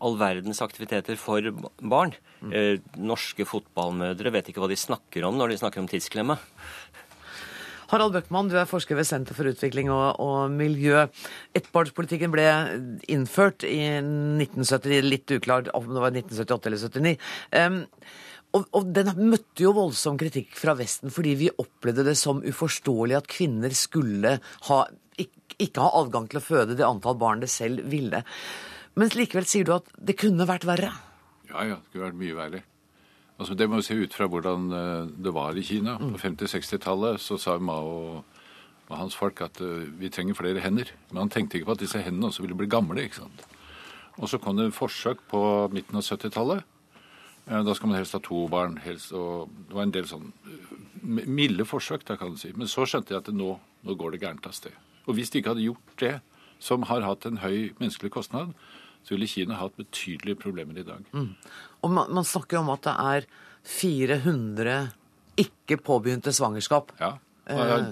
all 0.00 0.16
verdens 0.20 0.62
aktiviteter 0.64 1.18
for 1.20 1.44
barn. 1.80 2.14
Mm. 2.40 2.80
Norske 3.04 3.44
fotballmødre 3.48 4.32
vet 4.32 4.50
ikke 4.50 4.62
hva 4.62 4.70
de 4.70 4.78
snakker 4.80 5.26
om 5.28 5.36
når 5.36 5.52
de 5.52 5.60
snakker 5.60 5.82
om 5.82 5.88
tidsklemme. 5.90 6.38
Harald 7.90 8.14
Bøckmann, 8.14 8.46
du 8.46 8.54
er 8.54 8.68
forsker 8.70 8.94
ved 8.94 9.06
Senter 9.08 9.34
for 9.34 9.50
utvikling 9.50 9.90
og, 9.90 10.20
og 10.22 10.52
miljø. 10.54 11.08
Ettbarnspolitikken 11.58 12.30
ble 12.30 12.46
innført 13.10 13.66
i 13.66 13.80
1970, 13.98 15.00
litt 15.08 15.34
uklart 15.34 15.72
om 15.74 15.88
det 15.90 16.04
var 16.04 16.14
1978 16.14 16.70
eller 16.70 16.84
1979. 16.86 17.16
Um, 17.58 17.80
og, 18.50 18.66
og, 18.74 18.88
den 18.94 19.10
møtte 19.30 19.62
jo 19.62 19.74
voldsom 19.74 20.18
kritikk 20.18 20.56
fra 20.58 20.74
Vesten 20.78 21.12
fordi 21.14 21.36
vi 21.38 21.52
opplevde 21.62 22.06
det 22.08 22.16
som 22.18 22.42
uforståelig 22.42 23.18
at 23.18 23.30
kvinner 23.30 23.74
skulle 23.78 24.36
ha, 24.68 24.78
ikke, 25.14 25.58
ikke 25.66 25.84
ha 25.84 25.90
adgang 26.02 26.26
til 26.30 26.40
å 26.40 26.46
føde 26.46 26.78
det 26.78 26.86
antall 26.86 27.18
barn 27.18 27.42
det 27.42 27.50
selv 27.50 27.86
ville. 27.90 28.22
Men 28.98 29.12
likevel 29.14 29.46
sier 29.48 29.66
du 29.66 29.74
at 29.76 29.86
det 29.96 30.18
kunne 30.20 30.48
vært 30.48 30.66
verre? 30.68 30.90
Ja, 31.50 31.64
ja. 31.66 31.78
Det 31.78 31.94
kunne 31.94 32.08
vært 32.08 32.20
mye 32.20 32.38
verre. 32.38 32.62
Altså, 33.40 33.54
det 33.56 33.68
må 33.70 33.80
vi 33.80 33.86
se 33.86 33.96
ut 33.96 34.14
fra 34.14 34.26
hvordan 34.28 34.66
eh, 34.76 35.12
det 35.24 35.32
var 35.32 35.56
i 35.56 35.64
Kina. 35.64 35.96
På 36.00 36.18
50-60-tallet 36.20 37.22
så 37.22 37.38
sa 37.40 37.56
Mao 37.58 38.24
og 38.90 38.96
hans 38.98 39.14
folk 39.14 39.38
at 39.44 39.60
uh, 39.62 39.84
vi 40.00 40.08
trenger 40.10 40.34
flere 40.34 40.58
hender. 40.58 40.88
Men 41.12 41.20
han 41.22 41.28
tenkte 41.30 41.54
ikke 41.56 41.68
på 41.68 41.74
at 41.76 41.82
disse 41.84 42.00
hendene 42.02 42.26
også 42.26 42.42
ville 42.42 42.56
bli 42.58 42.66
gamle. 42.66 43.04
ikke 43.04 43.20
sant? 43.20 43.44
Og 44.18 44.26
så 44.28 44.40
kom 44.42 44.58
det 44.58 44.64
en 44.66 44.74
forsøk 44.74 45.22
på 45.30 45.42
midten 45.70 45.94
av 45.94 46.02
70-tallet 46.02 46.64
da 47.50 47.74
skal 47.74 47.90
man 47.90 47.98
helst 47.98 48.14
ha 48.14 48.20
to 48.22 48.44
barn. 48.50 48.76
Helst, 48.84 49.12
og 49.16 49.50
det 49.68 49.74
var 49.74 49.86
en 49.86 49.94
del 49.94 50.06
sånn 50.08 50.28
eh, 50.46 51.24
milde 51.26 51.66
forsøk, 51.66 52.04
da 52.06 52.16
kan 52.20 52.34
du 52.34 52.40
si. 52.40 52.52
Men 52.56 52.70
så 52.70 52.86
skjønte 52.86 53.14
jeg 53.14 53.24
at 53.24 53.32
nå, 53.34 53.54
nå 53.86 53.96
går 53.98 54.14
det 54.14 54.22
gærent 54.22 54.46
av 54.46 54.54
sted. 54.56 54.76
Og 55.08 55.16
hvis 55.18 55.32
de 55.32 55.40
ikke 55.40 55.54
hadde 55.54 55.66
gjort 55.66 55.96
det, 56.02 56.14
som 56.60 56.84
har 56.90 57.04
hatt 57.06 57.26
en 57.28 57.40
høy 57.42 57.72
menneskelig 57.80 58.12
kostnad, 58.14 58.52
så 59.04 59.14
ville 59.14 59.28
Kina 59.30 59.56
hatt 59.60 59.76
betydelige 59.80 60.38
problemer 60.42 60.80
i 60.80 60.84
dag. 60.86 61.04
Mm. 61.16 61.32
Og 61.80 61.92
man, 61.92 62.12
man, 62.12 62.26
snakker 62.28 62.60
om 62.60 62.70
at 62.74 62.84
det 62.84 62.96
er 63.14 63.28
400 63.64 64.78
ikke 65.40 65.80
påbegynte 65.80 66.34
svangerskap. 66.36 66.92
Ja. 67.00 67.16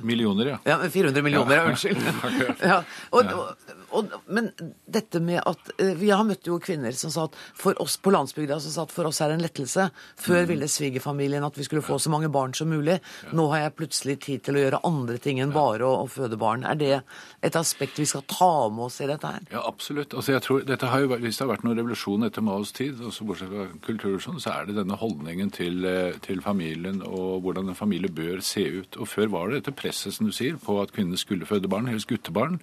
Millioner, 0.07 0.53
ja. 0.53 0.59
Ja, 0.69 0.77
400 0.87 1.23
millioner, 1.25 1.57
ja. 1.57 1.65
unnskyld. 1.67 1.99
Ja, 2.71 2.83
og, 3.11 3.33
og, 3.33 3.88
og, 3.92 4.12
men 4.27 4.51
dette 4.87 5.20
med 5.20 5.40
at 5.46 5.70
eh, 5.79 5.94
Vi 5.98 6.11
har 6.11 6.24
møtt 6.24 6.46
jo 6.46 6.59
kvinner 6.62 6.92
som 6.92 7.11
sa 7.11 7.24
at 7.29 7.37
for 7.57 7.79
oss 7.83 7.96
på 8.03 8.12
landsbygda 8.12 8.59
som 8.61 8.72
sa 8.74 8.83
at 8.85 8.92
for 8.92 9.09
oss 9.09 9.20
er 9.24 9.29
det 9.33 9.38
en 9.38 9.44
lettelse. 9.46 9.88
Før 10.16 10.42
Mm. 10.44 10.48
ville 10.48 10.68
svigerfamilien 10.68 11.44
at 11.44 11.57
vi 11.59 11.64
skulle 11.64 11.83
få 11.83 11.98
så 11.98 12.11
mange 12.11 12.29
barn 12.33 12.55
som 12.55 12.68
mulig. 12.68 13.01
Nå 13.33 13.48
har 13.51 13.59
jeg 13.64 13.74
plutselig 13.77 14.18
tid 14.20 14.42
til 14.44 14.55
å 14.57 14.62
gjøre 14.64 14.81
andre 14.85 15.18
ting 15.18 15.40
enn 15.40 15.53
bare 15.53 15.83
å, 15.85 16.05
å 16.05 16.09
føde 16.09 16.38
barn. 16.38 16.64
Er 16.64 16.74
det 16.79 17.03
et 17.42 17.57
aspekt 17.57 17.98
vi 17.98 18.07
skal 18.07 18.22
ta 18.29 18.68
med 18.70 18.85
oss 18.87 19.01
i 19.01 19.07
dette 19.11 19.27
her? 19.27 19.40
Ja, 19.53 19.62
absolutt. 19.66 20.14
Altså, 20.14 20.33
jeg 20.37 20.42
tror, 20.46 20.62
dette 20.68 20.87
har 20.92 21.01
jo, 21.05 21.09
hvis 21.16 21.37
det 21.38 21.44
har 21.46 21.53
vært 21.55 21.64
noen 21.66 21.79
revolusjon 21.81 22.24
etter 22.29 22.44
Maos 22.46 22.72
tid, 22.72 23.01
også 23.01 23.27
bortsett 23.29 23.51
fra 23.53 23.66
kulturrevolusjonen, 23.87 24.40
så 24.40 24.55
er 24.55 24.66
det 24.70 24.77
denne 24.79 24.96
holdningen 25.01 25.51
til, 25.55 25.85
eh, 25.85 26.18
til 26.24 26.40
familien 26.44 27.03
og 27.03 27.42
hvordan 27.42 27.68
en 27.72 27.79
familie 27.79 28.09
bør 28.11 28.40
se 28.44 28.62
ut. 28.81 28.96
Og 29.01 29.09
før 29.09 29.29
var 29.35 29.48
det 29.51 29.62
dette 29.64 29.77
presset, 29.79 30.14
som 30.14 30.27
du 30.27 30.33
sier, 30.33 30.57
på 30.57 30.81
at 30.83 30.92
kvinnene 30.94 31.18
skulle 31.18 31.46
føde 31.48 31.68
barn, 31.68 31.87
helst 31.90 32.09
guttebarn. 32.09 32.61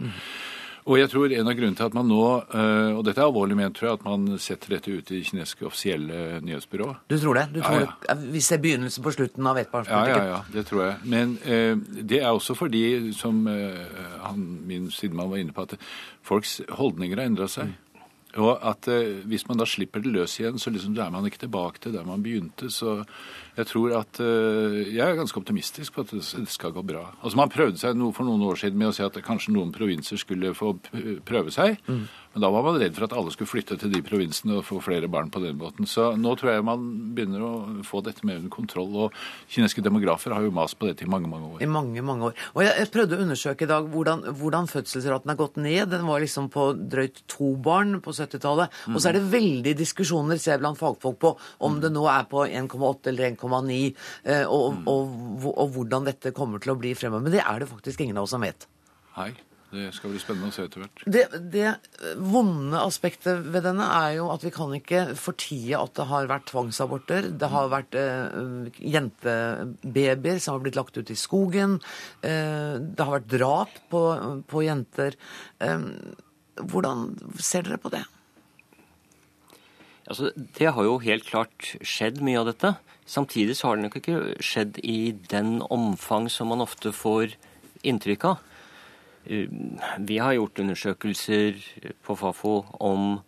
Og 0.86 1.00
jeg 1.00 1.10
tror 1.10 1.32
en 1.34 1.48
av 1.50 1.56
grunnene 1.58 1.76
til 1.80 1.88
at 1.88 1.96
man 1.98 2.06
nå, 2.06 2.20
eh, 2.54 2.92
og 2.94 3.00
dette 3.08 3.18
er 3.18 3.26
alvorlig 3.26 3.56
ment, 3.58 3.74
tror 3.74 3.88
jeg, 3.90 3.98
at 3.98 4.04
man 4.06 4.38
setter 4.38 4.76
dette 4.76 4.92
ut 4.94 5.08
i 5.18 5.24
kinesiske 5.26 5.66
offisielle 5.66 6.42
nyhetsbyrå. 6.46 6.92
Du 7.10 7.16
tror 7.18 7.34
det? 7.40 7.46
Du 7.56 7.60
Ja, 7.60 7.66
tror 7.66 7.80
ja. 7.82 8.14
det- 8.14 8.32
Vi 8.36 8.40
ser 8.42 8.58
begynnelsen 8.62 9.02
på 9.04 9.12
slutten 9.16 9.48
av 9.48 9.58
Ja, 9.58 9.64
ettbarnspolitikken? 9.64 10.26
ja, 10.28 10.36
ja, 10.36 10.42
det 10.54 10.66
tror 10.68 10.84
jeg. 10.86 10.96
Men 11.06 11.40
eh, 11.44 11.76
det 12.04 12.22
er 12.22 12.30
også 12.30 12.54
fordi, 12.56 13.12
som 13.14 13.48
eh, 13.48 13.86
han, 14.22 14.60
min 14.68 14.92
sidemann 14.92 15.30
var 15.32 15.38
inne 15.38 15.54
på, 15.54 15.62
at 15.64 15.74
folks 16.22 16.62
holdninger 16.70 17.18
har 17.18 17.26
endra 17.26 17.48
seg. 17.48 17.74
Og 18.36 18.60
at 18.68 18.88
eh, 18.92 19.22
hvis 19.30 19.46
man 19.48 19.60
da 19.60 19.68
slipper 19.70 20.04
det 20.04 20.12
løs 20.12 20.34
igjen, 20.40 20.60
så 20.60 20.72
liksom, 20.74 20.98
er 21.00 21.12
man 21.14 21.26
ikke 21.28 21.46
tilbake 21.46 21.80
til 21.84 21.96
der 21.96 22.08
man 22.08 22.24
begynte. 22.24 22.68
Så 22.74 22.98
jeg 23.56 23.68
tror 23.70 23.96
at 24.02 24.20
eh, 24.20 24.82
Jeg 24.92 25.06
er 25.06 25.16
ganske 25.16 25.40
optimistisk 25.40 25.96
på 25.96 26.04
at 26.04 26.12
det 26.12 26.50
skal 26.52 26.76
gå 26.76 26.84
bra. 26.84 27.06
Altså 27.22 27.40
Man 27.40 27.54
prøvde 27.54 27.80
seg 27.80 27.96
noe 27.96 28.14
for 28.16 28.28
noen 28.28 28.44
år 28.44 28.60
siden 28.60 28.80
med 28.80 28.92
å 28.92 28.96
si 28.96 29.06
at 29.06 29.22
kanskje 29.24 29.56
noen 29.56 29.72
provinser 29.76 30.20
skulle 30.20 30.54
få 30.56 30.76
prøve 31.26 31.54
seg. 31.56 31.80
Men 32.36 32.44
da 32.44 32.50
var 32.52 32.66
man 32.66 32.76
redd 32.76 32.98
for 32.98 33.06
at 33.08 33.14
alle 33.16 33.32
skulle 33.32 33.48
flytte 33.48 33.78
til 33.80 33.94
de 33.94 34.02
provinsene 34.04 34.58
og 34.58 34.66
få 34.68 34.82
flere 34.84 35.08
barn 35.08 35.30
på 35.32 35.40
den 35.40 35.56
måten. 35.56 35.88
Så 35.88 36.10
nå 36.20 36.34
tror 36.36 36.52
jeg 36.52 36.66
man 36.68 36.82
begynner 37.16 37.46
å 37.48 37.52
få 37.88 38.02
dette 38.04 38.28
mer 38.28 38.42
under 38.42 38.52
kontroll. 38.52 38.90
Og 39.06 39.16
kinesiske 39.48 39.84
demografer 39.86 40.36
har 40.36 40.44
jo 40.44 40.52
mast 40.52 40.76
på 40.76 40.90
dette 40.90 41.06
i 41.06 41.08
mange, 41.08 41.32
mange 41.32 41.54
år. 41.54 41.64
I 41.64 41.70
mange, 41.72 42.04
mange 42.04 42.28
år. 42.28 42.44
Og 42.52 42.66
jeg, 42.66 42.90
prøvde 42.92 43.16
å 43.16 43.24
undersøke 43.24 43.64
i 43.64 43.72
dag 43.72 43.88
hvordan, 43.94 44.26
hvordan 44.36 44.68
fødselsraten 44.68 45.32
har 45.32 45.40
gått 45.40 45.62
ned. 45.64 45.88
Den 45.96 46.04
var 46.10 46.20
liksom 46.26 46.52
på 46.52 46.68
drøyt 46.76 47.24
to 47.32 47.54
barn 47.56 48.02
på 48.04 48.12
70-tallet. 48.20 48.84
Og 48.92 49.00
så 49.00 49.14
er 49.14 49.22
det 49.22 49.26
veldig 49.32 49.78
diskusjoner, 49.80 50.36
ser 50.36 50.58
jeg 50.58 50.66
blant 50.66 50.82
fagfolk 50.84 51.22
på, 51.24 51.36
om 51.64 51.80
det 51.80 51.96
nå 51.96 52.04
er 52.12 52.28
på 52.28 52.44
1,8 52.44 53.14
eller 53.14 53.32
1,9, 53.32 53.82
eh, 54.28 54.44
og, 54.44 54.84
og, 54.84 55.18
og, 55.40 55.52
og 55.56 55.76
hvordan 55.80 56.12
dette 56.12 56.36
kommer 56.36 56.60
til 56.60 56.76
å 56.76 56.80
bli 56.84 56.92
fremover. 57.00 57.30
Men 57.30 57.40
det 57.40 57.48
er 57.48 57.64
det 57.64 57.72
faktisk 57.72 58.04
ingen 58.04 58.20
av 58.20 58.28
oss 58.28 58.36
som 58.36 58.44
vet. 58.44 58.68
Nei, 59.16 59.32
det 59.74 59.90
skal 59.96 60.14
bli 60.14 60.20
spennende 60.22 60.52
å 60.52 60.56
se 60.56 60.66
etter 60.68 60.84
hvert. 60.84 61.04
Det, 61.10 61.24
det 61.52 62.16
vonde 62.22 62.80
aspektet 62.80 63.42
ved 63.52 63.66
denne 63.66 63.88
er 63.98 64.18
jo 64.20 64.30
at 64.34 64.46
vi 64.46 64.52
kan 64.54 64.72
ikke 64.78 65.02
fortie 65.20 65.78
at 65.78 65.96
det 65.98 66.08
har 66.12 66.30
vært 66.30 66.48
tvangsaborter. 66.52 67.30
Det 67.34 67.50
har 67.52 67.72
vært 67.74 67.98
eh, 68.00 68.70
jentebabyer 68.96 70.40
som 70.40 70.56
har 70.56 70.66
blitt 70.66 70.80
lagt 70.80 71.00
ut 71.00 71.12
i 71.12 71.18
skogen. 71.20 71.80
Eh, 72.22 72.78
det 72.78 73.02
har 73.02 73.18
vært 73.18 73.32
drap 73.34 73.80
på, 73.92 74.04
på 74.48 74.66
jenter. 74.68 75.18
Eh, 75.60 75.90
hvordan 76.62 77.10
ser 77.42 77.68
dere 77.68 77.82
på 77.82 77.92
det? 77.96 78.06
Altså, 80.06 80.30
det 80.38 80.70
har 80.72 80.86
jo 80.86 81.00
helt 81.02 81.26
klart 81.26 81.72
skjedd 81.82 82.22
mye 82.24 82.44
av 82.44 82.52
dette. 82.52 82.76
Samtidig 83.10 83.58
så 83.58 83.70
har 83.70 83.78
det 83.78 83.88
nok 83.88 84.00
ikke 84.00 84.20
skjedd 84.44 84.78
i 84.86 85.16
den 85.30 85.58
omfang 85.74 86.30
som 86.32 86.54
man 86.54 86.64
ofte 86.64 86.94
får 86.94 87.34
inntrykk 87.86 88.30
av. 88.30 88.44
Eh, 89.26 89.50
Vi 90.00 90.18
har 90.22 90.34
gjort 90.34 90.60
undersøkelser 90.60 91.60
på 92.06 92.16
Fafo 92.18 92.66
om 92.80 93.22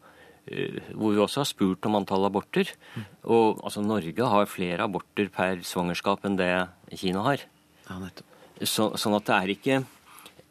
eh, 0.47 0.79
hvor 0.93 1.13
vi 1.13 1.21
også 1.23 1.41
har 1.43 1.49
spurt 1.49 1.85
om 1.85 1.95
antall 1.95 2.25
aborter. 2.25 2.71
Og 3.25 3.61
altså, 3.63 3.81
Norge 3.81 4.31
har 4.33 4.45
flere 4.51 4.83
aborter 4.83 5.29
per 5.33 5.61
svangerskap 5.63 6.25
enn 6.25 6.37
det 6.39 6.67
Kina 6.93 7.25
har. 7.25 7.45
Ja, 7.87 7.99
nettopp. 7.99 8.33
Så, 8.63 8.89
sånn 8.97 9.13
at 9.13 9.27
det 9.27 9.35
er 9.35 9.53
ikke 9.53 9.83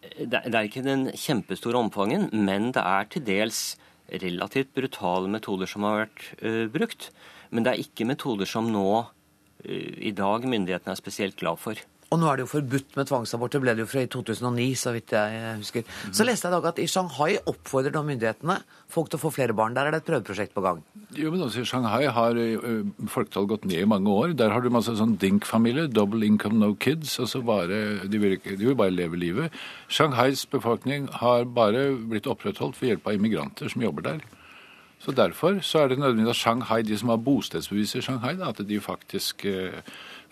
det, 0.07 0.43
det 0.47 0.55
er 0.55 0.69
ikke 0.69 0.85
den 0.87 1.09
kjempestore 1.19 1.81
omfangen, 1.81 2.29
men 2.31 2.71
det 2.75 2.83
er 2.85 3.09
til 3.11 3.25
dels 3.27 3.77
relativt 4.07 4.71
brutale 4.77 5.31
metoder 5.31 5.67
som 5.67 5.87
har 5.87 6.05
vært 6.05 6.23
uh, 6.43 6.67
brukt. 6.71 7.11
Men 7.51 7.67
det 7.67 7.73
er 7.73 7.83
ikke 7.83 8.07
metoder 8.07 8.47
som 8.47 8.71
nå 8.71 8.87
uh, 9.03 9.67
i 9.67 10.13
dag 10.15 10.47
myndighetene 10.47 10.95
er 10.95 11.01
spesielt 11.01 11.39
glad 11.41 11.59
for. 11.59 11.81
Og 12.15 12.21
nå 12.23 12.29
er 12.31 12.39
det 12.39 12.45
jo 12.45 12.51
forbudt 12.53 12.95
med 12.95 13.09
tvangsaborter, 13.09 13.59
ble 13.63 13.73
det 13.75 13.83
jo 13.83 13.89
fra 13.91 14.05
i 14.05 14.09
2009, 14.13 14.67
så 14.79 14.93
vidt 14.95 15.11
jeg 15.17 15.57
husker. 15.59 15.89
Så 16.15 16.27
leste 16.27 16.47
jeg 16.47 16.53
i 16.53 16.55
dag 16.55 16.69
at 16.71 16.79
i 16.79 16.87
Shanghai 16.87 17.33
oppfordrer 17.51 17.95
da 17.97 18.03
myndighetene 18.07 18.61
folk 18.95 19.11
til 19.11 19.19
å 19.19 19.23
få 19.25 19.33
flere 19.35 19.57
barn. 19.59 19.75
Der 19.75 19.89
er 19.89 19.97
det 19.97 20.05
et 20.05 20.09
prøveprosjekt 20.13 20.55
på 20.55 20.63
gang. 20.63 20.85
Jo, 21.19 21.33
men 21.35 21.43
altså, 21.43 21.65
I 21.65 21.67
Shanghai 21.67 22.07
har 22.15 22.39
ø, 22.39 22.77
folketallet 23.11 23.51
gått 23.57 23.67
ned 23.67 23.83
i 23.83 23.91
mange 23.91 24.15
år. 24.15 24.37
Der 24.39 24.55
har 24.55 24.63
du 24.63 24.71
masse 24.71 24.95
sånn 25.01 25.17
dink-familie, 25.19 25.89
double 25.91 26.23
income, 26.27 26.61
no 26.63 26.77
kids. 26.79 27.19
altså 27.19 27.43
bare, 27.43 28.07
de, 28.07 28.23
vil 28.23 28.39
ikke, 28.39 28.55
de 28.55 28.71
vil 28.71 28.79
bare 28.79 28.95
leve 28.95 29.19
livet. 29.19 29.61
Shanghais 29.91 30.47
befolkning 30.47 31.11
har 31.25 31.45
bare 31.59 31.89
blitt 32.07 32.31
opprettholdt 32.31 32.79
ved 32.79 32.95
hjelp 32.95 33.11
av 33.11 33.19
immigranter 33.19 33.73
som 33.75 33.83
jobber 33.83 34.13
der. 34.13 34.27
Så 35.03 35.13
Derfor 35.13 35.59
så 35.61 35.83
er 35.83 35.89
det 35.89 35.99
nødvendig 35.99 36.31
at 36.33 36.39
Shanghai, 36.39 36.83
de 36.83 36.97
som 36.99 37.11
har 37.13 37.21
bostedsbevis 37.21 37.99
i 37.99 38.01
Shanghai, 38.03 38.33
da, 38.39 38.49
at 38.49 38.63
de 38.69 38.79
faktisk, 38.81 39.45
eh, 39.45 39.83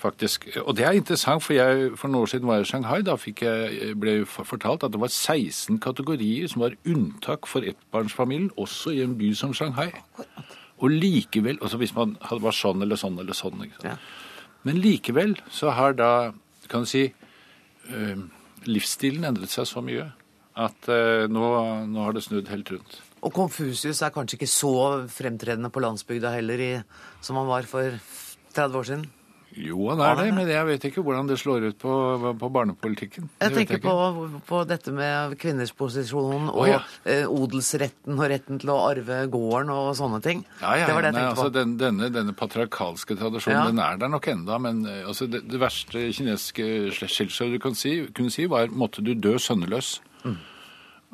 faktisk 0.05 0.47
Og 0.62 0.77
det 0.77 0.85
er 0.85 0.99
interessant, 0.99 1.43
for 1.43 1.57
jeg, 1.57 1.95
for 1.99 2.12
noen 2.12 2.25
år 2.27 2.31
siden 2.33 2.49
var 2.49 2.61
jeg 2.61 2.67
i 2.67 2.71
Shanghai. 2.71 3.01
Da 3.07 3.17
jeg, 3.17 3.95
ble 4.01 4.19
jeg 4.19 4.29
fortalt 4.29 4.85
at 4.85 4.93
det 4.93 5.01
var 5.01 5.12
16 5.12 5.81
kategorier 5.81 6.51
som 6.51 6.64
var 6.67 6.77
unntak 6.85 7.49
for 7.51 7.64
ettbarnsfamilien, 7.64 8.53
også 8.61 8.95
i 8.95 9.03
en 9.05 9.17
by 9.19 9.33
som 9.38 9.55
Shanghai. 9.57 9.90
Og 10.83 10.90
likevel 10.90 11.59
altså 11.62 11.81
Hvis 11.81 11.95
man 11.97 12.17
var 12.21 12.57
sånn 12.57 12.83
eller 12.85 13.01
sånn 13.01 13.19
eller 13.19 13.37
sånn. 13.37 13.64
Ja. 13.85 13.97
Men 14.64 14.81
likevel 14.81 15.37
så 15.53 15.73
har 15.77 15.97
da, 15.97 16.33
kan 16.69 16.85
du 16.85 16.90
si, 16.90 17.07
eh, 17.88 18.21
livsstilen 18.64 19.25
endret 19.29 19.53
seg 19.53 19.69
så 19.69 19.83
mye 19.85 20.11
at 20.55 20.88
eh, 20.93 21.27
nå, 21.31 21.43
nå 21.90 22.07
har 22.07 22.14
det 22.14 22.25
snudd 22.25 22.49
helt 22.53 22.71
rundt. 22.71 23.01
Og 23.25 23.33
Konfusius 23.35 24.03
er 24.05 24.12
kanskje 24.14 24.38
ikke 24.38 24.51
så 24.51 24.75
fremtredende 25.11 25.71
på 25.73 25.83
landsbygda 25.83 26.35
heller 26.37 26.61
i, 26.61 26.73
som 27.25 27.40
han 27.40 27.49
var 27.49 27.69
for 27.69 27.97
30 28.55 28.81
år 28.81 28.88
siden. 28.90 29.07
Jo, 29.55 29.88
han 29.93 30.01
er 30.03 30.17
det, 30.19 30.27
men 30.35 30.49
jeg 30.51 30.67
vet 30.67 30.85
ikke 30.88 31.03
hvordan 31.07 31.29
det 31.31 31.37
slår 31.38 31.69
ut 31.71 31.77
på, 31.79 31.95
på 32.40 32.49
barnepolitikken. 32.57 33.29
Det 33.38 33.49
Jeg 33.49 33.55
tenker 33.59 33.77
jeg 33.79 33.85
på, 33.85 34.40
på 34.49 34.62
dette 34.67 34.95
med 34.95 35.37
kvinners 35.38 35.71
posisjon 35.79 36.49
og 36.51 36.62
oh, 36.64 36.69
ja. 36.69 36.81
eh, 37.07 37.23
odelsretten 37.31 38.19
og 38.19 38.25
retten 38.33 38.59
til 38.62 38.73
å 38.75 38.81
arve 38.88 39.21
gården 39.31 39.71
og 39.75 39.93
sånne 39.99 40.21
ting. 40.25 40.43
Ja, 40.62 40.75
ja, 40.81 40.88
det 40.88 40.97
var 40.97 41.07
det 41.07 41.12
jeg 41.12 41.19
nei, 41.19 41.27
tenkte 41.29 41.37
altså, 41.37 41.55
den, 41.55 41.77
denne, 41.81 42.11
denne 42.14 42.35
patriarkalske 42.38 43.19
tradisjonen 43.21 43.71
den 43.75 43.85
er 43.85 44.01
der 44.01 44.11
nok 44.11 44.27
enda, 44.33 44.59
men 44.62 44.83
eh, 44.90 45.05
altså, 45.07 45.29
det, 45.31 45.45
det 45.51 45.62
verste 45.62 46.09
kinesiske 46.17 46.67
skjellsordet 46.99 47.61
du 47.61 47.62
kan 47.62 47.79
si, 47.79 48.01
kunne 48.17 48.35
si, 48.35 48.49
var 48.51 48.73
'måtte 48.75 49.05
du 49.07 49.14
dø 49.14 49.37
sønneløs'. 49.38 50.01
Mm. 50.25 50.40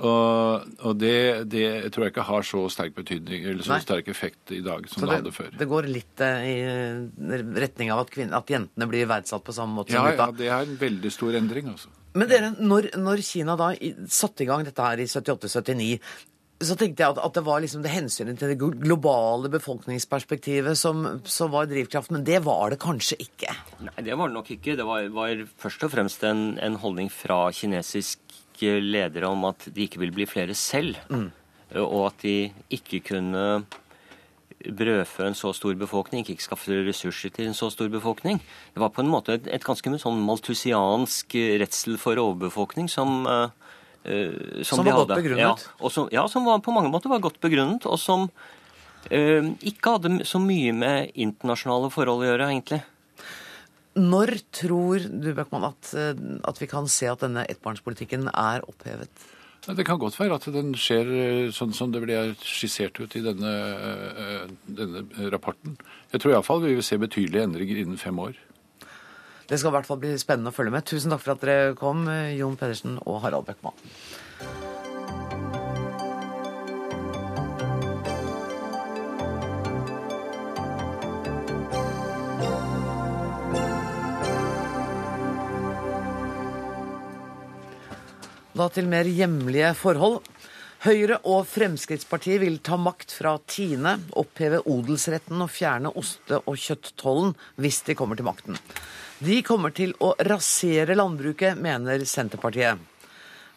Og, 0.00 0.68
og 0.88 0.96
det, 0.96 1.16
det 1.52 1.90
tror 1.92 2.06
jeg 2.06 2.14
ikke 2.14 2.24
har 2.24 2.46
så 2.48 2.62
sterk 2.72 2.94
betydning, 2.96 3.44
eller 3.52 3.66
så 3.66 3.74
Nei. 3.74 3.80
sterk 3.84 4.08
effekt 4.08 4.54
i 4.56 4.62
dag 4.64 4.86
som 4.88 5.04
det, 5.04 5.10
det, 5.10 5.18
hadde 5.18 5.32
før. 5.36 5.50
det 5.60 5.68
går 5.68 5.88
litt 5.92 6.24
eh, 6.24 6.46
i 6.48 7.40
retning 7.66 7.92
av 7.92 8.06
at, 8.06 8.12
kvinn- 8.14 8.32
at 8.36 8.48
jentene 8.54 8.88
blir 8.88 9.10
verdsatt 9.10 9.44
på 9.44 9.52
samme 9.56 9.76
måte 9.82 9.92
Ja, 9.92 10.06
som 10.08 10.16
ja, 10.16 10.30
det 10.40 10.48
er 10.48 10.64
en 10.64 10.80
veldig 10.80 11.12
stor 11.12 11.36
endring, 11.36 11.68
altså. 11.74 11.92
Men 12.16 12.30
dere, 12.32 12.50
når, 12.58 12.90
når 12.98 13.22
Kina 13.22 13.54
da 13.60 13.70
satte 14.10 14.42
i 14.42 14.48
gang 14.48 14.64
dette 14.66 14.82
her 14.82 14.98
i 15.04 15.06
78-79, 15.06 16.00
så 16.60 16.74
tenkte 16.76 17.00
jeg 17.00 17.14
at, 17.14 17.18
at 17.24 17.36
det 17.38 17.42
var 17.46 17.62
liksom 17.62 17.80
det 17.84 17.92
hensynet 17.92 18.36
til 18.40 18.50
det 18.52 18.58
globale 18.60 19.48
befolkningsperspektivet 19.52 20.76
som, 20.76 21.06
som 21.24 21.52
var 21.54 21.70
drivkraften, 21.70 22.18
men 22.18 22.26
det 22.26 22.42
var 22.44 22.74
det 22.74 22.80
kanskje 22.82 23.16
ikke. 23.24 23.54
Nei, 23.86 23.94
det 24.04 24.16
var 24.18 24.28
det 24.28 24.36
nok 24.36 24.50
ikke. 24.56 24.74
Det 24.76 24.84
var, 24.84 25.06
var 25.14 25.40
først 25.62 25.86
og 25.86 25.94
fremst 25.94 26.24
en, 26.28 26.58
en 26.60 26.76
holdning 26.82 27.08
fra 27.12 27.46
kinesiske 27.56 28.19
ledere 28.84 29.30
om 29.30 29.44
at 29.48 29.68
de 29.72 29.86
ikke 29.86 30.00
ville 30.02 30.14
bli 30.14 30.28
flere 30.28 30.56
selv. 30.58 30.98
Og 31.78 32.02
at 32.08 32.24
de 32.24 32.50
ikke 32.76 33.00
kunne 33.06 33.64
brødfø 34.60 35.24
en 35.24 35.34
så 35.34 35.52
stor 35.56 35.74
befolkning, 35.78 36.26
ikke 36.28 36.44
skaffe 36.44 36.82
ressurser 36.84 37.32
til 37.32 37.48
en 37.48 37.56
så 37.56 37.70
stor 37.72 37.88
befolkning. 37.88 38.40
Det 38.74 38.82
var 38.82 38.92
på 38.92 39.00
en 39.00 39.08
måte 39.08 39.38
et, 39.38 39.48
et 39.48 39.64
ganske 39.64 39.92
sånn 40.02 40.20
maltusiansk 40.26 41.36
redsel 41.62 41.96
for 42.00 42.20
overbefolkning 42.20 42.90
som 42.92 43.24
uh, 43.26 43.48
som, 44.00 44.64
Som 44.64 44.84
de 44.84 44.92
var 44.92 45.04
godt 45.04 45.18
begrunnet. 45.20 45.42
Ja, 45.44 45.74
og 45.80 45.92
som, 45.92 46.06
ja, 46.12 46.22
som 46.28 46.46
var, 46.48 46.62
på 46.64 46.72
mange 46.72 46.88
måter 46.88 47.12
var 47.12 47.20
godt 47.20 47.36
begrunnet, 47.40 47.84
og 47.84 47.98
som 48.00 48.30
uh, 48.30 49.50
ikke 49.60 49.96
hadde 49.96 50.24
så 50.28 50.40
mye 50.40 50.72
med 50.72 51.12
internasjonale 51.20 51.90
forhold 51.92 52.24
å 52.24 52.30
gjøre, 52.30 52.48
egentlig. 52.48 52.80
Når 54.00 54.32
tror 54.54 55.04
du, 55.10 55.28
Bøckmann, 55.36 55.66
at, 55.68 55.92
eh, 55.98 56.16
at 56.48 56.60
vi 56.60 56.68
kan 56.70 56.88
se 56.88 57.08
at 57.10 57.20
denne 57.24 57.44
ettbarnspolitikken 57.50 58.30
er 58.32 58.64
opphevet? 58.68 59.26
Det 59.60 59.84
kan 59.84 59.98
godt 60.00 60.16
være 60.16 60.38
at 60.38 60.46
den 60.54 60.72
skjer 60.78 61.10
eh, 61.12 61.50
sånn 61.52 61.74
som 61.76 61.92
det 61.92 62.00
ble 62.04 62.20
skissert 62.40 62.96
ut 63.02 63.16
i 63.18 63.24
denne, 63.24 63.50
eh, 64.24 64.46
denne 64.64 65.04
rapporten. 65.34 65.76
Jeg 66.14 66.22
tror 66.22 66.32
iallfall 66.32 66.64
vi 66.64 66.78
vil 66.78 66.86
se 66.86 66.96
betydelige 67.00 67.44
endringer 67.44 67.82
innen 67.82 68.00
fem 68.00 68.16
år. 68.18 68.38
Det 69.50 69.58
skal 69.58 69.72
i 69.72 69.76
hvert 69.76 69.88
fall 69.88 70.00
bli 70.00 70.14
spennende 70.22 70.52
å 70.52 70.56
følge 70.56 70.72
med. 70.72 70.86
Tusen 70.86 71.12
takk 71.12 71.24
for 71.24 71.34
at 71.34 71.44
dere 71.44 71.76
kom, 71.76 72.06
Jon 72.38 72.56
Pedersen 72.56 73.00
og 73.02 73.20
Harald 73.24 73.48
Bøckmann. 73.50 73.76
Da 88.60 88.66
til 88.68 88.90
mer 88.92 89.08
hjemlige 89.08 89.70
forhold. 89.72 90.18
Høyre 90.84 91.16
og 91.28 91.46
Fremskrittspartiet 91.48 92.42
vil 92.42 92.58
ta 92.64 92.76
makt 92.76 93.14
fra 93.16 93.38
Tine, 93.48 93.94
oppheve 94.20 94.58
odelsretten 94.68 95.40
og 95.40 95.48
fjerne 95.48 95.92
oste- 95.96 96.42
og 96.42 96.58
kjøtttollen 96.60 97.32
hvis 97.56 97.78
de 97.86 97.96
kommer 97.96 98.20
til 98.20 98.26
makten. 98.28 98.58
De 99.24 99.38
kommer 99.46 99.72
til 99.72 99.94
å 100.04 100.12
rasere 100.28 100.98
landbruket, 100.98 101.56
mener 101.56 102.04
Senterpartiet. 102.04 102.76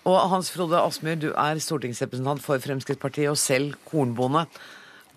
Og 0.07 0.19
Hans 0.31 0.53
Frode 0.55 0.79
Asmyr, 0.79 1.19
du 1.19 1.29
er 1.33 1.59
stortingsrepresentant 1.59 2.43
for 2.43 2.63
Fremskrittspartiet 2.63 3.33
og 3.33 3.39
selv 3.39 3.75
kornbonde. 3.89 4.45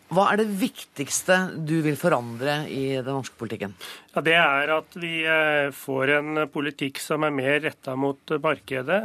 Hva 0.06 0.28
er 0.30 0.38
det 0.38 0.46
viktigste 0.60 1.36
du 1.66 1.80
vil 1.82 1.96
forandre 1.98 2.60
i 2.70 2.94
den 2.94 3.10
norske 3.10 3.34
politikken? 3.40 3.74
Ja, 4.14 4.22
Det 4.22 4.36
er 4.38 4.72
at 4.76 4.94
vi 5.02 5.24
eh, 5.26 5.74
får 5.74 6.12
en 6.20 6.46
politikk 6.52 7.00
som 7.02 7.26
er 7.26 7.34
mer 7.34 7.58
retta 7.64 7.96
mot 7.98 8.36
markedet. 8.42 9.00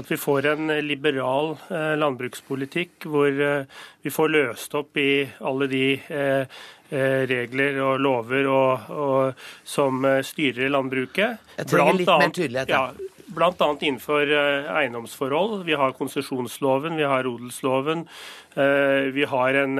At 0.00 0.08
vi 0.08 0.16
får 0.16 0.48
en 0.54 0.72
liberal 0.86 1.52
eh, 1.68 1.92
landbrukspolitikk 2.00 3.04
hvor 3.12 3.28
eh, 3.28 3.80
vi 4.00 4.14
får 4.14 4.32
løst 4.32 4.76
opp 4.80 4.96
i 4.96 5.28
alle 5.44 5.68
de 5.70 5.86
regler 6.90 7.76
og 7.84 8.00
lover 8.02 8.48
og, 8.50 8.88
og, 8.90 9.42
som 9.62 10.02
styrer 10.26 10.72
landbruket. 10.72 11.52
Jeg 11.60 11.68
trenger 11.70 12.00
litt 12.00 12.10
mer 12.10 12.32
tydelighet. 12.34 12.72
Ja, 12.72 12.88
Bl.a. 13.30 13.68
innenfor 13.80 14.30
eiendomsforhold. 14.30 15.64
Vi 15.68 15.76
har 15.78 15.94
konsesjonsloven, 15.94 16.96
vi 16.98 17.06
har 17.06 17.28
odelsloven. 17.30 18.04
Vi 19.14 19.26
har 19.30 19.58
en 19.60 19.78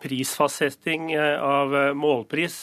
prisfastsetting 0.00 1.10
av 1.18 1.76
målpris 1.96 2.56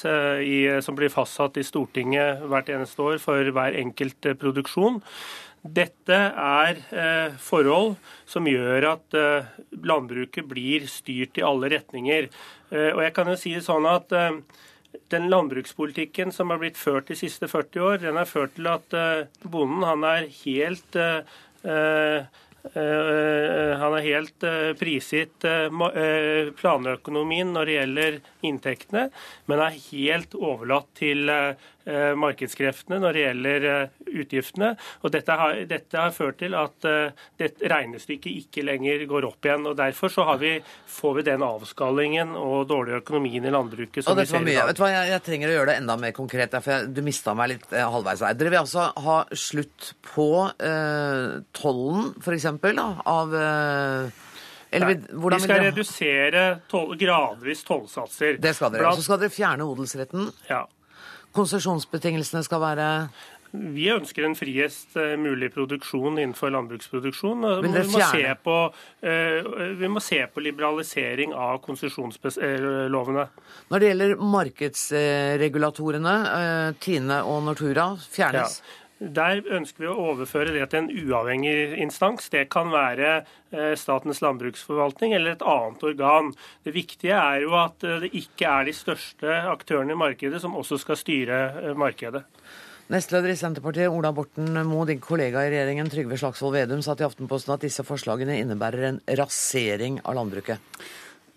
som 0.82 0.98
blir 0.98 1.14
fastsatt 1.14 1.60
i 1.62 1.66
Stortinget 1.66 2.42
hvert 2.50 2.72
eneste 2.74 3.06
år 3.06 3.22
for 3.22 3.54
hver 3.54 3.78
enkelt 3.78 4.32
produksjon. 4.42 4.98
Dette 5.66 6.18
er 6.38 6.78
eh, 6.94 7.34
forhold 7.42 7.96
som 8.30 8.46
gjør 8.46 8.86
at 8.92 9.16
eh, 9.18 9.48
landbruket 9.82 10.46
blir 10.46 10.86
styrt 10.92 11.40
i 11.40 11.46
alle 11.46 11.72
retninger. 11.74 12.28
Eh, 12.70 12.92
og 12.92 13.02
jeg 13.02 13.14
kan 13.16 13.32
jo 13.32 13.38
si 13.40 13.56
det 13.56 13.64
sånn 13.66 13.88
at 13.90 14.14
eh, 14.14 14.38
den 15.14 15.30
landbrukspolitikken 15.32 16.32
som 16.36 16.54
har 16.54 16.62
blitt 16.62 16.80
ført 16.80 17.12
de 17.12 17.18
siste 17.20 17.50
40 17.52 17.86
år, 17.90 18.00
den 18.06 18.20
har 18.20 18.30
ført 18.30 18.56
til 18.58 18.70
at 18.72 18.96
eh, 18.96 19.28
bonden 19.44 19.86
han 19.86 20.08
er 20.08 20.28
helt 20.44 21.00
eh, 21.00 21.22
han 22.66 23.94
er 23.94 24.02
helt 24.02 24.46
prisgitt 24.80 25.46
planøkonomien 26.58 27.52
når 27.54 27.70
det 27.70 27.76
gjelder 27.76 28.18
inntektene, 28.50 29.04
men 29.46 29.62
er 29.62 29.78
helt 29.92 30.34
overlatt 30.34 30.90
til 30.98 31.30
Eh, 31.30 31.54
markedskreftene 32.18 33.00
når 33.02 33.14
det 33.14 33.24
gjelder 33.26 33.68
eh, 33.70 33.96
utgiftene. 34.22 34.72
Og 35.04 35.14
dette 35.14 35.38
har, 35.38 35.60
dette 35.70 36.00
har 36.00 36.14
ført 36.16 36.40
til 36.42 36.56
at 36.58 36.88
eh, 36.90 37.26
dette 37.40 37.70
regnestykket 37.72 38.42
ikke 38.42 38.66
lenger 38.66 39.06
går 39.10 39.28
opp 39.30 39.48
igjen. 39.48 39.68
og 39.70 39.78
Derfor 39.80 40.12
så 40.14 40.26
vi, 40.42 40.56
får 40.98 41.16
vi 41.20 41.26
den 41.30 41.46
avskallingen 41.46 42.36
og 42.40 42.68
dårlige 42.72 43.02
økonomien 43.04 43.46
i 43.46 43.54
landbruket 43.54 44.06
som 44.06 44.18
vi 44.18 44.28
ser 44.28 44.42
i 44.42 44.56
dag. 44.56 44.70
Vet 44.72 44.80
du 44.80 44.84
hva, 44.86 44.92
jeg, 44.94 45.14
jeg, 45.14 45.26
trenger 45.30 45.52
å 45.52 45.58
gjøre 45.58 45.72
det 45.72 45.80
enda 45.84 45.98
mer 46.02 46.16
konkret, 46.18 46.60
for 46.60 46.76
jeg, 46.76 46.92
du 46.96 47.02
mista 47.06 47.36
meg 47.38 47.56
litt 47.56 47.74
eh, 47.74 47.88
halvveis 47.96 48.26
her. 48.26 48.38
Dere 48.40 48.54
vil 48.54 48.64
altså 48.64 48.90
ha 49.06 49.18
slutt 49.46 49.92
på 50.14 50.30
eh, 50.58 51.42
tollen, 51.56 52.14
f.eks., 52.22 52.50
av 53.06 53.36
eh, 53.40 54.22
eller, 54.76 54.98
vi 54.98 55.38
skal 55.40 55.62
redusere 55.70 56.42
tol 56.68 56.98
gradvis 57.00 57.62
tollsatser. 57.64 58.42
Det 58.42 58.52
skal 58.58 58.74
dere. 58.74 58.84
Blant... 58.84 59.00
så 59.00 59.06
skal 59.06 59.22
dere 59.22 59.32
fjerne 59.32 59.68
odelsretten. 59.70 60.28
Ja 60.50 60.66
konsesjonsbetingelsene 61.36 62.44
skal 62.46 62.64
være? 62.64 62.90
Vi 63.56 63.86
ønsker 63.94 64.26
en 64.28 64.36
friest 64.38 64.96
eh, 65.00 65.16
mulig 65.20 65.52
produksjon 65.54 66.20
innenfor 66.20 66.52
landbruksproduksjon. 66.54 67.46
Vi 67.64 67.72
må, 67.72 67.84
se 68.12 68.34
på, 68.44 68.56
eh, 69.06 69.50
vi 69.80 69.92
må 69.92 70.02
se 70.04 70.20
på 70.32 70.44
liberalisering 70.44 71.34
av 71.34 71.62
konsesjonslovene. 71.66 73.28
Når 73.72 73.84
det 73.84 73.92
gjelder 73.92 74.16
markedsregulatorene, 74.36 76.16
eh, 76.40 76.72
Tine 76.84 77.22
og 77.24 77.46
Nortura, 77.50 77.94
fjernes? 78.12 78.60
Ja. 78.60 78.82
Der 79.00 79.42
ønsker 79.52 79.84
vi 79.84 79.90
å 79.92 79.98
overføre 80.14 80.54
det 80.56 80.70
til 80.72 80.86
en 80.86 81.10
uavhengig 81.10 81.76
instans. 81.84 82.30
Det 82.32 82.46
kan 82.54 82.70
være 82.72 83.10
eh, 83.52 83.74
Statens 83.76 84.22
landbruksforvaltning 84.24 85.12
eller 85.18 85.36
et 85.36 85.44
annet 85.44 85.84
organ. 85.84 86.32
Det 86.64 86.72
viktige 86.78 87.18
er 87.20 87.44
jo 87.44 87.58
at 87.60 87.84
eh, 87.84 88.06
det 88.06 88.14
ikke 88.16 88.48
er 88.48 88.70
de 88.70 88.76
største 88.78 89.42
aktørene 89.52 89.98
i 89.98 90.00
markedet 90.00 90.40
som 90.40 90.56
også 90.56 90.80
skal 90.80 91.00
styre 91.02 91.42
eh, 91.60 91.76
markedet. 91.76 92.24
Nestleder 92.94 93.34
i 93.34 93.36
Senterpartiet, 93.36 93.90
Ola 93.90 94.14
Borten 94.16 94.62
Moe, 94.70 94.86
din 94.88 95.02
kollega 95.04 95.44
i 95.44 95.50
regjeringen 95.52 95.90
Trygve 95.92 96.20
Slagsvold 96.22 96.56
Vedum, 96.56 96.84
sa 96.86 96.96
til 96.96 97.10
Aftenposten 97.10 97.56
at 97.56 97.66
disse 97.66 97.84
forslagene 97.84 98.38
innebærer 98.44 98.92
en 98.94 99.02
rasering 99.20 100.00
av 100.06 100.16
landbruket. 100.22 100.62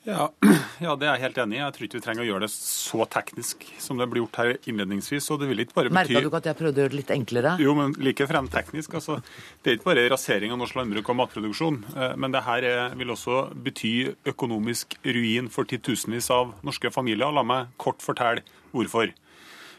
Ja, 0.08 0.30
ja, 0.86 0.94
det 0.96 1.04
er 1.04 1.18
jeg 1.18 1.24
helt 1.26 1.38
enig 1.42 1.58
i. 1.58 1.60
Jeg 1.60 1.74
tror 1.76 1.86
ikke 1.86 1.98
vi 1.98 2.04
trenger 2.06 2.24
å 2.24 2.28
gjøre 2.30 2.46
det 2.46 2.50
så 2.54 3.04
teknisk 3.12 3.66
som 3.82 4.00
det 4.00 4.08
blir 4.08 4.24
gjort 4.24 4.40
her 4.40 4.54
innledningsvis. 4.70 5.28
og 5.34 5.42
det 5.42 5.50
vil 5.50 5.64
ikke 5.66 5.76
bare 5.76 5.92
bety... 5.92 5.98
Merka 5.98 6.24
du 6.24 6.30
ikke 6.30 6.40
at 6.40 6.50
jeg 6.50 6.60
prøvde 6.62 6.80
å 6.80 6.84
gjøre 6.84 6.94
det 6.94 7.00
litt 7.02 7.14
enklere? 7.14 7.54
Jo, 7.60 7.76
men 7.76 7.94
like 8.00 8.28
frem 8.30 8.48
teknisk. 8.52 8.96
altså. 8.96 9.20
Det 9.60 9.70
er 9.70 9.78
ikke 9.78 9.90
bare 9.90 10.08
rasering 10.14 10.54
av 10.54 10.62
norsk 10.62 10.80
landbruk 10.80 11.12
og 11.12 11.20
matproduksjon. 11.20 11.80
Eh, 11.92 12.16
men 12.24 12.34
det 12.34 12.44
her 12.48 12.68
vil 12.96 13.12
også 13.12 13.44
bety 13.68 13.94
økonomisk 14.32 14.96
ruin 15.04 15.52
for 15.52 15.68
titusenvis 15.68 16.32
av 16.32 16.56
norske 16.64 16.92
familier. 16.94 17.28
La 17.34 17.44
meg 17.44 17.74
kort 17.76 18.00
fortelle 18.04 18.46
hvorfor. 18.72 19.12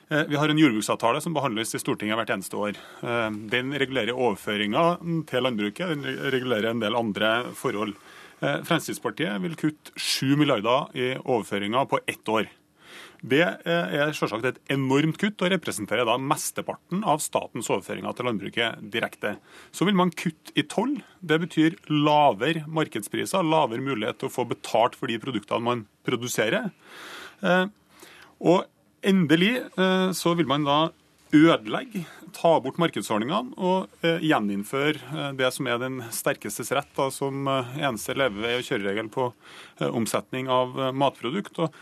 Eh, 0.10 0.24
vi 0.30 0.36
har 0.36 0.50
en 0.50 0.58
jordbruksavtale 0.58 1.22
som 1.22 1.34
behandles 1.34 1.76
i 1.76 1.82
Stortinget 1.82 2.18
hvert 2.18 2.32
eneste 2.34 2.58
år. 2.58 2.78
Eh, 3.06 3.28
den 3.52 3.74
regulerer 3.78 4.18
overføringer 4.18 4.98
til 5.30 5.46
landbruket, 5.46 5.92
den 5.94 6.32
regulerer 6.34 6.72
en 6.72 6.82
del 6.82 6.98
andre 6.98 7.34
forhold. 7.58 7.94
Eh, 8.40 8.62
Fremskrittspartiet 8.64 9.42
vil 9.44 9.58
kutte 9.60 9.94
7 10.00 10.38
milliarder 10.40 10.96
i 10.96 11.12
overføringer 11.20 11.88
på 11.92 12.00
ett 12.08 12.32
år. 12.32 12.48
Det 13.20 13.42
eh, 13.44 13.96
er 14.00 14.14
selvsagt 14.16 14.48
et 14.48 14.62
enormt 14.72 15.20
kutt, 15.20 15.42
og 15.44 15.52
representerer 15.52 16.08
da 16.08 16.16
mesteparten 16.24 17.04
av 17.04 17.20
statens 17.24 17.68
overføringer 17.68 18.16
til 18.16 18.30
landbruket 18.30 18.86
direkte. 18.94 19.36
Så 19.76 19.88
vil 19.88 19.98
man 20.00 20.14
kutte 20.16 20.56
i 20.56 20.64
toll. 20.72 20.96
Det 21.20 21.42
betyr 21.44 21.76
lavere 21.92 22.64
markedspriser, 22.68 23.44
lavere 23.44 23.84
mulighet 23.84 24.22
til 24.22 24.32
å 24.32 24.36
få 24.38 24.48
betalt 24.48 24.96
for 24.96 25.12
de 25.12 25.20
produktene 25.20 25.68
man 25.68 25.84
produserer. 26.08 26.72
Eh, 27.44 27.66
og 28.40 28.64
endelig 29.04 29.54
så 30.16 30.32
vil 30.36 30.48
man 30.48 30.66
da 30.68 30.78
ødelegge, 31.36 32.02
ta 32.36 32.56
bort 32.64 32.80
markedsordningene 32.82 33.56
og 33.58 34.04
eh, 34.06 34.22
gjeninnføre 34.26 34.98
eh, 34.98 35.30
det 35.40 35.52
som 35.56 35.70
er 35.70 35.80
den 35.82 36.02
sterkestes 36.16 36.72
rett, 36.76 36.92
da, 36.98 37.10
som 37.14 37.48
eh, 37.50 37.78
eneste 37.82 38.18
levevei 38.18 38.58
og 38.58 38.68
kjøreregel 38.68 39.10
på 39.14 39.30
eh, 39.30 39.88
omsetning 39.88 40.52
av 40.54 40.78
eh, 40.78 40.94
matprodukt. 40.96 41.60
Og 41.60 41.74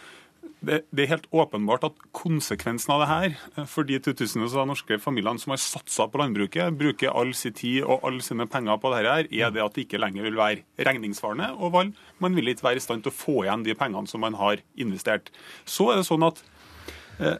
det, 0.57 0.81
det, 0.89 1.03
er 1.03 1.11
helt 1.11 1.27
åpenbart 1.35 1.85
at 1.85 2.01
konsekvensen 2.17 2.95
av 2.95 3.03
det 3.03 3.09
her, 3.11 3.37
for 3.69 3.87
de 3.87 3.99
tusenvis 4.01 4.55
av 4.57 4.65
norske 4.69 4.97
familiene 5.01 5.41
som 5.41 5.53
har 5.53 5.61
satsa 5.61 6.07
på 6.09 6.21
landbruket, 6.21 6.73
bruker 6.79 7.13
all 7.13 7.35
sin 7.37 7.55
tid 7.57 7.83
og 7.83 8.03
alle 8.07 8.25
sine 8.25 8.47
penger 8.49 8.81
på 8.81 8.91
dette, 8.95 9.13
her, 9.19 9.29
er 9.29 9.53
det 9.53 9.63
at 9.63 9.77
det 9.77 9.85
ikke 9.85 10.01
lenger 10.01 10.25
vil 10.25 10.39
være 10.39 10.87
regningssvarende. 10.89 11.53
Og 11.61 11.77
man 12.23 12.37
vil 12.37 12.53
ikke 12.53 12.71
være 12.71 12.81
i 12.81 12.85
stand 12.87 13.05
til 13.05 13.13
å 13.13 13.19
få 13.19 13.39
igjen 13.45 13.67
de 13.67 13.77
pengene 13.77 14.09
som 14.09 14.23
man 14.25 14.37
har 14.39 14.63
investert. 14.75 15.29
Så 15.69 15.91
er 15.93 16.01
det 16.01 16.09
sånn 16.09 16.25
at, 16.25 16.41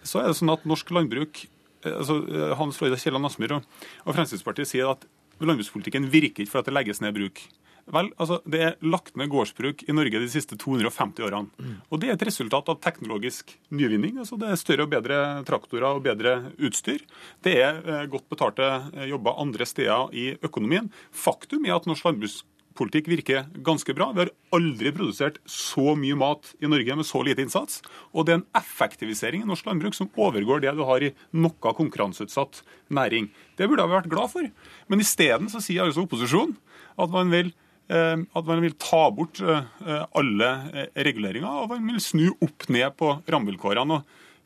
så 0.06 0.22
er 0.22 0.30
det 0.30 0.38
sånn 0.38 0.54
at 0.54 0.66
norsk 0.70 0.94
landbruk 0.94 1.48
altså, 1.94 2.20
eh, 2.28 2.56
Hans 2.60 2.80
Florida 2.80 3.00
Kielland 3.02 3.30
Asmyr 3.30 3.58
og, 3.60 3.80
og 4.06 4.18
Fremskrittspartiet 4.18 4.70
sier 4.70 4.92
at 4.92 5.08
landbrukspolitikken 5.40 6.10
virker 6.12 6.46
ikke 6.46 6.52
for 6.52 6.64
at 6.64 6.70
det 6.70 6.76
legges 6.76 7.02
ned 7.04 7.16
bruk. 7.16 7.44
Vel, 7.88 8.10
altså, 8.20 8.42
Det 8.44 8.60
er 8.60 8.76
lagt 8.84 9.16
ned 9.16 9.30
gårdsbruk 9.32 9.86
i 9.88 9.96
Norge 9.96 10.20
de 10.20 10.28
siste 10.32 10.58
250 10.60 11.24
årene. 11.24 11.78
Og 11.90 12.00
Det 12.02 12.10
er 12.10 12.18
et 12.18 12.28
resultat 12.28 12.68
av 12.70 12.82
teknologisk 12.82 13.56
nyvinning. 13.72 14.18
altså 14.20 14.38
Det 14.38 14.50
er 14.50 14.56
større 14.56 14.84
og 14.84 14.92
bedre 14.92 15.44
traktorer 15.46 15.96
og 15.96 16.04
bedre 16.04 16.52
utstyr. 16.60 17.00
Det 17.42 17.56
er 17.56 17.80
eh, 17.88 18.08
godt 18.08 18.28
betalte 18.30 18.92
eh, 18.94 19.08
jobber 19.08 19.40
andre 19.40 19.66
steder 19.66 20.12
i 20.12 20.38
økonomien. 20.44 20.92
Faktum 21.12 21.66
er 21.66 21.76
at 21.76 21.88
norsk 21.88 22.04
landbruks 22.04 22.44
politikk 22.78 23.10
virker 23.10 23.48
ganske 23.66 23.94
bra. 23.98 24.10
Vi 24.14 24.24
har 24.24 24.32
aldri 24.56 24.94
produsert 24.96 25.40
så 25.50 25.96
mye 26.00 26.18
mat 26.18 26.54
i 26.64 26.70
Norge 26.70 26.98
med 27.00 27.08
så 27.08 27.22
lite 27.26 27.44
innsats. 27.44 27.82
Og 28.14 28.28
det 28.28 28.36
er 28.36 28.40
en 28.42 28.48
effektivisering 28.60 29.44
i 29.44 29.50
norsk 29.50 29.68
landbruk 29.68 29.98
som 29.98 30.12
overgår 30.16 30.64
det 30.64 30.76
du 30.78 30.84
har 30.88 31.04
i 31.04 31.14
noe 31.36 31.74
konkurranseutsatt 31.80 32.62
næring. 32.94 33.32
Det 33.58 33.70
burde 33.70 33.88
vi 33.88 33.98
vært 33.98 34.12
glad 34.12 34.34
for. 34.34 34.52
Men 34.88 35.04
isteden 35.04 35.50
så 35.52 35.64
sier 35.64 35.88
altså 35.88 36.06
opposisjonen 36.06 36.56
at 36.98 37.14
man 37.14 37.34
vil 37.34 37.52
eh, 37.94 38.16
at 38.18 38.48
man 38.48 38.64
vil 38.64 38.78
ta 38.82 39.08
bort 39.16 39.42
eh, 39.42 40.06
alle 40.18 40.54
eh, 40.74 40.94
reguleringer 41.10 41.66
og 41.66 41.76
man 41.76 41.98
vil 41.98 42.04
snu 42.04 42.30
opp 42.36 42.70
ned 42.74 42.94
på 43.00 43.18
rammevilkårene. 43.28 44.02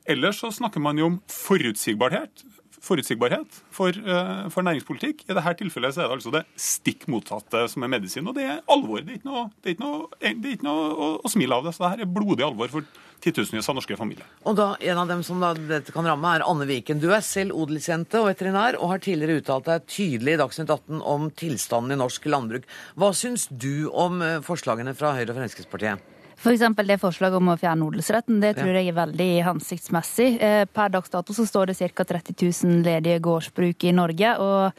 Ellers 0.09 0.41
så 0.41 0.49
snakker 0.53 0.82
man 0.84 0.97
jo 0.97 1.11
om 1.11 1.21
forutsigbarhet 1.29 2.43
forutsigbarhet 2.82 3.61
for, 3.73 3.93
uh, 4.05 4.47
for, 4.49 4.65
næringspolitikk. 4.65 5.25
I 5.27 5.36
dette 5.36 5.53
tilfellet 5.59 5.97
er 5.97 6.07
det 6.07 6.17
altså 6.17 6.34
det 6.34 6.43
stikk 6.59 7.07
motsatte 7.11 7.67
som 7.71 7.86
er 7.86 7.91
medisin. 7.93 8.27
Og 8.27 8.36
det 8.38 8.47
er 8.47 8.61
alvor. 8.71 9.03
Det 9.05 9.15
er 9.15 9.21
ikke 9.21 9.29
noe, 9.29 9.45
er 9.63 9.75
ikke 9.75 9.86
noe, 9.86 10.03
er 10.19 10.36
ikke 10.55 10.67
noe 10.67 10.91
å, 10.91 11.09
å, 11.21 11.32
smile 11.32 11.57
av 11.57 11.67
det. 11.67 11.75
Så 11.77 11.86
dette 11.86 12.07
er 12.07 12.13
blodig 12.19 12.45
alvor 12.47 12.73
for 12.73 12.88
titusenvis 13.21 13.69
av 13.69 13.77
norske 13.77 13.97
familier. 13.99 14.25
Og 14.49 14.57
da, 14.57 14.71
En 14.82 15.03
av 15.03 15.11
dem 15.11 15.21
som 15.25 15.43
dette 15.69 15.93
kan 15.93 16.07
ramme, 16.09 16.36
er 16.36 16.45
Anne 16.47 16.65
Viken. 16.69 17.01
Du 17.03 17.11
er 17.13 17.21
selv 17.25 17.53
odelsjente 17.53 18.21
og 18.21 18.32
veterinær, 18.32 18.79
og 18.82 18.95
har 18.95 19.03
tidligere 19.05 19.43
uttalt 19.43 19.69
deg 19.69 19.86
tydelig 19.86 20.34
i 20.38 20.41
Dagsnytt 20.41 20.73
18 20.73 21.03
om 21.05 21.29
tilstanden 21.38 21.93
i 21.93 22.01
norsk 22.01 22.25
landbruk. 22.34 22.65
Hva 22.97 23.11
syns 23.13 23.45
du 23.51 23.91
om 23.93 24.23
eh, 24.25 24.39
forslagene 24.45 24.95
fra 24.97 25.13
Høyre 25.17 25.36
og 25.36 25.38
Fremskrittspartiet? 25.38 26.09
F.eks. 26.41 26.63
For 26.73 26.87
det 26.89 26.97
forslaget 26.97 27.37
om 27.37 27.51
å 27.53 27.57
fjerne 27.61 27.85
odelsretten, 27.85 28.39
det 28.41 28.55
tror 28.57 28.73
jeg 28.73 28.89
er 28.89 28.97
veldig 28.97 29.29
hensiktsmessig. 29.45 30.29
Eh, 30.41 30.63
per 30.65 30.89
dags 30.89 31.13
dato 31.13 31.35
så 31.37 31.45
står 31.45 31.69
det 31.69 31.91
ca. 31.93 32.05
30 32.15 32.33
000 32.41 32.79
ledige 32.87 33.21
gårdsbruk 33.21 33.85
i 33.85 33.93
Norge. 33.93 34.31
og 34.41 34.71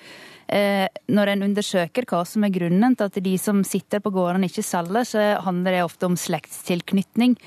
eh, 0.49 0.89
når 1.07 1.33
en 1.33 1.45
undersøker 1.47 2.09
hva 2.11 2.25
som 2.27 2.43
er 2.43 2.55
grunnen 2.55 2.97
til 2.99 3.07
at 3.07 3.21
de 3.23 3.37
som 3.39 3.63
sitter 3.63 4.03
på 4.03 4.11
gårdene 4.11 4.51
ikke 4.51 4.67
selger, 4.67 5.07
så 5.07 5.29
handler 5.47 5.79
det 5.79 5.85
ofte 5.87 6.11
om 6.11 6.19
slektstilknytning. 6.19 7.39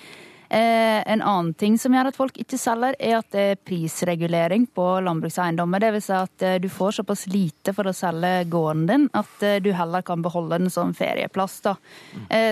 Eh, 0.49 1.11
en 1.11 1.21
annen 1.21 1.53
ting 1.53 1.77
som 1.79 1.93
gjør 1.93 2.11
at 2.11 2.17
folk 2.17 2.37
ikke 2.41 2.59
selger, 2.59 2.95
er 2.99 3.17
at 3.19 3.29
det 3.33 3.45
er 3.51 3.61
prisregulering 3.65 4.67
på 4.75 4.85
landbrukseiendommer. 5.05 5.81
Det 5.81 5.91
vil 5.95 6.05
si 6.05 6.15
at 6.17 6.45
eh, 6.45 6.57
du 6.61 6.69
får 6.71 6.99
såpass 6.99 7.25
lite 7.31 7.73
for 7.75 7.89
å 7.89 7.95
selge 7.95 8.45
gården 8.51 8.85
din 8.89 9.07
at 9.17 9.45
eh, 9.45 9.59
du 9.63 9.71
heller 9.75 10.05
kan 10.05 10.23
beholde 10.25 10.59
den 10.61 10.73
som 10.73 10.93
ferieplass. 10.95 11.59
Da. 11.65 11.75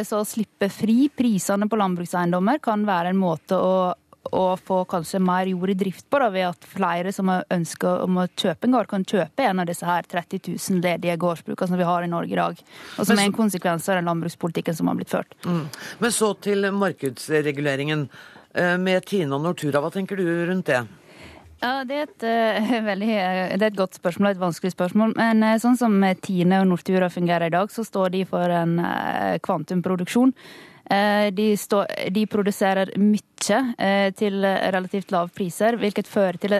Så 0.08 0.20
å 0.22 0.28
slippe 0.28 0.70
fri 0.72 1.08
prisene 1.14 1.68
på 1.70 1.78
landbrukseiendommer 1.80 2.60
kan 2.64 2.86
være 2.88 3.12
en 3.14 3.20
måte 3.20 3.58
å 3.60 3.74
å 4.32 4.44
få 4.56 4.84
kanskje 4.90 5.20
mer 5.24 5.50
jord 5.52 5.74
i 5.74 5.78
drift 5.78 6.06
på, 6.10 6.20
da, 6.22 6.30
ved 6.32 6.48
at 6.48 6.68
flere 6.70 7.12
som 7.16 7.32
ønsker 7.32 8.06
om 8.06 8.22
å 8.22 8.28
kjøpe 8.30 8.70
en 8.70 8.78
gård, 8.78 8.90
kan 8.92 9.08
kjøpe 9.08 9.48
en 9.48 9.64
av 9.64 9.68
disse 9.68 9.88
her 9.88 10.08
30 10.10 10.54
000 10.54 10.84
ledige 10.84 11.18
gårdsbrukene 11.20 11.74
som 11.74 11.82
vi 11.82 11.90
har 11.90 12.06
i 12.06 12.12
Norge 12.12 12.36
i 12.36 12.40
dag. 12.40 12.62
Og 12.98 13.10
som 13.10 13.20
er 13.20 13.28
en 13.28 13.36
konsekvens 13.36 13.90
av 13.90 14.00
den 14.00 14.08
landbrukspolitikken 14.12 14.78
som 14.80 14.92
har 14.92 15.00
blitt 15.00 15.12
ført. 15.12 15.36
Mm. 15.44 15.66
Men 16.00 16.16
så 16.16 16.34
til 16.40 16.72
markedsreguleringen. 16.72 18.08
Eh, 18.54 18.76
med 18.78 19.06
Tine 19.10 19.34
og 19.34 19.42
Nortura, 19.42 19.82
hva 19.82 19.90
tenker 19.90 20.20
du 20.20 20.28
rundt 20.46 20.68
det? 20.70 20.84
Ja, 21.64 21.80
det 21.88 21.96
er, 21.96 22.10
et, 22.10 22.26
uh, 22.28 22.74
veldig, 22.90 23.08
det 23.56 23.64
er 23.64 23.70
et 23.72 23.80
godt 23.80 23.98
spørsmål 23.98 24.30
og 24.30 24.36
et 24.36 24.44
vanskelig 24.44 24.74
spørsmål. 24.76 25.16
Men 25.18 25.46
uh, 25.46 25.56
sånn 25.62 25.80
som 25.80 25.96
Tine 26.22 26.60
og 26.62 26.68
Nortura 26.70 27.10
fungerer 27.14 27.48
i 27.48 27.56
dag, 27.56 27.72
så 27.74 27.86
står 27.88 28.14
de 28.18 28.26
for 28.30 28.54
en 28.54 28.78
uh, 28.84 29.40
kvantumproduksjon. 29.44 30.36
Eh, 30.90 31.32
de, 31.32 31.54
stå, 31.58 31.86
de, 32.12 32.26
produserer 32.28 32.92
mye 33.00 33.60
eh, 33.78 34.10
til 34.20 34.44
relativt 34.44 35.14
lave 35.16 35.32
priser, 35.36 35.78
hvilket 35.80 36.10
fører 36.12 36.40
til, 36.42 36.58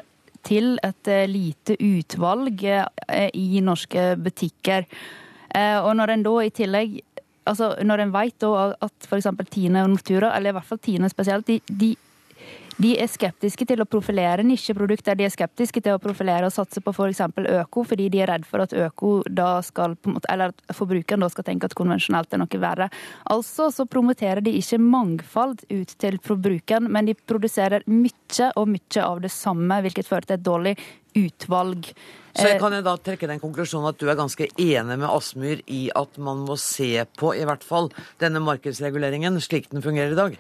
til 0.48 0.78
et 0.84 1.12
eh, 1.12 1.26
lite 1.28 1.76
utvalg 1.76 2.64
i 2.64 3.64
norske 3.64 4.14
butikker. 4.24 4.88
Og 5.54 5.92
når 5.94 6.10
en 6.10 6.24
da 6.26 6.32
i 6.42 6.50
tillegg 6.50 6.96
altså 7.46 7.76
Når 7.84 8.00
en 8.00 8.14
vet 8.14 8.44
at 8.82 9.06
f.eks. 9.06 9.28
Tine 9.52 9.84
og 9.84 9.90
Nortura, 9.92 10.32
eller 10.34 10.50
i 10.50 10.56
hvert 10.56 10.66
fall 10.66 10.80
Tine 10.80 11.10
spesielt, 11.12 11.46
de, 11.46 11.60
de 11.68 11.90
de 12.82 12.94
er 13.00 13.10
skeptiske 13.12 13.66
til 13.70 13.84
å 13.84 13.88
profilere 13.90 14.46
nisjeprodukter. 14.46 15.18
De 15.18 15.28
er 15.28 15.34
skeptiske 15.34 15.82
til 15.84 15.96
å 15.96 16.02
profilere 16.02 16.48
og 16.48 16.56
satse 16.56 16.82
på 16.84 16.94
f.eks. 16.94 17.22
For 17.36 17.50
øko, 17.60 17.84
fordi 17.90 18.10
de 18.14 18.24
er 18.24 18.32
redd 18.34 18.48
for 18.50 18.64
at 18.66 18.74
øko 18.74 19.14
da 19.30 19.58
skal, 19.66 19.96
eller 20.32 20.54
at 20.54 20.76
forbrukeren 20.78 21.24
da 21.24 21.30
skal 21.32 21.48
tenke 21.48 21.70
at 21.70 21.78
konvensjonelt 21.78 22.34
er 22.34 22.42
noe 22.42 22.62
verre. 22.64 22.90
Altså 23.34 23.70
så 23.74 23.86
promoterer 23.90 24.44
de 24.46 24.56
ikke 24.60 24.82
mangfold 24.82 25.66
ut 25.70 25.96
til 26.02 26.20
forbrukeren, 26.26 26.90
men 26.92 27.10
de 27.10 27.18
produserer 27.18 27.86
mye 27.90 28.52
og 28.58 28.70
mye 28.74 29.06
av 29.06 29.24
det 29.24 29.32
samme, 29.34 29.82
hvilket 29.86 30.10
fører 30.10 30.30
til 30.30 30.40
et 30.40 30.46
dårlig 30.46 30.78
utvalg. 31.18 31.94
Så 32.34 32.48
jeg 32.50 32.58
kan 32.58 32.74
jeg 32.74 32.82
da 32.82 32.96
trekke 32.98 33.28
den 33.30 33.42
konklusjonen 33.42 33.92
at 33.92 34.00
du 34.02 34.08
er 34.10 34.18
ganske 34.18 34.48
enig 34.58 34.96
med 34.98 35.06
Aspmyr 35.06 35.60
i 35.70 35.84
at 35.94 36.16
man 36.18 36.42
må 36.48 36.56
se 36.58 36.90
på 37.20 37.30
i 37.38 37.44
hvert 37.46 37.66
fall 37.66 37.92
denne 38.22 38.42
markedsreguleringen 38.42 39.38
slik 39.44 39.70
den 39.70 39.86
fungerer 39.86 40.16
i 40.16 40.18
dag? 40.18 40.38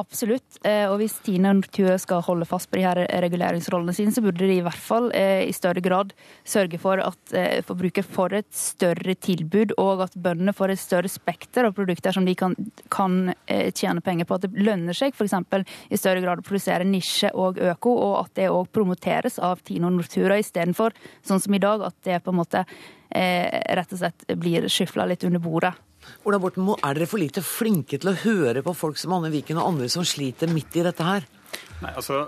Absolutt. 0.00 0.60
Eh, 0.68 0.84
og 0.90 0.98
hvis 1.00 1.16
Tine 1.24 1.54
Nortue 1.56 1.96
skal 2.00 2.20
holde 2.26 2.48
fast 2.48 2.68
på 2.70 2.78
de 2.78 2.84
her 2.84 3.00
reguleringsrollene 3.24 3.94
sine, 3.96 4.12
så 4.12 4.22
burde 4.24 4.44
de 4.44 4.58
i 4.58 4.64
hvert 4.64 4.84
fall 4.84 5.08
eh, 5.16 5.46
i 5.48 5.56
større 5.56 5.80
grad 5.84 6.12
sørge 6.44 6.80
for 6.82 7.00
at 7.00 7.34
eh, 7.36 7.64
forbruker 7.64 8.04
får 8.04 8.36
et 8.42 8.50
større 8.54 9.16
tilbud, 9.16 9.74
og 9.80 10.04
at 10.04 10.20
bøndene 10.20 10.54
får 10.56 10.74
et 10.74 10.82
større 10.82 11.10
spekter 11.10 11.70
av 11.70 11.74
produkter 11.76 12.14
som 12.16 12.28
de 12.28 12.36
kan, 12.36 12.54
kan 12.92 13.32
tjene 13.48 14.04
penger 14.04 14.28
på. 14.28 14.36
At 14.36 14.44
det 14.44 14.60
lønner 14.60 14.96
seg 14.96 15.16
f.eks. 15.16 15.34
i 15.88 15.98
større 16.00 16.20
grad 16.24 16.42
å 16.42 16.46
produsere 16.46 16.84
nisje 16.84 17.32
og 17.32 17.58
øko, 17.72 17.96
og 17.96 18.14
at 18.26 18.36
det 18.36 18.52
òg 18.52 18.68
promoteres 18.76 19.40
av 19.40 19.64
Tine 19.64 19.88
og 19.88 19.96
Nortura 20.10 20.40
istedenfor 20.40 20.94
sånn 21.22 21.40
som 21.40 21.54
i 21.54 21.62
dag, 21.62 21.82
at 21.86 21.94
det 22.02 22.18
på 22.24 22.32
en 22.32 22.40
måte 22.40 22.64
eh, 23.14 23.46
rett 23.76 23.92
og 23.94 24.00
slett 24.00 24.26
blir 24.38 24.66
skyfla 24.68 25.06
litt 25.06 25.24
under 25.24 25.42
bordet. 25.42 25.72
Ola 26.26 26.40
Borten 26.40 26.66
er 26.66 26.96
dere 26.96 27.06
for 27.06 27.20
lite 27.20 27.42
flinke 27.44 28.00
til 28.00 28.10
å 28.10 28.18
høre 28.24 28.64
på 28.64 28.74
folk 28.74 28.98
som 28.98 29.12
Anne 29.14 29.30
Viken 29.30 29.60
og 29.60 29.68
andre 29.68 29.88
som 29.92 30.06
sliter 30.06 30.50
midt 30.50 30.74
i 30.80 30.84
dette 30.86 31.04
her? 31.06 31.26
Nei, 31.80 31.92
altså, 31.96 32.26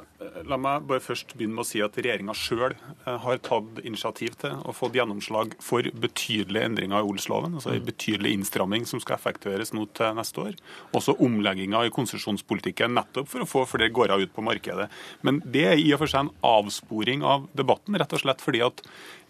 La 0.49 0.57
meg 0.61 0.87
bare 0.89 1.03
først 1.03 1.35
begynne 1.37 1.59
med 1.59 1.65
å 1.65 1.69
si 1.69 1.83
at 1.85 1.97
regjeringa 1.99 2.35
sjøl 2.37 2.73
eh, 2.73 3.19
har 3.25 3.41
tatt 3.45 3.83
initiativ 3.85 4.39
til 4.41 4.55
og 4.57 4.77
fått 4.79 4.97
gjennomslag 4.97 5.57
for 5.63 5.87
betydelige 6.05 6.71
endringer 6.71 7.03
i 7.03 7.09
odelsloven. 7.11 7.59
Altså 7.59 7.75
en 7.75 7.85
betydelig 7.87 8.33
innstramming 8.39 8.87
som 8.89 9.03
skal 9.03 9.19
effektueres 9.19 9.75
nå 9.77 9.85
til 9.97 10.17
neste 10.17 10.47
år. 10.47 10.59
Også 10.97 11.19
omlegginger 11.23 11.89
i 11.89 11.95
konsesjonspolitikken 11.95 12.97
nettopp 12.97 13.29
for 13.31 13.45
å 13.45 13.51
få 13.51 13.67
flere 13.75 13.93
gårder 13.93 14.25
ut 14.25 14.35
på 14.35 14.47
markedet. 14.47 14.89
Men 15.27 15.43
det 15.45 15.67
er 15.69 15.81
i 15.81 15.93
og 15.93 16.03
for 16.03 16.13
seg 16.13 16.27
en 16.27 16.35
avsporing 16.53 17.25
av 17.27 17.49
debatten, 17.59 17.99
rett 18.01 18.17
og 18.17 18.25
slett 18.25 18.45
fordi 18.45 18.65
at 18.65 18.85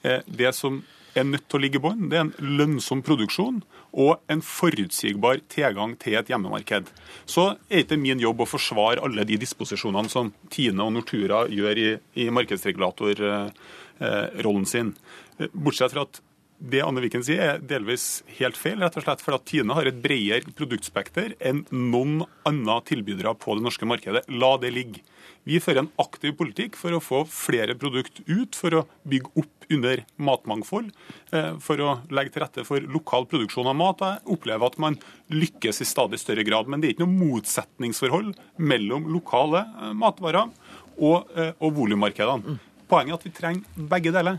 eh, 0.07 0.23
det 0.27 0.55
som 0.57 0.85
er 1.15 1.25
nødt 1.29 1.47
til 1.49 1.59
å 1.59 1.63
ligge 1.63 1.79
i 1.81 1.85
bånn. 1.85 2.09
Det 2.11 2.17
er 2.19 2.25
en 2.27 2.37
lønnsom 2.61 3.01
produksjon 3.05 3.59
og 3.93 4.13
en 4.33 4.43
forutsigbar 4.45 5.37
tilgang 5.53 5.91
til 6.01 6.15
et 6.19 6.29
hjemmemarked. 6.33 6.85
Så 7.29 7.43
er 7.69 7.79
ikke 7.85 8.01
min 8.01 8.21
jobb 8.23 8.39
å 8.45 8.49
forsvare 8.49 9.03
alle 9.05 9.23
de 9.29 9.37
disposisjonene 9.43 10.11
som 10.13 10.27
Tine 10.53 10.81
og 10.85 10.93
Nortura 10.97 11.39
gjør 11.53 11.75
i, 11.79 11.99
i 12.25 12.27
markedsregulatorrollen 12.33 14.67
sin. 14.69 14.89
Bortsett 15.53 15.93
fra 15.95 16.03
at 16.09 16.15
det 16.63 16.79
Anne 16.85 17.01
Viken 17.03 17.25
sier, 17.27 17.41
er 17.43 17.59
delvis 17.59 18.23
helt 18.39 18.57
feil. 18.59 18.79
rett 18.79 18.97
og 18.97 19.03
slett 19.03 19.25
For 19.25 19.35
at 19.35 19.45
Tine 19.51 19.75
har 19.75 19.87
et 19.89 20.03
bredere 20.03 20.53
produktspekter 20.55 21.35
enn 21.41 21.67
noen 21.71 22.23
andre 22.47 22.81
tilbydere 22.87 23.35
på 23.35 23.55
det 23.59 23.65
norske 23.67 23.87
markedet. 23.89 24.23
La 24.31 24.57
det 24.63 24.71
ligge. 24.71 25.03
Vi 25.49 25.59
fører 25.59 25.83
en 25.83 25.91
aktiv 25.99 26.37
politikk 26.39 26.77
for 26.79 26.95
å 26.95 27.01
få 27.03 27.25
flere 27.27 27.75
produkt 27.79 28.21
ut, 28.29 28.55
for 28.55 28.77
å 28.79 28.85
bygge 29.09 29.33
opp 29.43 29.67
under 29.73 30.05
matmangfold, 30.23 30.93
eh, 31.33 31.57
for 31.59 31.83
å 31.83 31.97
legge 32.15 32.35
til 32.35 32.45
rette 32.45 32.65
for 32.67 32.79
lokal 32.81 33.27
produksjon 33.27 33.67
av 33.67 33.75
mat. 33.75 33.99
Jeg 33.99 34.37
opplever 34.37 34.67
at 34.67 34.79
man 34.79 34.99
lykkes 35.31 35.83
i 35.83 35.89
stadig 35.89 36.21
større 36.23 36.47
grad. 36.47 36.69
Men 36.69 36.81
det 36.81 36.89
er 36.89 36.95
ikke 36.95 37.07
noe 37.07 37.27
motsetningsforhold 37.33 38.37
mellom 38.59 39.11
lokale 39.11 39.67
eh, 39.67 39.93
matvarer 39.93 40.53
og, 40.99 41.29
eh, 41.35 41.53
og 41.59 41.75
volummarkedene. 41.75 42.59
Poenget 42.87 43.13
er 43.13 43.19
at 43.19 43.27
vi 43.27 43.35
trenger 43.35 43.89
begge 43.91 44.15
deler. 44.15 44.39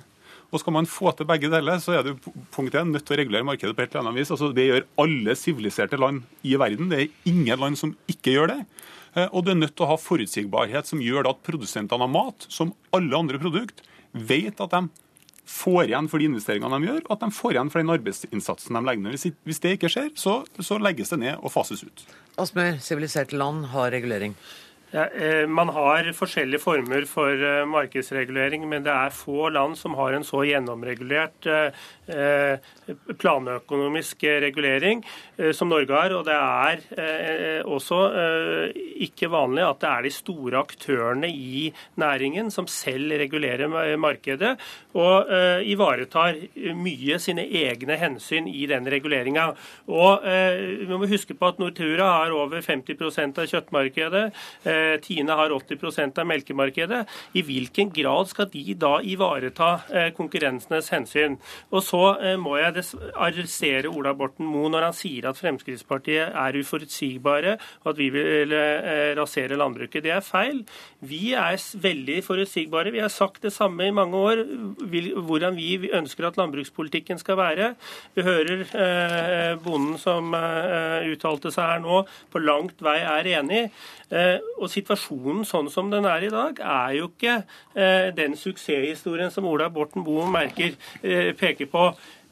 Og 0.54 0.62
skal 0.62 0.76
man 0.76 0.86
få 0.86 1.12
til 1.18 1.26
begge 1.26 1.50
deler, 1.50 1.80
så 1.82 1.98
er 1.98 2.04
det 2.06 2.20
punkt 2.54 2.76
1 2.78 2.92
nødt 2.94 3.08
til 3.08 3.16
å 3.16 3.20
regulere 3.20 3.48
markedet 3.48 3.76
på 3.76 3.82
et 3.82 3.96
eller 3.96 4.06
annet 4.06 4.22
vis. 4.22 4.32
Altså, 4.32 4.54
det 4.54 4.68
gjør 4.70 4.84
alle 5.02 5.34
siviliserte 5.36 5.98
land 5.98 6.22
i 6.46 6.54
verden. 6.62 6.92
Det 6.92 7.00
er 7.00 7.32
ingen 7.32 7.60
land 7.60 7.80
som 7.80 7.96
ikke 8.08 8.38
gjør 8.38 8.54
det. 8.54 8.60
Eh, 9.14 9.30
og 9.30 9.46
du 9.46 9.54
er 9.54 9.60
nødt 9.60 9.76
til 9.78 9.86
å 9.86 9.94
ha 9.94 10.00
forutsigbarhet 10.00 10.90
som 10.90 11.02
gjør 11.04 11.30
at 11.32 11.44
produsentene 11.46 12.08
av 12.08 12.12
mat, 12.12 12.48
som 12.50 12.74
alle 12.96 13.18
andre 13.18 13.42
produkt, 13.42 13.84
vet 14.14 14.62
at 14.62 14.74
de 14.74 14.88
får 15.50 15.90
igjen 15.90 16.10
for 16.10 16.22
de 16.22 16.30
investeringene 16.32 16.80
de 16.80 16.90
gjør, 16.90 17.02
og 17.06 17.16
at 17.18 17.24
de 17.26 17.38
får 17.38 17.56
igjen 17.56 17.72
for 17.74 17.84
den 17.84 17.94
arbeidsinnsatsen 17.94 18.78
de 18.78 18.84
legger 18.88 19.06
ned. 19.06 19.40
Hvis 19.48 19.64
det 19.64 19.78
ikke 19.78 19.92
skjer, 19.92 20.12
så, 20.20 20.42
så 20.64 20.80
legges 20.82 21.14
det 21.14 21.24
ned 21.26 21.42
og 21.42 21.54
fases 21.54 21.84
ut. 21.84 22.06
Asmør, 22.40 22.78
siviliserte 22.82 23.38
land 23.38 23.68
har 23.74 23.92
regulering. 23.94 24.38
Ja, 24.94 25.08
eh, 25.10 25.48
man 25.50 25.72
har 25.74 26.06
forskjellige 26.14 26.62
former 26.62 27.08
for 27.10 27.34
eh, 27.34 27.64
markedsregulering, 27.66 28.68
men 28.70 28.86
det 28.86 28.94
er 28.94 29.14
få 29.14 29.50
land 29.50 29.74
som 29.80 29.98
har 29.98 30.14
en 30.14 30.26
så 30.26 30.44
gjennomregulert 30.46 31.50
planøkonomisk 33.20 34.26
regulering 34.44 35.04
eh, 35.38 35.52
som 35.56 35.70
Norge 35.72 35.96
har. 35.96 36.16
Og 36.18 36.26
det 36.28 36.36
er 36.36 36.84
eh, 37.00 37.62
også 37.64 38.02
ikke 39.04 39.30
vanlig 39.32 39.64
at 39.66 39.82
det 39.84 39.90
er 39.90 40.06
de 40.06 40.14
store 40.14 40.60
aktørene 40.64 41.30
i 41.30 41.70
næringen 42.00 42.52
som 42.54 42.68
selv 42.70 43.14
regulerer 43.20 43.72
markedet 44.00 44.56
og 44.98 45.30
ivaretar 45.66 46.38
mye 46.78 47.18
sine 47.22 47.46
egne 47.48 47.96
hensyn 48.00 48.48
i 48.50 48.66
den 48.70 48.86
reguleringa. 48.90 49.46
Og 49.90 50.24
vi 50.24 50.88
må 50.90 51.08
huske 51.10 51.36
på 51.38 51.50
at 51.50 51.60
Nortura 51.62 52.10
har 52.20 52.36
over 52.36 52.62
50% 52.62 53.42
av 53.42 53.50
kjøttmarkedet. 53.50 54.24
Tine 55.06 55.38
har 55.40 55.56
80% 55.56 56.22
av 56.22 56.30
melkemarkedet. 56.30 57.02
I 57.34 57.44
hvilken 57.48 57.92
grad 57.96 58.30
skal 58.32 58.50
de 58.54 58.78
da 58.80 58.96
ivareta 59.02 59.72
konkurrensenes 60.18 60.92
hensyn? 60.94 61.40
Og 61.74 61.84
så 61.86 61.93
så 61.94 62.02
eh, 62.18 62.38
må 62.42 62.56
jeg 62.58 62.82
arrestere 63.14 63.92
Ola 63.92 64.16
Borten 64.18 64.48
Moe 64.50 64.72
når 64.74 64.88
han 64.88 64.96
sier 64.98 65.28
at 65.30 65.38
Fremskrittspartiet 65.38 66.34
er 66.34 66.58
uforutsigbare, 66.58 67.58
og 67.84 67.92
at 67.92 68.00
vi 68.00 68.10
vil 68.14 68.56
eh, 68.58 69.14
rasere 69.18 69.60
landbruket. 69.60 70.02
Det 70.06 70.14
er 70.16 70.26
feil. 70.26 70.64
Vi 71.06 71.36
er 71.38 71.60
veldig 71.84 72.18
forutsigbare. 72.26 72.94
Vi 72.96 73.04
har 73.04 73.14
sagt 73.14 73.46
det 73.46 73.54
samme 73.54 73.88
i 73.88 73.94
mange 73.94 74.18
år, 74.18 74.42
hvordan 75.28 75.58
vi 75.60 75.92
ønsker 75.94 76.30
at 76.30 76.40
landbrukspolitikken 76.40 77.22
skal 77.22 77.38
være. 77.38 77.74
Vi 78.18 78.26
hører 78.26 78.66
eh, 78.66 79.54
bonden 79.62 80.00
som 80.02 80.34
uttalte 80.34 81.52
seg 81.54 81.76
her 81.76 81.84
nå, 81.84 82.02
på 82.34 82.42
langt 82.42 82.82
vei 82.84 82.98
er 83.04 83.30
enig. 83.38 83.68
Og 84.62 84.70
situasjonen 84.70 85.44
sånn 85.48 85.70
som 85.74 85.90
den 85.92 86.06
er 86.10 86.26
i 86.26 86.32
dag, 86.32 86.60
er 86.60 86.96
jo 86.98 87.08
ikke 87.10 87.36
den 88.18 88.36
suksesshistorien 88.38 89.32
som 89.34 89.48
Ola 89.50 89.70
Borten 89.74 90.06
Moe 90.06 90.28
merker 90.30 90.76
peker 91.40 91.70
på. 91.72 91.83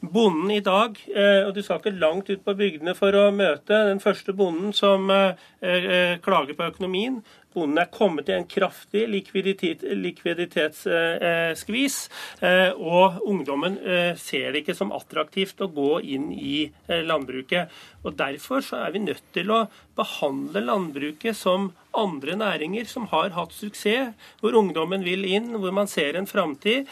Bonden 0.02 0.50
i 0.50 0.62
dag, 0.66 0.96
eh, 1.14 1.44
og 1.46 1.52
du 1.54 1.60
skal 1.62 1.78
ikke 1.78 1.94
langt 1.94 2.30
ut 2.32 2.40
på 2.42 2.56
bygdene 2.58 2.94
for 2.98 3.14
å 3.14 3.28
møte 3.30 3.84
den 3.86 4.00
første 4.02 4.34
bonden 4.34 4.72
som 4.74 5.06
eh, 5.14 6.18
klager 6.24 6.58
på 6.58 6.66
økonomien, 6.72 7.20
Bonden 7.52 7.82
er 7.82 7.90
kommet 7.92 8.30
i 8.30 8.34
en 8.36 8.46
kraftig 8.48 9.02
likviditet, 9.10 9.82
likviditetsskvis, 9.84 11.96
eh, 12.40 12.70
og 12.72 13.20
ungdommen 13.28 13.76
eh, 13.78 14.16
ser 14.20 14.52
det 14.52 14.58
ikke 14.62 14.76
som 14.78 14.92
attraktivt 14.96 15.60
å 15.60 15.68
gå 15.72 16.00
inn 16.14 16.30
i 16.32 16.64
eh, 16.64 17.02
landbruket. 17.04 17.68
Og 18.02 18.16
Derfor 18.18 18.60
så 18.64 18.76
er 18.86 18.90
vi 18.94 19.04
nødt 19.04 19.24
til 19.34 19.50
å 19.52 19.66
behandle 19.98 20.60
landbruket 20.64 21.36
som 21.36 21.72
andre 21.96 22.36
næringer 22.40 22.84
som 22.88 23.06
har 23.10 23.30
hatt 23.36 23.52
suksess, 23.52 24.14
hvor 24.40 24.56
ungdommen 24.56 25.04
vil 25.04 25.24
inn, 25.28 25.52
hvor 25.60 25.72
man 25.76 25.88
ser 25.90 26.16
en 26.16 26.26
framtid, 26.26 26.88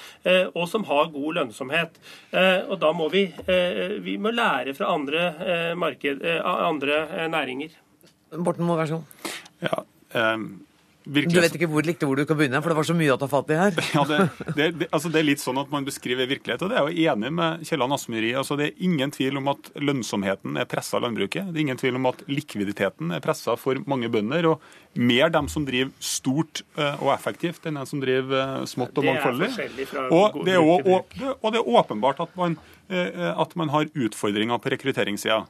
og 0.53 0.69
som 0.69 0.85
har 0.91 1.09
god 1.15 1.39
lønnsomhet. 1.39 1.97
Og 2.69 2.77
Da 2.83 2.91
må 2.93 3.09
vi, 3.09 3.23
vi 4.05 4.19
må 4.21 4.29
lære 4.35 4.75
fra 4.77 4.93
andre, 4.93 5.33
marked, 5.81 6.21
andre 6.45 7.31
næringer. 7.33 7.73
Borten 8.37 8.69
må 8.69 8.77
være 8.77 8.93
så 8.93 9.01
god. 9.01 9.33
Ja, 9.65 9.81
Um, 10.15 10.51
du 11.11 11.41
vet 11.41 11.55
ikke 11.57 11.69
hvor 11.71 11.85
likte 11.87 12.05
hvor 12.05 12.19
du 12.19 12.27
kan 12.29 12.37
begynne, 12.37 12.61
for 12.61 12.71
det 12.71 12.77
var 12.77 12.87
så 12.87 12.95
mye 12.97 13.13
å 13.15 13.19
ta 13.19 13.27
fatt 13.31 13.51
i 13.51 13.57
her. 13.57 13.77
Ja, 13.95 14.03
det, 14.05 14.19
det, 14.59 14.67
det, 14.83 14.89
altså 14.93 15.09
det, 15.09 15.23
er 15.23 15.27
litt 15.31 15.43
sånn 15.43 15.59
at 15.63 15.71
man 15.73 15.87
beskriver 15.87 16.29
virkelighet, 16.29 16.63
og 16.67 16.73
det 16.73 16.77
er 16.77 16.87
jo 16.87 17.07
enig 17.15 17.31
med 17.39 17.65
Kielland 17.67 17.97
Asmyr 17.97 18.27
i. 18.29 18.33
Altså 18.37 18.59
det 18.61 18.67
er 18.69 18.85
ingen 18.85 19.13
tvil 19.15 19.41
om 19.41 19.49
at 19.55 19.71
lønnsomheten 19.81 20.61
er 20.61 20.69
pressa 20.71 20.99
av 20.99 21.07
landbruket. 21.07 21.49
Det 21.49 21.57
er 21.57 21.65
ingen 21.65 21.81
tvil 21.81 21.97
om 21.97 22.11
at 22.11 22.21
likviditeten 22.29 23.15
er 23.17 23.25
pressa 23.25 23.57
for 23.61 23.81
mange 23.91 24.11
bønder. 24.13 24.51
Og 24.53 25.01
mer 25.01 25.33
dem 25.33 25.49
som 25.49 25.65
driver 25.65 25.95
stort 26.05 26.63
eh, 26.77 27.01
og 27.01 27.15
effektivt 27.15 27.65
enn 27.67 27.81
dem 27.81 27.89
som 27.89 28.03
driver 28.03 28.43
eh, 28.43 28.67
smått 28.71 29.01
og 29.01 29.09
mangfoldig. 29.09 29.51
Og 30.11 30.43
det 30.45 30.59
er, 30.59 30.61
og, 30.61 30.85
og, 30.85 31.17
og 31.41 31.49
det 31.55 31.63
er 31.63 31.73
åpenbart 31.81 32.21
at 32.27 32.37
man, 32.37 32.59
eh, 32.93 33.25
at 33.33 33.57
man 33.57 33.73
har 33.73 33.89
utfordringer 33.89 34.61
på 34.61 34.77
rekrutteringssida. 34.77 35.47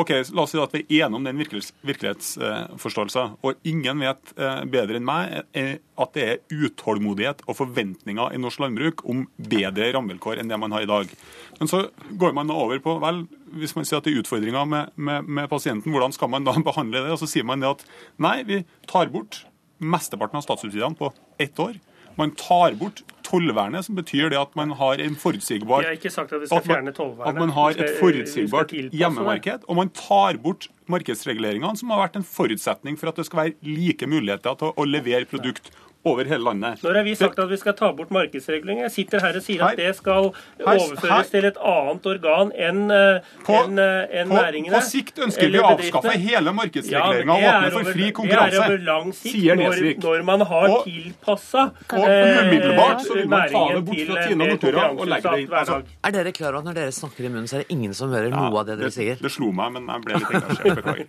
Ok, 0.00 0.10
La 0.32 0.46
oss 0.46 0.54
si 0.54 0.60
at 0.60 0.72
vi 0.72 0.80
er 0.80 1.04
enige 1.04 1.18
om 1.18 1.26
den 1.26 1.40
virkelighetsforståelsen. 1.84 3.34
Og 3.44 3.58
ingen 3.68 4.00
vet 4.00 4.30
eh, 4.38 4.62
bedre 4.72 4.96
enn 4.96 5.04
meg 5.04 5.34
eh, 5.52 5.74
at 6.00 6.14
det 6.16 6.24
er 6.24 6.62
utålmodighet 6.68 7.42
og 7.44 7.58
forventninger 7.58 8.32
i 8.32 8.40
norsk 8.40 8.62
landbruk 8.62 9.04
om 9.10 9.26
bedre 9.36 9.90
rammevilkår 9.92 10.40
enn 10.40 10.52
det 10.52 10.60
man 10.62 10.72
har 10.72 10.86
i 10.86 10.88
dag. 10.88 11.12
Men 11.58 11.68
så 11.68 11.82
går 12.22 12.32
man 12.38 12.52
over 12.54 12.80
på 12.80 12.96
vel, 13.02 13.26
hvis 13.60 13.76
man 13.76 13.88
sier 13.88 14.00
at 14.00 14.08
det 14.08 14.14
er 14.14 14.22
utfordringer 14.22 14.72
med, 14.72 14.94
med, 14.96 15.28
med 15.28 15.52
pasienten, 15.52 15.92
hvordan 15.92 16.16
skal 16.16 16.32
man 16.32 16.48
da 16.48 16.56
behandle 16.70 17.04
det? 17.04 17.12
Og 17.12 17.20
så 17.20 17.28
sier 17.28 17.44
man 17.44 17.60
det 17.60 17.74
at 17.74 17.84
nei, 18.16 18.38
vi 18.48 18.62
tar 18.88 19.12
bort 19.12 19.42
mesteparten 19.80 20.40
av 20.40 20.46
statssubsidiene 20.48 20.96
på 20.96 21.12
ett 21.40 21.60
år. 21.60 21.76
Man 22.16 22.32
tar 22.40 22.72
bort 22.80 23.04
tollvernet, 23.30 23.86
som 23.86 23.98
betyr 23.98 24.32
det 24.32 24.38
at 24.40 24.56
man 24.58 24.74
har 24.78 25.02
en 25.02 25.16
forutsigbar 25.18 25.84
Jeg 25.84 25.94
har 25.94 25.98
ikke 26.00 26.12
sagt 26.12 26.34
at 26.34 26.42
vi 26.42 26.50
skal 26.50 26.66
fjerne 26.66 26.94
tollvernet. 26.96 27.30
At 27.30 27.40
man 27.40 27.54
har 27.56 27.76
et 27.76 27.98
forutsigbart 28.00 28.74
hjemmemarked. 28.90 29.66
Og 29.68 29.78
man 29.78 29.92
tar 29.94 30.40
bort 30.42 30.68
markedsreguleringene, 30.90 31.76
som 31.78 31.92
har 31.94 32.02
vært 32.04 32.18
en 32.20 32.26
forutsetning 32.26 32.98
for 32.98 33.12
at 33.12 33.20
det 33.20 33.28
skal 33.28 33.44
være 33.44 33.54
like 33.66 34.10
muligheter 34.10 34.58
til 34.60 34.74
å 34.74 34.88
levere 34.88 35.28
produkt 35.30 35.70
over 36.04 36.24
hele 36.24 36.44
landet. 36.44 36.80
Når 36.82 36.94
har 36.96 37.04
vi 37.04 37.14
sagt 37.18 37.38
at 37.38 37.50
vi 37.50 37.56
skal 37.60 37.74
ta 37.76 37.90
bort 37.92 38.10
markedsregulering? 38.14 38.80
Jeg 38.86 38.92
sitter 38.94 39.20
her 39.20 39.36
og 39.36 39.44
sier 39.44 39.64
at 39.66 39.76
det 39.76 39.90
skal 39.98 40.30
overføres 40.64 41.32
til 41.32 41.48
et 41.50 41.58
annet 41.60 42.06
organ 42.08 42.52
enn 42.56 42.80
en, 42.88 43.78
en 43.78 44.32
næringene. 44.32 44.72
På 44.72 44.80
sikt 44.86 45.20
ønsker 45.26 45.52
vi 45.52 45.60
å 45.60 45.66
avskaffe 45.74 46.14
hele 46.22 46.54
markedsreguleringa 46.56 47.36
og 47.36 47.48
åpne 47.50 47.72
for 47.74 47.90
fri 47.92 48.08
konkurranse. 48.16 48.54
Det 48.56 48.62
er 48.62 48.70
over 48.70 48.86
lang 48.86 49.12
sikt, 49.18 49.50
når, 49.60 49.82
når 50.06 50.24
man 50.30 50.46
har 50.52 50.76
tilpassa 50.86 51.66
umiddelbart 51.90 53.04
så 53.04 53.18
vil 53.18 53.28
man 53.28 53.52
ta 53.52 53.64
det 53.74 53.84
bort 53.90 54.02
fra 54.08 54.24
Tina 54.24 54.48
Nortura 54.54 54.86
og 54.94 55.04
legge 55.10 55.34
det 55.34 55.44
inn. 55.44 55.54
Altså, 55.60 55.80
er 56.08 56.16
dere 56.16 56.34
klar 56.36 56.54
over 56.54 56.62
at 56.62 56.70
når 56.70 56.80
dere 56.80 56.96
snakker 56.96 57.28
i 57.28 57.32
munnen, 57.32 57.50
så 57.50 57.58
er 57.58 57.66
det 57.66 57.76
ingen 57.76 57.94
som 57.96 58.14
hører 58.14 58.32
noe 58.32 58.50
av 58.62 58.68
det 58.70 58.78
dere 58.80 58.92
sier? 58.94 59.20
Det 59.20 59.32
slo 59.32 59.50
meg, 59.56 59.76
men 59.76 59.88
jeg 59.90 60.06
ble 60.06 60.22
litt 60.22 60.34
engasjert. 60.40 60.74
Beklager. 60.80 61.06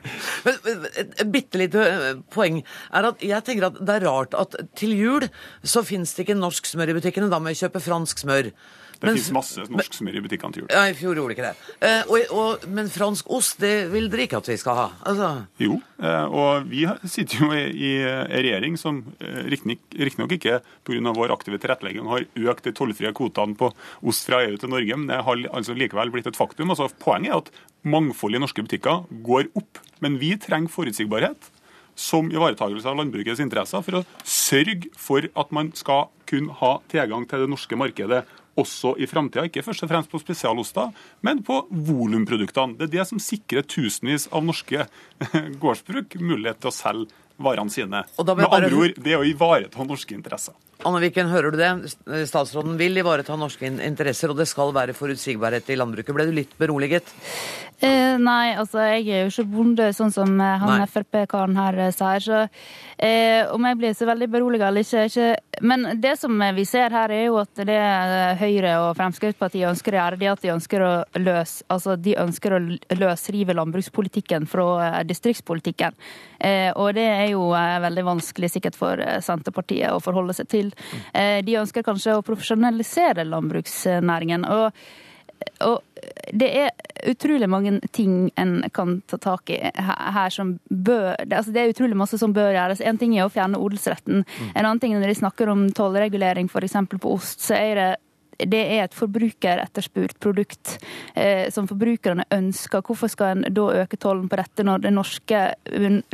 Et 1.22 1.26
bitte 1.32 1.62
lite 1.62 1.88
poeng 2.34 2.60
er 2.62 3.10
at 3.12 3.24
jeg 3.26 3.48
tenker 3.48 3.70
at 3.70 3.80
det 3.80 3.98
er 4.00 4.08
rart 4.10 4.36
at 4.38 4.60
til 4.82 4.94
jul 4.98 5.28
så 5.64 5.86
fins 5.88 6.16
det 6.18 6.26
ikke 6.26 6.40
norsk 6.40 6.70
smør 6.74 6.94
i 6.94 7.00
butikkene. 7.00 7.32
Da 7.32 7.42
må 7.42 7.54
jeg 7.54 7.66
kjøpe 7.66 7.84
fransk 7.84 8.26
smør. 8.26 8.52
Det 9.02 9.10
men, 9.10 9.18
fins 9.18 9.32
masse 9.34 9.64
norsk 9.66 9.96
smør 9.98 10.20
i 10.20 10.22
butikkene 10.22 10.54
til 10.54 10.62
jul. 10.62 10.68
Ja, 10.70 10.84
I 10.86 10.94
fjor 10.94 11.18
gjorde 11.18 11.34
det 11.34 11.38
ikke 11.40 11.48
det. 11.48 11.70
Eh, 11.88 12.10
og, 12.14 12.34
og, 12.38 12.66
men 12.70 12.90
fransk 12.94 13.32
ost, 13.34 13.56
det 13.64 13.88
vil 13.90 14.12
dere 14.14 14.28
ikke 14.28 14.42
at 14.44 14.50
vi 14.52 14.58
skal 14.62 14.78
ha? 14.78 14.84
Altså. 15.10 15.30
Jo, 15.58 15.80
eh, 16.06 16.36
og 16.38 16.68
vi 16.70 16.84
sitter 17.10 17.42
jo 17.42 17.50
i, 17.58 17.64
i 17.74 17.94
regjering 18.06 18.78
som 18.78 19.00
eh, 19.18 19.40
riktignok 19.50 20.36
ikke 20.38 20.60
pga. 20.86 21.16
vår 21.18 21.34
aktive 21.34 21.58
tilrettelegging 21.64 22.12
har 22.14 22.28
økt 22.54 22.70
de 22.70 22.76
tollfrie 22.78 23.10
kvotene 23.18 23.58
på 23.58 23.72
ost 24.06 24.30
fra 24.30 24.44
EU 24.46 24.60
til 24.62 24.70
Norge, 24.70 25.00
men 25.00 25.10
det 25.10 25.24
har 25.26 25.48
altså 25.50 25.74
likevel 25.74 26.14
blitt 26.14 26.30
et 26.30 26.38
faktum. 26.38 26.70
Altså, 26.70 26.92
poenget 27.02 27.34
er 27.34 27.42
at 27.42 27.50
mangfoldet 27.82 28.38
i 28.38 28.46
norske 28.46 28.68
butikker 28.70 29.10
går 29.26 29.50
opp. 29.58 29.82
Men 30.06 30.22
vi 30.22 30.36
trenger 30.38 30.70
forutsigbarhet 30.70 31.50
som 32.02 32.32
ivaretakelse 32.34 32.90
av 32.90 32.98
landbrukets 33.00 33.42
interesser 33.44 33.84
for 33.86 34.02
å 34.02 34.06
sørge 34.26 34.90
for 35.00 35.28
at 35.38 35.54
man 35.56 35.72
skal 35.78 36.10
kunne 36.30 36.56
ha 36.62 36.78
tilgang 36.92 37.28
til 37.30 37.44
det 37.44 37.52
norske 37.52 37.78
markedet 37.80 38.24
også 38.60 38.96
i 39.00 39.08
framtida. 39.08 39.46
Ikke 39.48 39.64
først 39.64 39.86
og 39.86 39.92
fremst 39.92 40.12
på 40.12 40.20
spesialoster, 40.22 40.92
men 41.26 41.42
på 41.46 41.62
volumproduktene. 41.72 42.78
Det 42.80 42.90
er 42.90 42.96
det 42.98 43.08
som 43.10 43.22
sikrer 43.22 43.66
tusenvis 43.68 44.28
av 44.32 44.46
norske 44.48 44.88
gårdsbruk 45.62 46.18
mulighet 46.20 46.62
til 46.62 46.72
å 46.72 46.76
selge 46.76 47.21
varene 47.38 47.74
sine. 47.74 48.04
Med 48.18 48.46
andre 48.48 48.76
ord, 48.76 49.00
det 49.02 49.18
å 49.18 49.24
ivareta 49.28 49.88
norske 49.88 50.16
interesser. 50.18 50.58
Anne 50.82 51.02
Viken, 51.04 51.30
hører 51.30 51.54
du 51.54 51.60
det? 51.60 51.72
Statsråden 52.30 52.78
vil 52.80 52.98
ivareta 52.98 53.36
norske 53.38 53.70
interesser, 53.70 54.32
og 54.34 54.40
det 54.40 54.48
skal 54.50 54.74
være 54.74 54.96
forutsigbarhet 54.98 55.70
i 55.70 55.78
landbruket. 55.78 56.16
Ble 56.16 56.26
du 56.30 56.34
litt 56.34 56.56
beroliget? 56.58 57.12
Eh, 57.82 58.18
nei, 58.22 58.54
altså 58.62 58.84
jeg 58.86 59.08
er 59.10 59.24
jo 59.24 59.32
ikke 59.32 59.48
bonde, 59.50 59.88
sånn 59.98 60.12
som 60.14 60.36
eh, 60.38 60.62
han 60.62 60.84
Frp-karen 60.90 61.58
her 61.58 61.80
sier. 61.94 62.22
Så 62.22 62.42
eh, 63.02 63.42
om 63.50 63.66
jeg 63.66 63.80
blir 63.80 63.96
så 63.98 64.06
veldig 64.10 64.28
beroliget 64.30 64.68
eller 64.68 64.86
ikke, 64.86 65.06
ikke 65.10 65.66
Men 65.66 65.88
det 66.02 66.16
som 66.22 66.44
vi 66.58 66.66
ser 66.70 66.94
her, 66.94 67.14
er 67.14 67.26
jo 67.26 67.40
at 67.42 67.64
det 67.66 67.80
Høyre 68.42 68.76
og 68.84 68.92
Fremskrittspartiet 69.00 69.70
ønsker 69.70 69.98
å 69.98 70.02
gjøre, 70.02 70.22
det 70.22 70.30
er 70.30 70.36
at 70.36 70.46
de 70.46 70.54
ønsker 70.54 70.86
å 70.86 70.92
løse 71.22 71.66
altså 71.74 71.96
de 71.98 72.16
ønsker 72.22 72.54
å 72.54 72.62
løsrive 72.98 73.58
landbrukspolitikken 73.58 74.46
fra 74.50 75.02
distriktspolitikken. 75.08 75.98
Eh, 76.42 76.70
og 76.74 76.96
det 76.98 77.06
er 77.22 77.32
jo 77.34 77.52
eh, 77.58 77.78
veldig 77.86 78.08
vanskelig 78.08 78.52
sikkert 78.56 78.80
for 78.80 79.06
Senterpartiet 79.24 79.94
å 79.94 80.02
forholde 80.04 80.36
seg 80.38 80.50
til. 80.52 80.74
De 81.12 81.56
ønsker 81.60 81.86
kanskje 81.86 82.18
å 82.18 82.26
profesjonalisere 82.26 83.26
landbruksnæringen. 83.28 84.46
og 84.50 84.76
og 85.66 85.82
det 86.34 86.50
er 86.64 86.72
utrolig 87.10 87.48
mange 87.50 87.80
ting 87.94 88.32
en 88.40 88.62
kan 88.74 89.00
ta 89.10 89.18
tak 89.22 89.50
i 89.54 89.58
her 89.76 90.34
som 90.34 90.56
bør 90.70 91.16
altså 91.18 91.54
Det 91.54 91.62
er 91.62 91.74
utrolig 91.74 91.98
masse 91.98 92.18
som 92.22 92.34
bør 92.34 92.54
gjøres. 92.56 92.84
En 92.86 93.00
ting 93.02 93.16
er 93.18 93.26
å 93.26 93.34
fjerne 93.34 93.60
odelsretten. 93.62 94.24
Mm. 94.24 94.52
En 94.54 94.66
annen 94.66 94.82
ting 94.82 94.96
når 94.98 95.12
de 95.12 95.20
snakker 95.22 95.52
om 95.52 95.68
tollregulering 95.76 96.50
f.eks. 96.50 96.78
på 96.94 97.14
ost, 97.16 97.42
så 97.48 97.58
er 97.58 97.76
det 97.80 97.90
det 98.50 98.62
er 98.76 98.86
et 98.86 98.96
forbrukeretterspurt 98.96 100.18
produkt 100.22 100.78
eh, 101.16 101.50
som 101.54 101.68
forbrukerne 101.70 102.26
ønsker. 102.34 102.84
Hvorfor 102.86 103.12
skal 103.12 103.36
en 103.36 103.46
da 103.54 103.68
øke 103.84 104.00
tollen 104.02 104.30
på 104.32 104.40
dette 104.40 104.66
når 104.66 104.86
den 104.86 104.98
norske, 104.98 105.42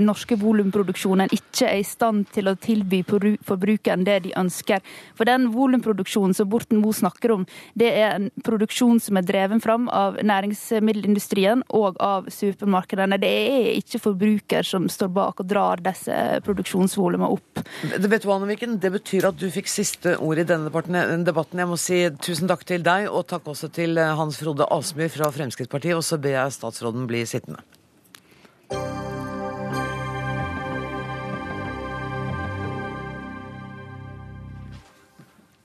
norske 0.01 0.37
volumproduksjonen 0.39 1.31
ikke 1.35 1.69
er 1.69 1.81
i 1.81 1.87
stand 1.87 2.27
til 2.35 2.51
å 2.51 2.55
tilby 2.59 3.03
forbrukeren 3.05 4.05
det 4.07 4.19
de 4.27 4.33
ønsker? 4.39 4.83
For 5.17 5.29
den 5.29 5.49
volumproduksjonen 5.53 6.35
som 6.37 6.49
Borten 6.51 6.81
Moe 6.81 6.95
snakker 6.95 7.35
om, 7.37 7.45
det 7.77 7.91
er 7.93 8.17
en 8.17 8.29
produksjon 8.45 9.01
som 9.03 9.19
er 9.19 9.27
dreven 9.27 9.61
fram 9.63 9.87
av 9.93 10.19
næringsmiddelindustrien 10.25 11.63
og 11.77 11.99
av 12.03 12.29
supermarkedene. 12.33 13.19
Det 13.21 13.31
er 13.31 13.71
ikke 13.77 14.01
forbruker 14.03 14.67
som 14.67 14.87
står 14.91 15.11
bak 15.13 15.43
og 15.43 15.49
drar 15.49 15.81
disse 15.83 16.15
produksjonsvolumene 16.45 17.31
opp. 17.37 17.63
Det, 17.83 18.09
vet 18.09 18.25
du, 18.25 18.75
det 18.77 18.93
betyr 18.93 19.29
at 19.31 19.39
du 19.39 19.47
fikk 19.53 19.69
siste 19.71 20.17
ord 20.23 20.41
i 20.41 20.47
denne 20.47 20.71
debatten. 20.71 21.61
Jeg 21.61 21.69
må 21.69 21.77
si 21.81 21.99
tusen 22.23 22.49
takk 22.49 22.65
til 22.67 22.83
deg, 22.85 23.07
og 23.11 23.25
takk 23.29 23.47
også 23.51 23.69
til 23.73 23.97
eh, 24.01 24.13
Hans 24.17 24.39
Frode 24.41 24.67
Asmyr 24.73 25.11
fra 25.13 25.31
Fremskrittspartiet. 25.33 25.97
Og 25.97 26.05
så 26.05 26.19
ber 26.21 26.37
jeg 26.37 26.55
statsråden 26.55 27.07
bli 27.09 27.23
sittende. 27.29 27.63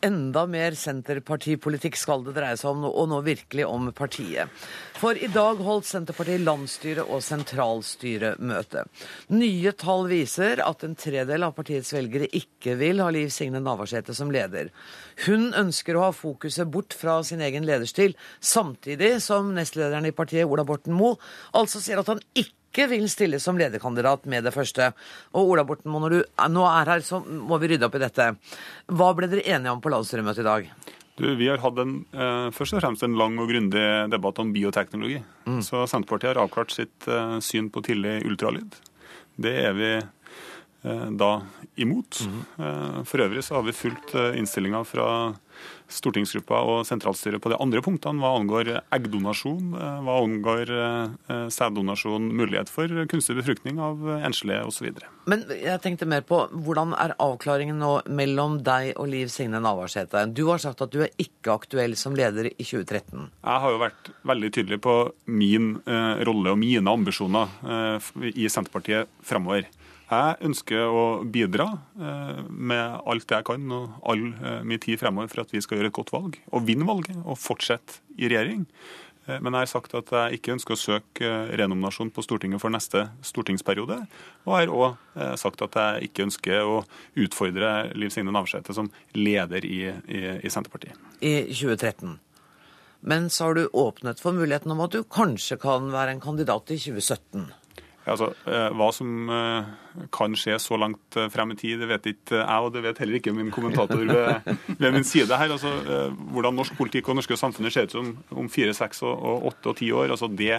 Enda 0.04 0.44
mer 0.50 0.76
senterpartipolitikk 0.78 1.96
skal 1.98 2.24
det 2.26 2.34
dreie 2.36 2.58
seg 2.58 2.70
om, 2.72 2.86
og 2.90 3.08
nå 3.10 3.20
virkelig 3.26 3.66
om 3.68 3.90
partiet. 3.96 4.50
For 4.98 5.18
i 5.18 5.28
dag 5.32 5.60
holdt 5.62 5.88
Senterpartiet 5.88 6.44
landsstyre- 6.44 7.06
og 7.08 7.22
sentralstyremøte. 7.26 8.84
Nye 9.34 9.72
tall 9.78 10.06
viser 10.10 10.62
at 10.64 10.84
en 10.86 10.96
tredel 10.98 11.46
av 11.46 11.56
partiets 11.56 11.92
velgere 11.94 12.30
ikke 12.30 12.76
vil 12.80 13.02
ha 13.02 13.10
Liv 13.14 13.32
Signe 13.34 13.62
Navarsete 13.62 14.14
som 14.14 14.30
leder. 14.34 14.70
Hun 15.26 15.50
ønsker 15.58 15.98
å 15.98 16.06
ha 16.08 16.14
fokuset 16.16 16.70
bort 16.70 16.94
fra 16.96 17.20
sin 17.26 17.42
egen 17.42 17.66
lederstil, 17.68 18.16
samtidig 18.40 19.16
som 19.24 19.54
nestlederen 19.56 20.06
i 20.06 20.14
partiet, 20.16 20.46
Ola 20.46 20.66
Borten 20.66 20.94
Moe, 20.96 21.18
altså 21.52 21.82
sier 21.82 22.02
at 22.02 22.10
han 22.10 22.22
ikke 22.32 22.61
ikke 22.72 22.88
vil 22.88 23.04
stille 23.12 23.38
som 23.42 23.58
lederkandidat 23.60 24.24
med 24.32 24.46
det 24.48 24.54
første. 24.54 24.88
Og 25.36 25.52
Ola 25.52 25.64
Borten 25.68 25.92
Moe, 25.92 26.00
når 26.00 26.14
du 26.16 26.46
nå 26.54 26.64
er 26.70 26.88
her, 26.94 27.04
så 27.04 27.20
må 27.20 27.60
vi 27.60 27.74
rydde 27.74 27.84
opp 27.84 27.98
i 27.98 28.02
dette. 28.02 28.32
Hva 28.88 29.12
ble 29.16 29.28
dere 29.28 29.44
enige 29.44 29.76
om 29.76 29.82
på 29.84 29.92
landsstyremøtet 29.92 30.40
i 30.40 30.48
dag? 30.48 30.70
Du, 31.20 31.26
vi 31.36 31.50
har 31.50 31.60
hatt 31.60 31.78
en, 31.78 31.98
eh, 32.16 32.48
først 32.56 32.72
og 32.72 32.80
fremst 32.80 33.04
en 33.04 33.18
lang 33.20 33.36
og 33.38 33.52
grundig 33.52 33.84
debatt 34.10 34.40
om 34.40 34.54
bioteknologi. 34.54 35.20
Mm. 35.44 35.60
Så 35.60 35.84
Senterpartiet 35.84 36.32
har 36.32 36.40
avklart 36.46 36.72
sitt 36.72 37.06
eh, 37.06 37.36
syn 37.44 37.68
på 37.68 37.84
tidlig 37.84 38.22
ultralyd. 38.24 38.80
Det 39.36 39.52
er 39.66 39.76
vi 39.76 39.92
eh, 40.00 41.06
da 41.12 41.32
imot. 41.76 42.24
Mm. 42.24 43.04
For 43.04 43.20
øvrig 43.26 43.44
så 43.44 43.58
har 43.58 43.68
vi 43.68 43.76
fulgt 43.76 44.16
eh, 44.16 44.38
innstillinga 44.40 44.80
fra 44.88 45.06
stortingsgruppa 45.92 46.62
og 46.68 46.82
sentralstyret 46.88 47.42
på 47.42 47.52
de 47.52 47.58
andre 47.62 47.82
punktene 47.84 48.22
hva 48.22 48.34
angår 48.38 48.72
eggdonasjon, 48.80 49.72
eh, 49.78 49.98
hva 50.06 50.18
angår 50.22 50.72
eh, 50.76 51.48
sæddonasjon, 51.52 52.30
mulighet 52.32 52.72
for 52.72 53.04
kunstig 53.10 53.38
befruktning 53.40 53.80
av 53.82 54.02
enslige 54.22 54.62
osv. 54.68 54.90
Men 55.30 55.44
jeg 55.54 55.78
tenkte 55.84 56.08
mer 56.08 56.24
på 56.26 56.40
hvordan 56.50 56.96
er 56.98 57.14
avklaringen 57.22 57.78
nå 57.78 57.92
mellom 58.10 58.58
deg 58.66 58.92
og 58.96 59.10
Liv 59.12 59.30
Signe 59.30 59.60
Navarsete? 59.62 60.24
Du 60.34 60.44
har 60.48 60.62
sagt 60.62 60.82
at 60.82 60.92
du 60.92 61.02
er 61.04 61.12
ikke 61.22 61.54
aktuell 61.54 61.94
som 61.98 62.16
leder 62.18 62.48
i 62.50 62.64
2013. 62.64 63.28
Jeg 63.42 63.62
har 63.64 63.74
jo 63.74 63.82
vært 63.82 64.10
veldig 64.28 64.50
tydelig 64.54 64.80
på 64.82 64.96
min 65.30 65.76
eh, 65.86 66.24
rolle 66.26 66.54
og 66.54 66.60
mine 66.60 66.96
ambisjoner 66.96 67.54
eh, 67.62 68.10
i 68.34 68.50
Senterpartiet 68.50 69.10
fremover. 69.26 69.68
Jeg 70.12 70.44
ønsker 70.44 70.90
å 70.92 71.04
bidra 71.24 71.66
eh, 71.96 72.40
med 72.48 72.98
alt 73.08 73.32
jeg 73.32 73.46
kan 73.48 73.70
og 73.72 73.94
all 74.12 74.26
eh, 74.34 74.58
min 74.68 74.80
tid 74.82 75.00
fremover 75.00 75.30
for 75.32 75.44
at 75.44 75.54
vi 75.54 75.62
skal 75.64 75.78
gjøre 75.78 75.88
et 75.88 75.96
godt 75.96 76.12
valg 76.12 76.36
og 76.50 76.66
vinne 76.66 76.84
valget 76.88 77.16
og 77.22 77.38
fortsette 77.40 78.02
i 78.18 78.28
regjering. 78.28 78.66
Eh, 79.24 79.38
men 79.38 79.56
jeg 79.56 79.64
har 79.64 79.70
sagt 79.70 79.94
at 79.96 80.12
jeg 80.12 80.36
ikke 80.36 80.52
ønsker 80.58 80.76
å 80.76 80.80
søke 80.80 81.30
renominasjon 81.56 82.12
på 82.12 82.24
Stortinget 82.26 82.60
for 82.60 82.74
neste 82.74 83.06
stortingsperiode. 83.24 84.02
Og 84.44 84.52
jeg 84.52 84.68
har 84.68 84.74
òg 84.76 85.38
sagt 85.40 85.64
at 85.64 85.80
jeg 85.80 86.10
ikke 86.10 86.26
ønsker 86.26 86.60
å 86.60 86.82
utfordre 87.24 87.72
Liv 87.96 88.12
Signe 88.12 88.34
Navarsete 88.34 88.76
som 88.76 88.92
leder 89.16 89.64
i, 89.64 89.86
i, 89.88 90.22
i 90.44 90.52
Senterpartiet. 90.52 90.98
I 91.24 91.38
2013. 91.48 92.18
Men 93.02 93.30
så 93.32 93.48
har 93.48 93.56
du 93.56 93.64
åpnet 93.66 94.20
for 94.22 94.36
muligheten 94.36 94.76
om 94.76 94.84
at 94.84 94.92
du 94.92 95.00
kanskje 95.08 95.56
kan 95.62 95.88
være 95.90 96.14
en 96.14 96.22
kandidat 96.22 96.70
i 96.70 96.78
2017. 96.78 97.48
Altså, 98.02 98.32
Hva 98.44 98.88
som 98.94 99.30
kan 100.10 100.32
skje 100.34 100.56
så 100.58 100.78
langt 100.80 101.18
frem 101.30 101.52
i 101.54 101.58
tid, 101.60 101.78
det 101.82 101.88
vet 101.90 102.08
ikke 102.10 102.40
jeg, 102.40 102.64
og 102.64 102.72
det 102.74 102.82
vet 102.82 103.02
heller 103.02 103.18
ikke 103.20 103.34
min 103.36 103.52
kommentator 103.54 104.02
ved, 104.02 104.48
ved 104.82 104.96
min 104.96 105.06
side 105.06 105.38
her. 105.38 105.54
Altså, 105.54 105.70
Hvordan 106.34 106.58
norsk 106.58 106.74
politikk 106.78 107.12
og 107.12 107.20
norske 107.20 107.38
samfunnet 107.38 107.74
ser 107.74 107.86
ut 107.86 107.98
om, 108.00 108.14
om 108.42 108.50
fire, 108.50 108.74
seks, 108.74 109.04
og 109.06 109.46
åtte 109.52 109.70
og 109.70 109.78
ti 109.78 109.92
år, 109.94 110.10
altså 110.16 110.26
det, 110.32 110.58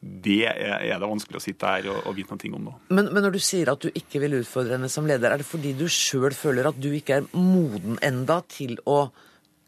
det 0.00 0.46
er 0.48 0.96
det 0.96 1.08
vanskelig 1.08 1.40
å 1.40 1.44
sitte 1.44 1.72
her 1.74 1.88
og, 1.92 1.98
og 2.08 2.14
vite 2.16 2.36
noe 2.36 2.56
om 2.56 2.68
nå. 2.70 2.76
Men, 2.88 3.10
men, 3.12 3.20
når 3.26 3.36
du 3.36 3.42
sier 3.44 3.68
at 3.72 3.82
du 3.84 3.90
ikke 3.92 4.22
vil 4.22 4.38
utfordre 4.40 4.78
henne 4.78 4.88
som 4.92 5.08
leder, 5.08 5.30
er 5.30 5.42
det 5.42 5.48
fordi 5.48 5.74
du 5.76 5.86
sjøl 5.92 6.32
føler 6.36 6.70
at 6.70 6.78
du 6.80 6.88
ikke 6.96 7.20
er 7.20 7.28
moden 7.36 8.00
enda 8.04 8.40
til 8.48 8.78
å 8.88 9.10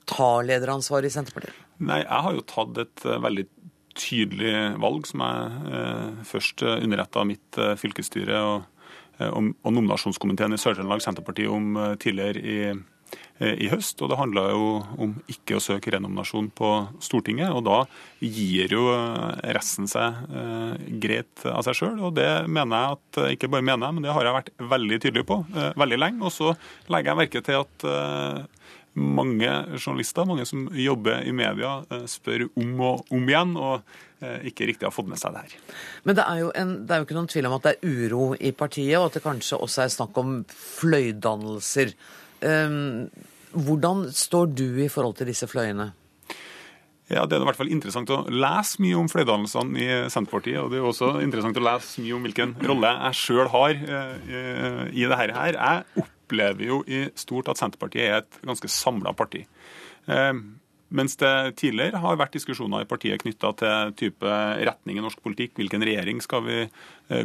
ta 0.08 0.32
lederansvar 0.44 1.04
i 1.04 1.12
Senterpartiet? 1.12 1.58
Nei, 1.82 2.00
jeg 2.00 2.24
har 2.24 2.36
jo 2.36 2.46
tatt 2.48 2.80
et 2.80 3.04
veldig 3.04 3.44
tydelig 3.98 4.54
valg, 4.82 5.08
som 5.08 5.24
jeg 5.24 5.74
eh, 5.78 6.22
først 6.28 6.64
underretta 6.68 7.26
mitt 7.28 7.58
eh, 7.60 7.74
fylkesstyre 7.80 8.44
og, 8.46 8.86
og, 9.28 9.52
og 9.52 9.76
nominasjonskomiteen 9.76 10.56
i 10.56 10.60
Sør-Trøndelag 10.60 11.04
Senterparti 11.04 11.46
om 11.50 11.76
tidligere 12.00 12.40
i, 12.42 12.56
i 13.42 13.68
høst. 13.70 14.00
og 14.02 14.10
Det 14.10 14.18
handla 14.18 14.46
jo 14.50 14.68
om 15.04 15.12
ikke 15.30 15.58
å 15.58 15.62
søke 15.62 15.92
renominasjon 15.94 16.48
på 16.56 16.70
Stortinget. 17.04 17.52
og 17.52 17.64
Da 17.68 17.78
gir 18.24 18.72
jo 18.74 18.86
resten 19.54 19.90
seg 19.90 20.32
eh, 20.32 20.88
greit 21.02 21.44
av 21.46 21.62
seg 21.68 21.78
sjøl. 21.78 22.00
Det 22.16 22.30
mener 22.48 22.72
jeg 22.72 22.98
at 22.98 23.36
ikke 23.36 23.52
bare 23.52 23.68
mener 23.68 23.86
jeg, 23.86 23.98
men 23.98 24.08
det 24.08 24.16
har 24.16 24.26
jeg 24.26 24.38
vært 24.38 24.52
veldig 24.74 25.00
tydelig 25.04 25.28
på 25.28 25.42
eh, 25.52 25.70
veldig 25.84 26.00
lenge. 26.00 26.24
Og 26.26 26.34
så 26.34 26.56
legger 26.92 27.12
jeg 27.12 27.22
merke 27.22 27.44
til 27.46 27.62
at 27.62 27.88
eh, 27.92 28.62
mange 28.94 29.50
journalister, 29.78 30.26
mange 30.28 30.44
som 30.48 30.66
jobber 30.76 31.24
i 31.24 31.32
media, 31.36 31.78
spør 32.10 32.46
om 32.60 32.80
og 32.84 33.12
om 33.14 33.28
igjen, 33.28 33.54
og 33.56 34.44
ikke 34.46 34.68
riktig 34.68 34.86
har 34.86 34.94
fått 34.94 35.08
med 35.10 35.18
seg 35.18 35.34
det 35.34 35.46
her. 35.46 35.78
Men 36.06 36.18
det 36.18 36.26
er, 36.28 36.40
jo 36.42 36.50
en, 36.60 36.74
det 36.86 36.94
er 36.94 37.00
jo 37.00 37.06
ikke 37.08 37.16
noen 37.16 37.30
tvil 37.32 37.48
om 37.48 37.56
at 37.56 37.64
det 37.66 37.72
er 37.72 37.88
uro 37.88 38.26
i 38.36 38.52
partiet, 38.54 38.98
og 39.00 39.08
at 39.08 39.18
det 39.18 39.24
kanskje 39.24 39.58
også 39.64 39.86
er 39.86 39.94
snakk 39.96 40.20
om 40.22 40.36
fløydannelser. 40.52 41.96
Um, 42.44 43.08
hvordan 43.52 44.06
står 44.14 44.52
du 44.52 44.68
i 44.84 44.92
forhold 44.92 45.18
til 45.18 45.32
disse 45.32 45.48
fløyene? 45.50 45.92
Ja, 47.12 47.26
Det 47.26 47.36
er 47.36 47.42
i 47.42 47.44
hvert 47.44 47.58
fall 47.58 47.72
interessant 47.72 48.08
å 48.14 48.22
lese 48.30 48.80
mye 48.80 48.96
om 48.96 49.08
fløydannelsene 49.10 49.76
i 49.76 49.88
Senterpartiet. 50.12 50.62
Og 50.62 50.70
det 50.72 50.78
er 50.78 50.86
også 50.88 51.10
interessant 51.20 51.58
å 51.60 51.64
lese 51.66 52.00
mye 52.00 52.16
om 52.16 52.24
hvilken 52.24 52.54
rolle 52.64 52.92
jeg 52.94 53.18
sjøl 53.20 53.50
har 53.52 53.74
i 53.76 55.04
dette 55.04 55.18
her. 55.18 55.58
Jeg 55.58 56.06
opplever 56.32 56.64
jo 56.64 56.80
i 56.88 57.04
stort 57.18 57.50
at 57.52 57.60
Senterpartiet 57.60 58.08
er 58.08 58.18
et 58.22 58.42
ganske 58.48 58.68
samla 58.72 59.12
parti. 59.12 59.44
Mens 60.92 61.16
det 61.16 61.56
tidligere 61.56 62.00
har 62.02 62.18
vært 62.20 62.34
diskusjoner 62.36 62.84
i 62.84 62.88
partiet 62.88 63.22
knytta 63.22 63.52
til 63.56 63.92
type 63.96 64.32
retning 64.60 64.98
i 64.98 65.04
norsk 65.04 65.22
politikk. 65.24 65.54
Hvilken 65.56 65.84
regjering 65.84 66.20
skal 66.24 66.44
vi 66.44 66.58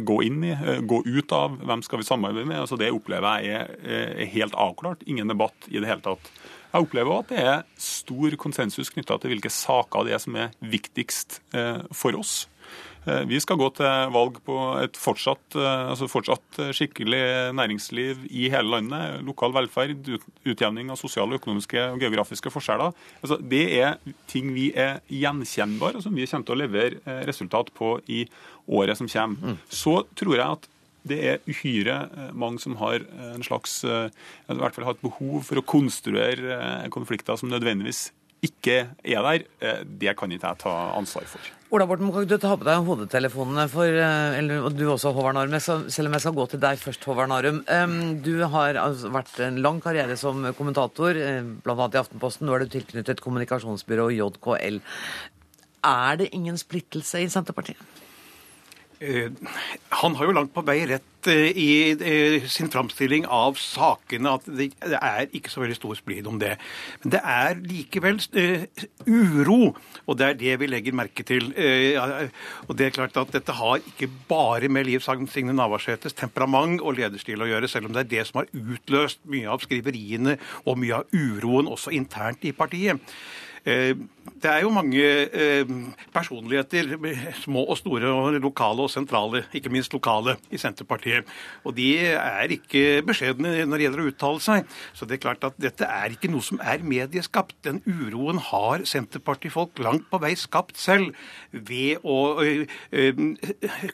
gå 0.08 0.20
inn 0.24 0.44
i, 0.48 0.54
gå 0.88 1.02
ut 1.04 1.34
av, 1.36 1.58
hvem 1.68 1.82
skal 1.84 2.00
vi 2.00 2.08
samarbeide 2.08 2.48
med? 2.48 2.62
Altså 2.62 2.78
Det 2.80 2.92
opplever 2.92 3.44
jeg 3.44 3.66
er 3.84 4.30
helt 4.32 4.56
avklart. 4.56 5.04
Ingen 5.04 5.28
debatt 5.28 5.68
i 5.68 5.80
det 5.80 5.88
hele 5.90 6.04
tatt. 6.04 6.32
Jeg 6.68 6.84
opplever 6.84 7.20
at 7.20 7.32
det 7.32 7.44
er 7.44 7.66
stor 7.80 8.36
konsensus 8.40 8.92
knytta 8.92 9.20
til 9.20 9.34
hvilke 9.34 9.52
saker 9.52 10.08
det 10.08 10.16
er 10.16 10.24
som 10.24 10.36
er 10.40 10.56
viktigst 10.64 11.42
for 11.96 12.16
oss. 12.16 12.46
Vi 13.28 13.38
skal 13.40 13.58
gå 13.60 13.68
til 13.78 14.12
valg 14.14 14.38
på 14.44 14.56
et 14.82 14.96
fortsatt, 14.98 15.56
altså 15.56 16.08
fortsatt, 16.10 16.58
skikkelig 16.76 17.20
næringsliv 17.56 18.26
i 18.28 18.48
hele 18.52 18.74
landet. 18.76 19.22
Lokal 19.26 19.54
velferd, 19.56 20.10
utjevning 20.44 20.92
av 20.92 21.00
sosiale, 21.00 21.38
økonomiske 21.40 21.84
og 21.94 22.02
geografiske 22.04 22.52
forskjeller. 22.52 22.96
Altså, 23.22 23.38
det 23.40 23.64
er 23.78 23.96
ting 24.30 24.52
vi 24.56 24.70
er 24.76 25.00
gjenkjennbare, 25.08 26.00
og 26.00 26.04
som 26.06 26.16
vi 26.16 26.26
kommer 26.28 26.48
til 26.48 26.56
å 26.56 26.62
levere 26.62 27.20
resultat 27.28 27.72
på 27.76 27.94
i 28.12 28.24
året 28.68 29.00
som 29.00 29.08
kommer. 29.08 29.56
Så 29.72 30.02
tror 30.18 30.36
jeg 30.36 30.58
at 30.58 30.68
det 31.08 31.18
er 31.24 31.42
uhyre 31.48 31.96
mange 32.36 32.60
som 32.60 32.76
har 32.82 33.00
en 33.32 33.44
slags, 33.46 33.80
i 33.86 34.58
hvert 34.60 34.76
fall 34.76 34.88
har 34.90 34.96
et 34.98 35.04
behov 35.06 35.40
for 35.48 35.60
å 35.60 35.64
konstruere 35.64 36.88
konflikter 36.92 37.38
som 37.40 37.48
nødvendigvis 37.52 38.10
ikke 38.44 38.80
er 39.02 39.24
der. 39.26 39.46
Det 39.84 40.12
kan 40.18 40.32
ikke 40.32 40.50
jeg 40.50 40.60
ta 40.62 40.74
ansvar 40.96 41.26
for. 41.26 41.54
Ola 41.74 41.84
Borten, 41.84 42.08
kan 42.14 42.24
du 42.24 42.36
ta 42.40 42.54
på 42.56 42.64
deg 42.64 42.86
hodetelefonene, 42.86 43.66
for, 43.68 43.92
eller, 43.92 44.62
og 44.64 44.76
du 44.78 44.86
også, 44.88 45.12
Håvard 45.12 45.36
Narum, 45.36 45.58
selv 45.60 46.08
om 46.08 46.14
jeg 46.16 46.24
skal 46.24 46.36
gå 46.38 46.46
til 46.48 46.62
deg 46.62 46.80
først, 46.80 47.04
Håvard 47.04 47.28
Narum. 47.28 47.58
Du 48.24 48.32
har 48.54 48.78
altså 48.80 49.10
vært 49.12 49.34
en 49.44 49.60
lang 49.60 49.82
karriere 49.84 50.16
som 50.16 50.46
kommentator, 50.56 51.18
bl.a. 51.66 51.76
i 51.92 52.00
Aftenposten. 52.00 52.48
Nå 52.48 52.56
er 52.56 52.64
du 52.64 52.72
tilknyttet 52.72 53.20
kommunikasjonsbyrået 53.20 54.16
JKL. 54.16 54.80
Er 55.88 56.22
det 56.22 56.32
ingen 56.32 56.56
splittelse 56.58 57.20
i 57.20 57.28
Senterpartiet? 57.28 57.76
Han 58.98 60.16
har 60.18 60.26
jo 60.26 60.34
langt 60.34 60.50
på 60.54 60.64
vei 60.66 60.80
rett 60.90 61.28
i 61.28 61.94
sin 62.50 62.70
framstilling 62.72 63.26
av 63.30 63.58
sakene 63.60 64.32
at 64.38 64.46
det 64.48 64.70
er 64.80 65.28
ikke 65.34 65.52
så 65.52 65.62
veldig 65.62 65.76
stor 65.76 65.98
splid 65.98 66.26
om 66.30 66.38
det. 66.40 66.54
Men 67.02 67.14
det 67.14 67.20
er 67.22 67.60
likevel 67.62 68.18
uro, 69.06 69.60
og 70.06 70.18
det 70.18 70.26
er 70.26 70.38
det 70.40 70.56
vi 70.62 70.70
legger 70.70 70.98
merke 70.98 71.26
til. 71.26 71.50
Og 72.66 72.74
det 72.78 72.88
er 72.88 72.96
klart 72.96 73.18
at 73.20 73.34
dette 73.34 73.58
har 73.60 73.82
ikke 73.82 74.10
bare 74.30 74.70
med 74.72 74.88
Liv 74.88 75.04
Signe 75.04 75.54
Navarsetes 75.54 76.16
temperament 76.18 76.80
og 76.82 76.98
lederstil 76.98 77.42
å 77.42 77.50
gjøre, 77.50 77.70
selv 77.70 77.90
om 77.90 77.96
det 77.96 78.06
er 78.06 78.12
det 78.16 78.28
som 78.28 78.42
har 78.42 78.50
utløst 78.54 79.22
mye 79.30 79.50
av 79.50 79.62
skriveriene 79.62 80.38
og 80.64 80.80
mye 80.80 81.02
av 81.02 81.12
uroen 81.14 81.70
også 81.70 81.94
internt 81.94 82.46
i 82.48 82.56
partiet. 82.56 82.98
Det 84.42 84.50
er 84.50 84.64
jo 84.64 84.72
mange 84.74 85.00
eh, 85.00 85.70
personligheter, 86.14 86.94
små 87.40 87.64
og 87.72 87.78
store, 87.80 88.10
og 88.12 88.38
lokale 88.42 88.84
og 88.84 88.92
sentrale, 88.92 89.44
ikke 89.56 89.72
minst 89.72 89.94
lokale, 89.96 90.36
i 90.52 90.60
Senterpartiet. 90.60 91.28
Og 91.64 91.74
de 91.76 91.88
er 92.12 92.54
ikke 92.54 93.02
beskjedne 93.06 93.64
når 93.64 93.80
det 93.80 93.86
gjelder 93.86 94.02
å 94.02 94.08
uttale 94.12 94.44
seg. 94.44 94.76
Så 94.96 95.08
det 95.08 95.18
er 95.18 95.24
klart 95.24 95.46
at 95.48 95.58
dette 95.60 95.88
er 95.88 96.14
ikke 96.14 96.30
noe 96.32 96.44
som 96.44 96.60
er 96.60 96.84
medieskapt. 96.84 97.56
Den 97.66 97.80
uroen 97.86 98.40
har 98.50 98.84
Senterpartifolk 98.88 99.80
langt 99.82 100.08
på 100.10 100.20
vei 100.22 100.34
skapt 100.38 100.78
selv 100.80 101.16
ved 101.52 102.04
å 102.04 102.18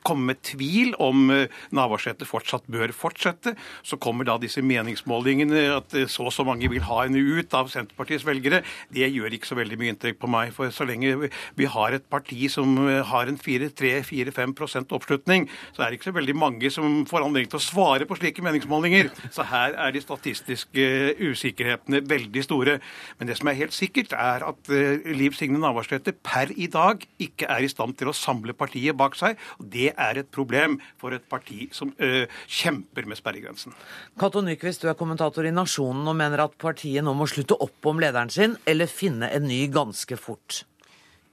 komme 0.04 0.32
med 0.32 0.42
tvil 0.46 0.94
om 1.02 1.28
Navarsete 1.74 2.26
fortsatt 2.28 2.66
bør 2.70 2.94
fortsette. 2.96 3.54
Så 3.86 3.98
kommer 4.02 4.26
da 4.28 4.36
disse 4.40 4.62
meningsmålingene 4.64 5.66
at 5.76 5.94
så 6.10 6.24
og 6.24 6.32
så 6.32 6.44
mange 6.46 6.70
vil 6.72 6.84
ha 6.88 7.02
henne 7.04 7.20
ut 7.20 7.54
av 7.56 7.70
Senterpartiets 7.72 8.24
velgere. 8.26 8.62
Det 8.92 9.10
gjør 9.12 9.36
ikke 9.36 9.50
så 9.50 9.58
veldig 9.58 9.78
mye 9.80 9.94
inntrykk 9.94 10.20
på 10.22 10.23
meg. 10.30 10.52
For 10.56 10.72
så 10.74 10.86
lenge 10.88 11.30
vi 11.58 11.68
har 11.70 11.96
et 11.96 12.06
parti 12.10 12.48
som 12.52 12.76
har 13.10 13.30
en 13.30 13.38
4-3-4-5 13.40 14.54
oppslutning, 14.94 15.48
så 15.74 15.84
er 15.84 15.90
det 15.90 15.98
ikke 15.98 16.10
så 16.10 16.16
veldig 16.18 16.36
mange 16.38 16.70
som 16.72 17.02
får 17.08 17.26
anledning 17.26 17.50
til 17.52 17.60
å 17.60 17.64
svare 17.64 18.08
på 18.08 18.18
slike 18.18 18.44
meningsmålinger. 18.44 19.10
Så 19.34 19.46
her 19.48 19.76
er 19.80 19.94
de 19.94 20.02
statistiske 20.02 20.86
usikkerhetene 21.20 22.02
veldig 22.08 22.44
store. 22.44 22.78
Men 23.18 23.30
det 23.30 23.38
som 23.38 23.50
er 23.50 23.58
helt 23.58 23.76
sikkert, 23.76 24.14
er 24.16 24.44
at 24.46 24.72
eh, 24.72 25.04
Liv 25.16 25.36
Signe 25.38 25.60
Navarsete 25.60 26.14
per 26.24 26.52
i 26.54 26.68
dag 26.70 27.04
ikke 27.22 27.48
er 27.50 27.64
i 27.64 27.70
stand 27.70 27.96
til 27.98 28.10
å 28.10 28.16
samle 28.16 28.56
partiet 28.56 28.96
bak 28.98 29.18
seg. 29.18 29.38
og 29.58 29.68
Det 29.74 29.90
er 29.92 30.20
et 30.20 30.30
problem 30.34 30.78
for 31.00 31.14
et 31.16 31.24
parti 31.30 31.68
som 31.74 31.92
ø, 31.98 32.26
kjemper 32.50 33.08
med 33.08 33.18
sperregrensen. 33.18 33.74
Cato 34.20 34.42
Nyquist, 34.44 34.84
du 34.84 34.90
er 34.90 34.98
kommentator 34.98 35.46
i 35.46 35.54
Nasjonen 35.54 36.06
og 36.10 36.18
mener 36.18 36.44
at 36.44 36.56
partiet 36.60 37.04
nå 37.04 37.14
må 37.16 37.28
slutte 37.30 37.58
opp 37.62 37.88
om 37.90 38.00
lederen 38.02 38.32
sin, 38.32 38.56
eller 38.68 38.90
finne 38.90 39.30
en 39.34 39.46
ny 39.48 39.64
ganske 39.72 40.13
fort. 40.20 40.64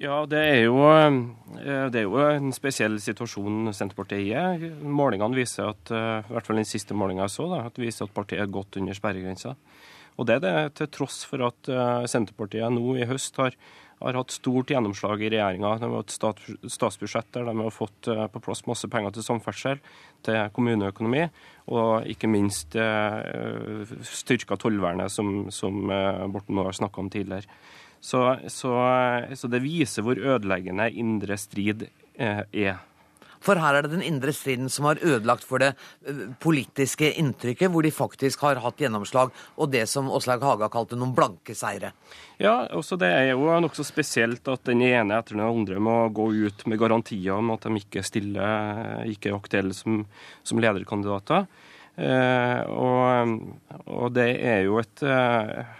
Ja, 0.01 0.23
det 0.25 0.39
er, 0.41 0.63
jo, 0.65 0.79
eh, 0.89 1.87
det 1.93 1.99
er 1.99 2.07
jo 2.07 2.17
en 2.23 2.49
spesiell 2.55 2.95
situasjon 3.03 3.69
Senterpartiet 3.75 4.33
er 4.33 4.63
i. 4.65 4.69
Målingene 4.81 5.37
viser 5.37 5.67
at, 5.69 5.91
eh, 5.93 6.23
i 6.25 6.33
hvert 6.33 6.47
fall 6.47 6.57
den 6.57 6.65
siste 6.65 6.95
målinga 6.97 7.27
jeg 7.27 7.35
så, 7.35 7.45
da, 7.51 7.59
at 7.69 7.77
viser 7.77 8.07
at 8.07 8.15
partiet 8.15 8.41
er 8.41 8.49
godt 8.49 8.79
under 8.81 8.97
sperregrensa. 8.97 9.53
Og 10.17 10.25
det 10.25 10.39
er 10.39 10.41
det 10.41 10.73
til 10.79 10.89
tross 10.95 11.19
for 11.29 11.45
at 11.45 11.69
eh, 11.69 12.07
Senterpartiet 12.09 12.73
nå 12.73 12.95
i 12.97 13.05
høst 13.05 13.37
har, 13.37 13.53
har 14.01 14.17
hatt 14.17 14.33
stort 14.33 14.73
gjennomslag 14.73 15.21
i 15.21 15.29
regjeringa. 15.35 15.75
De 15.83 15.91
har 15.91 16.01
hatt 16.01 16.41
statsbudsjett 16.73 17.29
der 17.37 17.45
de 17.51 17.55
har 17.59 17.75
fått 17.75 18.09
på 18.09 18.41
plass 18.41 18.65
masse 18.65 18.89
penger 18.89 19.13
til 19.13 19.27
samferdsel, 19.27 19.83
til 20.25 20.49
kommuneøkonomi, 20.55 21.27
og 21.77 22.09
ikke 22.09 22.31
minst 22.31 22.73
styrka 24.09 24.57
tollvernet, 24.57 25.13
som, 25.13 25.51
som 25.53 25.77
Borten 25.85 26.57
Moe 26.57 26.71
har 26.71 26.79
snakka 26.81 27.05
om 27.05 27.13
tidligere. 27.13 27.45
Så, 28.01 28.21
så, 28.49 28.75
så, 29.37 29.49
det 29.51 29.61
viser 29.61 30.05
hvor 30.05 30.17
ødeleggende 30.17 30.89
indre 30.97 31.37
strid 31.37 31.85
eh, 32.17 32.41
er. 32.49 32.79
For 33.41 33.57
her 33.57 33.77
er 33.77 33.85
det 33.85 33.95
den 33.95 34.03
indre 34.05 34.33
striden 34.37 34.69
som 34.69 34.85
har 34.85 35.01
ødelagt 35.01 35.45
for 35.45 35.61
det 35.61 35.71
eh, 36.05 36.27
politiske 36.41 37.11
inntrykket, 37.21 37.71
hvor 37.73 37.85
de 37.85 37.93
faktisk 37.93 38.43
har 38.45 38.61
hatt 38.61 38.81
gjennomslag, 38.81 39.33
og 39.57 39.71
det 39.73 39.87
som 39.89 40.09
Åslaug 40.13 40.45
Haga 40.45 40.69
kalte 40.73 40.97
noen 40.97 41.15
blanke 41.17 41.55
seire. 41.57 41.93
Ja, 42.41 42.67
også 42.77 42.97
det 43.01 43.09
er 43.09 43.31
jo 43.31 43.49
nokså 43.65 43.85
spesielt 43.85 44.49
at 44.49 44.65
den 44.69 44.81
ene 44.85 45.17
etter 45.17 45.37
den 45.37 45.45
andre 45.45 45.81
må 45.81 45.97
gå 46.13 46.29
ut 46.45 46.65
med 46.69 46.81
garantier 46.81 47.37
om 47.37 47.53
at 47.53 47.65
de 47.65 47.81
ikke 47.81 48.05
stiller, 48.05 49.05
ikke 49.09 49.31
er 49.31 49.37
aktuelle 49.37 49.77
som, 49.77 50.03
som 50.45 50.61
lederkandidater. 50.61 51.49
Eh, 52.01 52.61
og, 52.71 53.37
og, 53.85 54.07
det 54.15 54.31
er 54.47 54.63
jo 54.65 54.77
et 54.81 55.03
eh, 55.03 55.77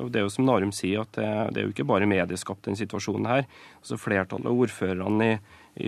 og 0.00 0.12
Det 0.12 0.20
er 0.20 0.26
jo 0.26 0.32
som 0.32 0.46
Narum 0.48 0.72
sier, 0.74 1.06
at 1.06 1.16
det, 1.16 1.28
det 1.54 1.62
er 1.62 1.66
jo 1.68 1.74
ikke 1.74 1.88
bare 1.88 2.08
medieskapt 2.10 2.68
den 2.68 2.78
situasjonen 2.78 3.28
her. 3.30 3.48
Altså 3.80 4.00
Flertallet 4.00 4.50
av 4.50 4.62
ordførerne 4.66 5.30
i, 5.30 5.38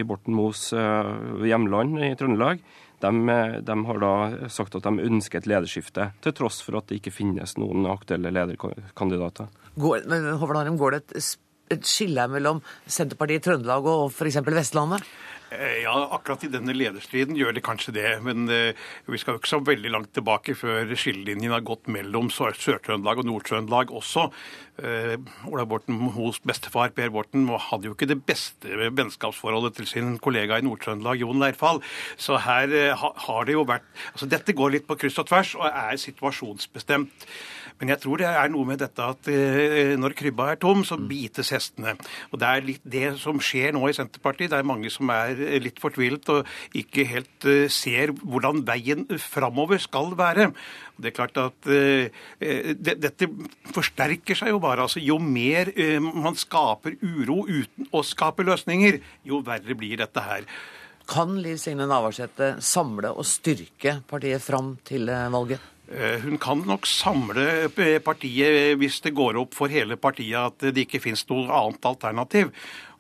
i 0.01 0.07
Borten 0.07 0.37
Moes 0.37 0.71
uh, 0.77 1.45
hjemland 1.45 2.01
i 2.03 2.15
Trøndelag 2.19 2.65
de, 3.05 3.61
de, 3.61 3.85
har 3.85 3.99
da 4.01 4.49
sagt 4.49 4.77
at 4.79 4.87
de 4.87 5.05
ønsker 5.05 5.41
et 5.41 5.49
lederskifte, 5.51 6.11
til 6.25 6.35
tross 6.37 6.61
for 6.65 6.79
at 6.79 6.89
det 6.89 7.01
ikke 7.01 7.15
finnes 7.15 7.57
noen 7.61 7.89
aktuelle 7.91 8.33
lederkandidater. 8.33 9.51
Går, 9.75 10.07
men, 10.11 10.31
Narum, 10.39 10.79
går 10.81 10.95
det 10.95 11.03
et, 11.03 11.17
et 11.73 11.87
skille 11.89 12.27
mellom 12.29 12.61
Senterpartiet 12.87 13.43
i 13.43 13.47
Trøndelag 13.49 13.87
og 13.89 14.11
f.eks. 14.13 14.43
Vestlandet? 14.45 15.07
Eh, 15.55 15.83
ja, 15.85 15.95
akkurat 16.17 16.43
i 16.47 16.51
denne 16.51 16.75
lederstriden 16.75 17.37
gjør 17.39 17.55
det 17.55 17.63
kanskje 17.65 17.95
det. 17.95 18.09
Men 18.25 18.49
uh, 18.51 18.73
vi 19.11 19.21
skal 19.21 19.37
jo 19.37 19.43
ikke 19.43 19.53
så 19.53 19.61
veldig 19.65 19.93
langt 19.93 20.13
tilbake 20.17 20.57
før 20.59 20.91
skillelinjen 20.99 21.55
har 21.55 21.65
gått 21.67 21.91
mellom 21.93 22.31
Sør-Trøndelag 22.33 23.23
og 23.23 23.29
Nord-Trøndelag 23.29 23.93
også. 23.95 24.27
Uh, 24.81 25.15
Ola 25.53 25.67
Borten 25.71 26.01
hos 26.17 26.41
bestefar 26.43 26.95
Per 26.97 27.13
Borten 27.15 27.47
hadde 27.69 27.91
jo 27.91 27.95
ikke 27.95 28.11
det 28.11 28.21
beste 28.27 28.91
vennskapsforholdet 28.97 29.79
til 29.79 29.91
sin 29.91 30.17
kollega 30.23 30.59
i 30.59 30.67
Nord-Trøndelag, 30.67 31.23
Jon 31.23 31.43
Leirfall. 31.43 31.83
Så 32.17 32.41
her 32.43 32.75
har 32.99 33.47
det 33.47 33.55
jo 33.55 33.67
vært 33.69 33.87
Altså 34.15 34.27
dette 34.31 34.55
går 34.57 34.73
litt 34.75 34.87
på 34.89 34.97
kryss 34.99 35.21
og 35.23 35.29
tvers 35.29 35.55
og 35.59 35.69
er 35.69 36.01
situasjonsbestemt. 36.01 37.29
Men 37.81 37.91
jeg 37.91 38.01
tror 38.05 38.21
det 38.21 38.29
er 38.31 38.51
noe 38.53 38.69
med 38.69 38.79
dette 38.79 39.03
at 39.03 39.29
eh, 39.31 39.95
når 39.99 40.15
krybba 40.17 40.53
er 40.53 40.61
tom, 40.63 40.85
så 40.87 40.97
bites 40.97 41.51
hestene. 41.55 41.97
Og 42.31 42.39
det 42.41 42.49
er 42.51 42.69
litt 42.69 42.85
det 42.87 43.09
som 43.21 43.41
skjer 43.43 43.75
nå 43.75 43.83
i 43.91 43.97
Senterpartiet. 43.97 44.53
Det 44.53 44.61
er 44.61 44.69
mange 44.69 44.93
som 44.95 45.11
er 45.11 45.35
litt 45.63 45.83
fortvilet 45.83 46.31
og 46.33 46.53
ikke 46.79 47.07
helt 47.11 47.49
eh, 47.51 47.67
ser 47.73 48.15
hvordan 48.23 48.63
veien 48.69 49.05
framover 49.19 49.83
skal 49.83 50.15
være. 50.19 50.53
Det 50.95 51.11
er 51.11 51.17
klart 51.17 51.39
at 51.43 51.67
dette 51.67 53.27
forsterker 53.75 54.39
seg 54.39 54.53
jo 54.53 54.61
bare. 54.63 54.85
altså 54.87 55.03
Jo 55.03 55.17
mer 55.19 55.73
man 55.99 56.39
skaper 56.39 56.95
uro 57.03 57.41
uten 57.49 57.91
å 57.91 58.05
skape 58.07 58.47
løsninger, 58.47 59.01
jo 59.27 59.43
verre 59.43 59.75
blir 59.75 59.99
dette 59.99 60.23
her. 60.23 60.47
Kan 61.11 61.35
Liv 61.43 61.59
Signe 61.59 61.91
Navarsete 61.91 62.55
samle 62.63 63.11
og 63.11 63.27
styrke 63.27 63.99
partiet 64.07 64.47
fram 64.47 64.77
til 64.87 65.11
valget? 65.11 65.74
Eh, 65.93 66.23
hun 66.25 66.39
kan 66.41 66.63
nok 66.65 66.87
samle 66.89 67.69
partiet 68.05 68.73
hvis 68.81 69.03
det 69.05 69.13
går 69.17 69.37
opp 69.43 69.53
for 69.57 69.69
hele 69.69 69.99
partiet 70.01 70.39
at 70.41 70.73
det 70.73 70.87
ikke 70.87 71.03
finnes 71.05 71.27
noe 71.29 71.45
annet 71.53 71.91
alternativ. 71.91 72.55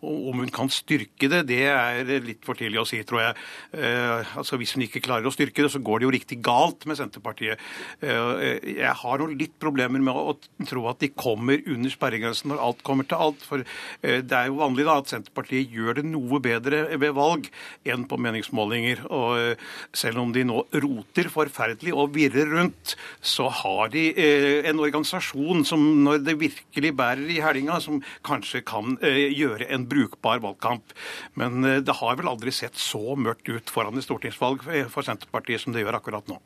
Om 0.05 0.43
hun 0.43 0.53
kan 0.55 0.71
styrke 0.73 1.31
det, 1.31 1.45
det 1.49 1.63
er 1.71 2.05
litt 2.25 2.45
for 2.45 2.59
tidlig 2.59 2.83
å 2.83 2.87
si, 2.89 3.01
tror 3.07 3.23
jeg. 3.23 3.37
Eh, 3.79 4.35
altså 4.39 4.59
Hvis 4.61 4.75
hun 4.77 4.85
ikke 4.87 5.03
klarer 5.05 5.29
å 5.29 5.35
styrke 5.35 5.65
det, 5.65 5.73
så 5.73 5.83
går 5.85 6.01
det 6.01 6.09
jo 6.09 6.15
riktig 6.15 6.41
galt 6.45 6.87
med 6.89 6.99
Senterpartiet. 6.99 7.63
Eh, 8.05 8.61
jeg 8.77 8.95
har 9.01 9.21
noen 9.21 9.37
litt 9.41 9.57
problemer 9.63 10.03
med 10.05 10.15
å 10.15 10.37
tro 10.69 10.87
at 10.91 11.01
de 11.03 11.13
kommer 11.15 11.63
under 11.71 11.93
sperregrensen 11.93 12.53
når 12.53 12.63
alt 12.69 12.85
kommer 12.87 13.09
til 13.09 13.21
alt. 13.27 13.45
For 13.47 13.65
eh, 13.65 14.21
det 14.23 14.39
er 14.39 14.51
jo 14.51 14.61
vanlig 14.61 14.87
da 14.89 14.99
at 15.01 15.13
Senterpartiet 15.13 15.73
gjør 15.73 16.01
det 16.01 16.07
noe 16.09 16.41
bedre 16.45 16.85
ved 17.01 17.17
valg 17.17 17.49
enn 17.89 18.07
på 18.09 18.21
meningsmålinger. 18.21 19.05
Og 19.09 19.31
eh, 19.41 19.67
selv 19.97 20.23
om 20.23 20.35
de 20.35 20.45
nå 20.47 20.65
roter 20.85 21.31
forferdelig 21.33 21.95
og 21.95 22.15
virrer 22.15 22.51
rundt, 22.53 22.97
så 23.25 23.49
har 23.63 23.93
de 23.95 24.07
eh, 24.13 24.63
en 24.69 24.83
organisasjon 24.83 25.65
som 25.67 25.85
når 26.05 26.23
det 26.27 26.37
virkelig 26.41 26.95
bærer 26.97 27.31
i 27.31 27.41
helga, 27.45 27.81
som 27.83 28.03
kanskje 28.27 28.65
kan 28.67 28.99
eh, 29.05 29.29
gjøre 29.35 29.69
en 29.75 29.87
brukbar 29.95 30.43
valgkamp. 30.45 30.95
Men 31.41 31.65
eh, 31.65 31.81
det 31.87 31.99
har 32.03 32.21
vel 32.21 32.35
aldri 32.35 32.55
sett 32.55 32.77
så 32.81 33.17
mørkt 33.17 33.49
ut 33.49 33.73
foran 33.73 33.97
et 33.99 34.07
stortingsvalg 34.07 34.67
for 34.93 35.07
Senterpartiet 35.07 35.65
som 35.65 35.75
det 35.75 35.87
gjør 35.87 36.03
akkurat 36.03 36.29
nå. 36.31 36.43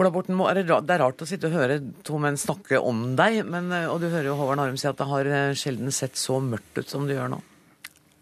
Ola 0.00 0.08
Borten 0.08 0.38
det 0.56 0.94
er 0.94 1.02
rart 1.02 1.20
å 1.20 1.28
sitte 1.28 1.50
og 1.50 1.56
høre 1.58 1.76
to 2.06 2.16
menn 2.20 2.38
snakke 2.40 2.78
om 2.80 3.10
deg, 3.16 3.42
men, 3.44 3.68
eh, 3.76 3.88
og 3.90 4.00
du 4.00 4.08
hører 4.08 4.30
jo 4.30 4.38
Håvard 4.38 4.60
Narum 4.62 4.78
si 4.80 4.88
at 4.88 4.96
det 4.96 5.08
har 5.10 5.28
eh, 5.28 5.56
sjelden 5.58 5.92
sett 5.92 6.16
så 6.16 6.38
mørkt 6.40 6.80
ut 6.80 6.88
som 6.88 7.04
det 7.08 7.18
gjør 7.18 7.34
nå. 7.34 7.42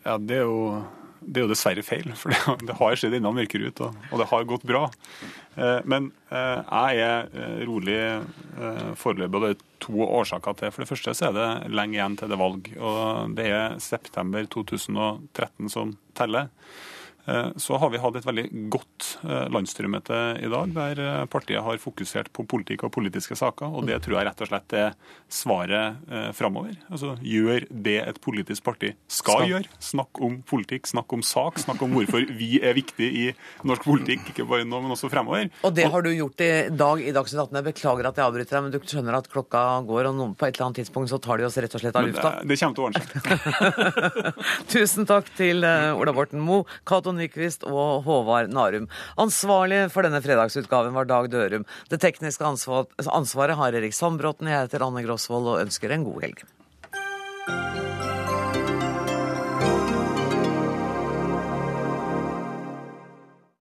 Ja, 0.02 0.16
det 0.18 0.40
er 0.40 0.48
jo 0.48 0.80
det 1.20 1.42
er 1.42 1.44
jo 1.44 1.50
dessverre 1.52 1.84
feil. 1.84 2.08
For 2.18 2.32
det, 2.32 2.56
det 2.66 2.76
har 2.78 2.98
skjedd 2.98 3.14
enda 3.18 3.30
mørkere 3.36 3.70
ut, 3.70 3.82
og, 3.86 4.08
og, 4.10 4.16
det 4.22 4.28
har 4.32 4.48
gått 4.50 4.66
bra. 4.66 4.86
Eh, 5.56 5.80
men 5.84 6.10
eh, 6.30 6.60
jeg 6.62 7.00
er 7.02 7.30
eh, 7.34 7.58
rolig 7.68 7.98
foreløpig, 9.00 9.34
og 9.38 9.44
det 9.44 9.50
er 9.54 9.64
to 9.82 10.04
årsaker 10.04 10.58
til. 10.58 10.72
For 10.74 10.84
det 10.84 10.90
første 10.90 11.14
så 11.16 11.30
er 11.30 11.36
det 11.36 11.48
lenge 11.72 11.98
igjen 11.98 12.16
til 12.20 12.30
det 12.30 12.40
valg. 12.40 12.70
Og 12.78 13.34
det 13.38 13.48
er 13.50 13.78
september 13.82 14.46
2013 14.52 15.72
som 15.72 15.96
teller. 16.18 16.50
Eh, 17.26 17.48
så 17.56 17.76
har 17.76 17.90
vi 17.90 18.00
hatt 18.00 18.16
et 18.16 18.26
veldig 18.26 18.46
godt 18.72 19.08
eh, 19.24 19.46
landsstyremøte 19.52 20.18
i 20.40 20.50
dag, 20.50 20.72
der 20.74 21.02
eh, 21.04 21.24
partiet 21.30 21.62
har 21.64 21.80
fokusert 21.82 22.30
på 22.34 22.46
politikk 22.48 22.86
og 22.88 22.94
politiske 22.94 23.36
saker. 23.38 23.76
Og 23.76 23.86
det 23.88 24.00
tror 24.04 24.18
jeg 24.18 24.28
rett 24.30 24.44
og 24.44 24.50
slett 24.50 24.76
er 24.76 24.96
svaret 25.30 25.98
framover. 26.34 26.74
Altså, 26.90 27.12
gjør 27.22 27.64
det 27.70 27.96
et 28.02 28.18
politisk 28.22 28.64
parti 28.66 28.90
skal, 29.06 29.42
skal. 29.42 29.44
gjøre. 29.50 29.70
Snakk 29.90 30.20
om 30.24 30.40
politikk, 30.46 30.88
snakk 30.90 31.12
om 31.14 31.22
sak, 31.26 31.60
snakk 31.62 31.82
om 31.84 31.94
hvorfor 31.94 32.24
vi 32.36 32.58
er 32.62 32.74
viktige 32.76 33.10
i 33.10 33.26
norsk 33.68 33.84
politikk, 33.86 34.32
ikke 34.32 34.46
bare 34.48 34.66
nå, 34.66 34.80
men 34.82 34.94
også 34.94 35.10
fremover. 35.12 35.50
Og 35.66 35.74
det 35.76 35.86
har 35.92 36.04
du 36.04 36.10
gjort 36.12 36.42
i 36.44 36.50
dag 36.74 37.02
i 37.04 37.14
Dagsnytt 37.14 37.44
18. 37.44 37.60
Jeg 37.60 37.68
beklager 37.70 38.10
at 38.10 38.20
jeg 38.20 38.26
avbryter 38.26 38.56
deg, 38.56 38.66
men 38.66 38.74
du 38.74 38.78
skjønner 38.80 39.18
at 39.20 39.30
klokka 39.30 39.64
går, 39.88 40.10
og 40.10 40.18
noen, 40.18 40.34
på 40.38 40.48
et 40.48 40.56
eller 40.56 40.70
annet 40.70 40.82
tidspunkt 40.82 41.12
så 41.12 41.20
tar 41.22 41.40
de 41.40 41.48
oss 41.48 41.58
rett 41.60 41.76
og 41.76 41.84
slett 41.84 42.00
av 42.00 42.08
lufta? 42.08 42.34
Det, 42.40 42.50
det, 42.50 42.58
kommer 42.60 42.76
til 42.76 42.82
å 42.82 42.88
ordne 42.90 43.04
seg. 43.06 44.66
Tusen 44.74 45.08
takk 45.08 45.30
til 45.38 45.66
Ola 45.66 46.16
Borten 46.16 46.42
Moe. 46.42 46.66
Cato 46.88 47.14
Nyquist 47.20 47.66
og 47.68 48.06
Håvard 48.06 48.52
Narum. 48.54 48.88
Ansvarlig 49.20 49.84
for 49.94 50.06
denne 50.06 50.22
fredagsutgaven 50.24 50.96
var 50.96 51.08
Dag 51.10 51.30
Dørum. 51.32 51.68
Det 51.92 52.00
tekniske 52.02 52.46
ansvaret 52.46 53.60
har 53.60 53.76
Erik 53.76 53.96
Sandbråten. 53.96 54.50
Jeg 54.50 54.66
heter 54.66 54.86
Anne 54.86 55.04
Grosvold 55.06 55.54
og 55.54 55.62
ønsker 55.66 55.94
en 55.94 56.08
god 56.08 56.26
helg. 56.26 56.44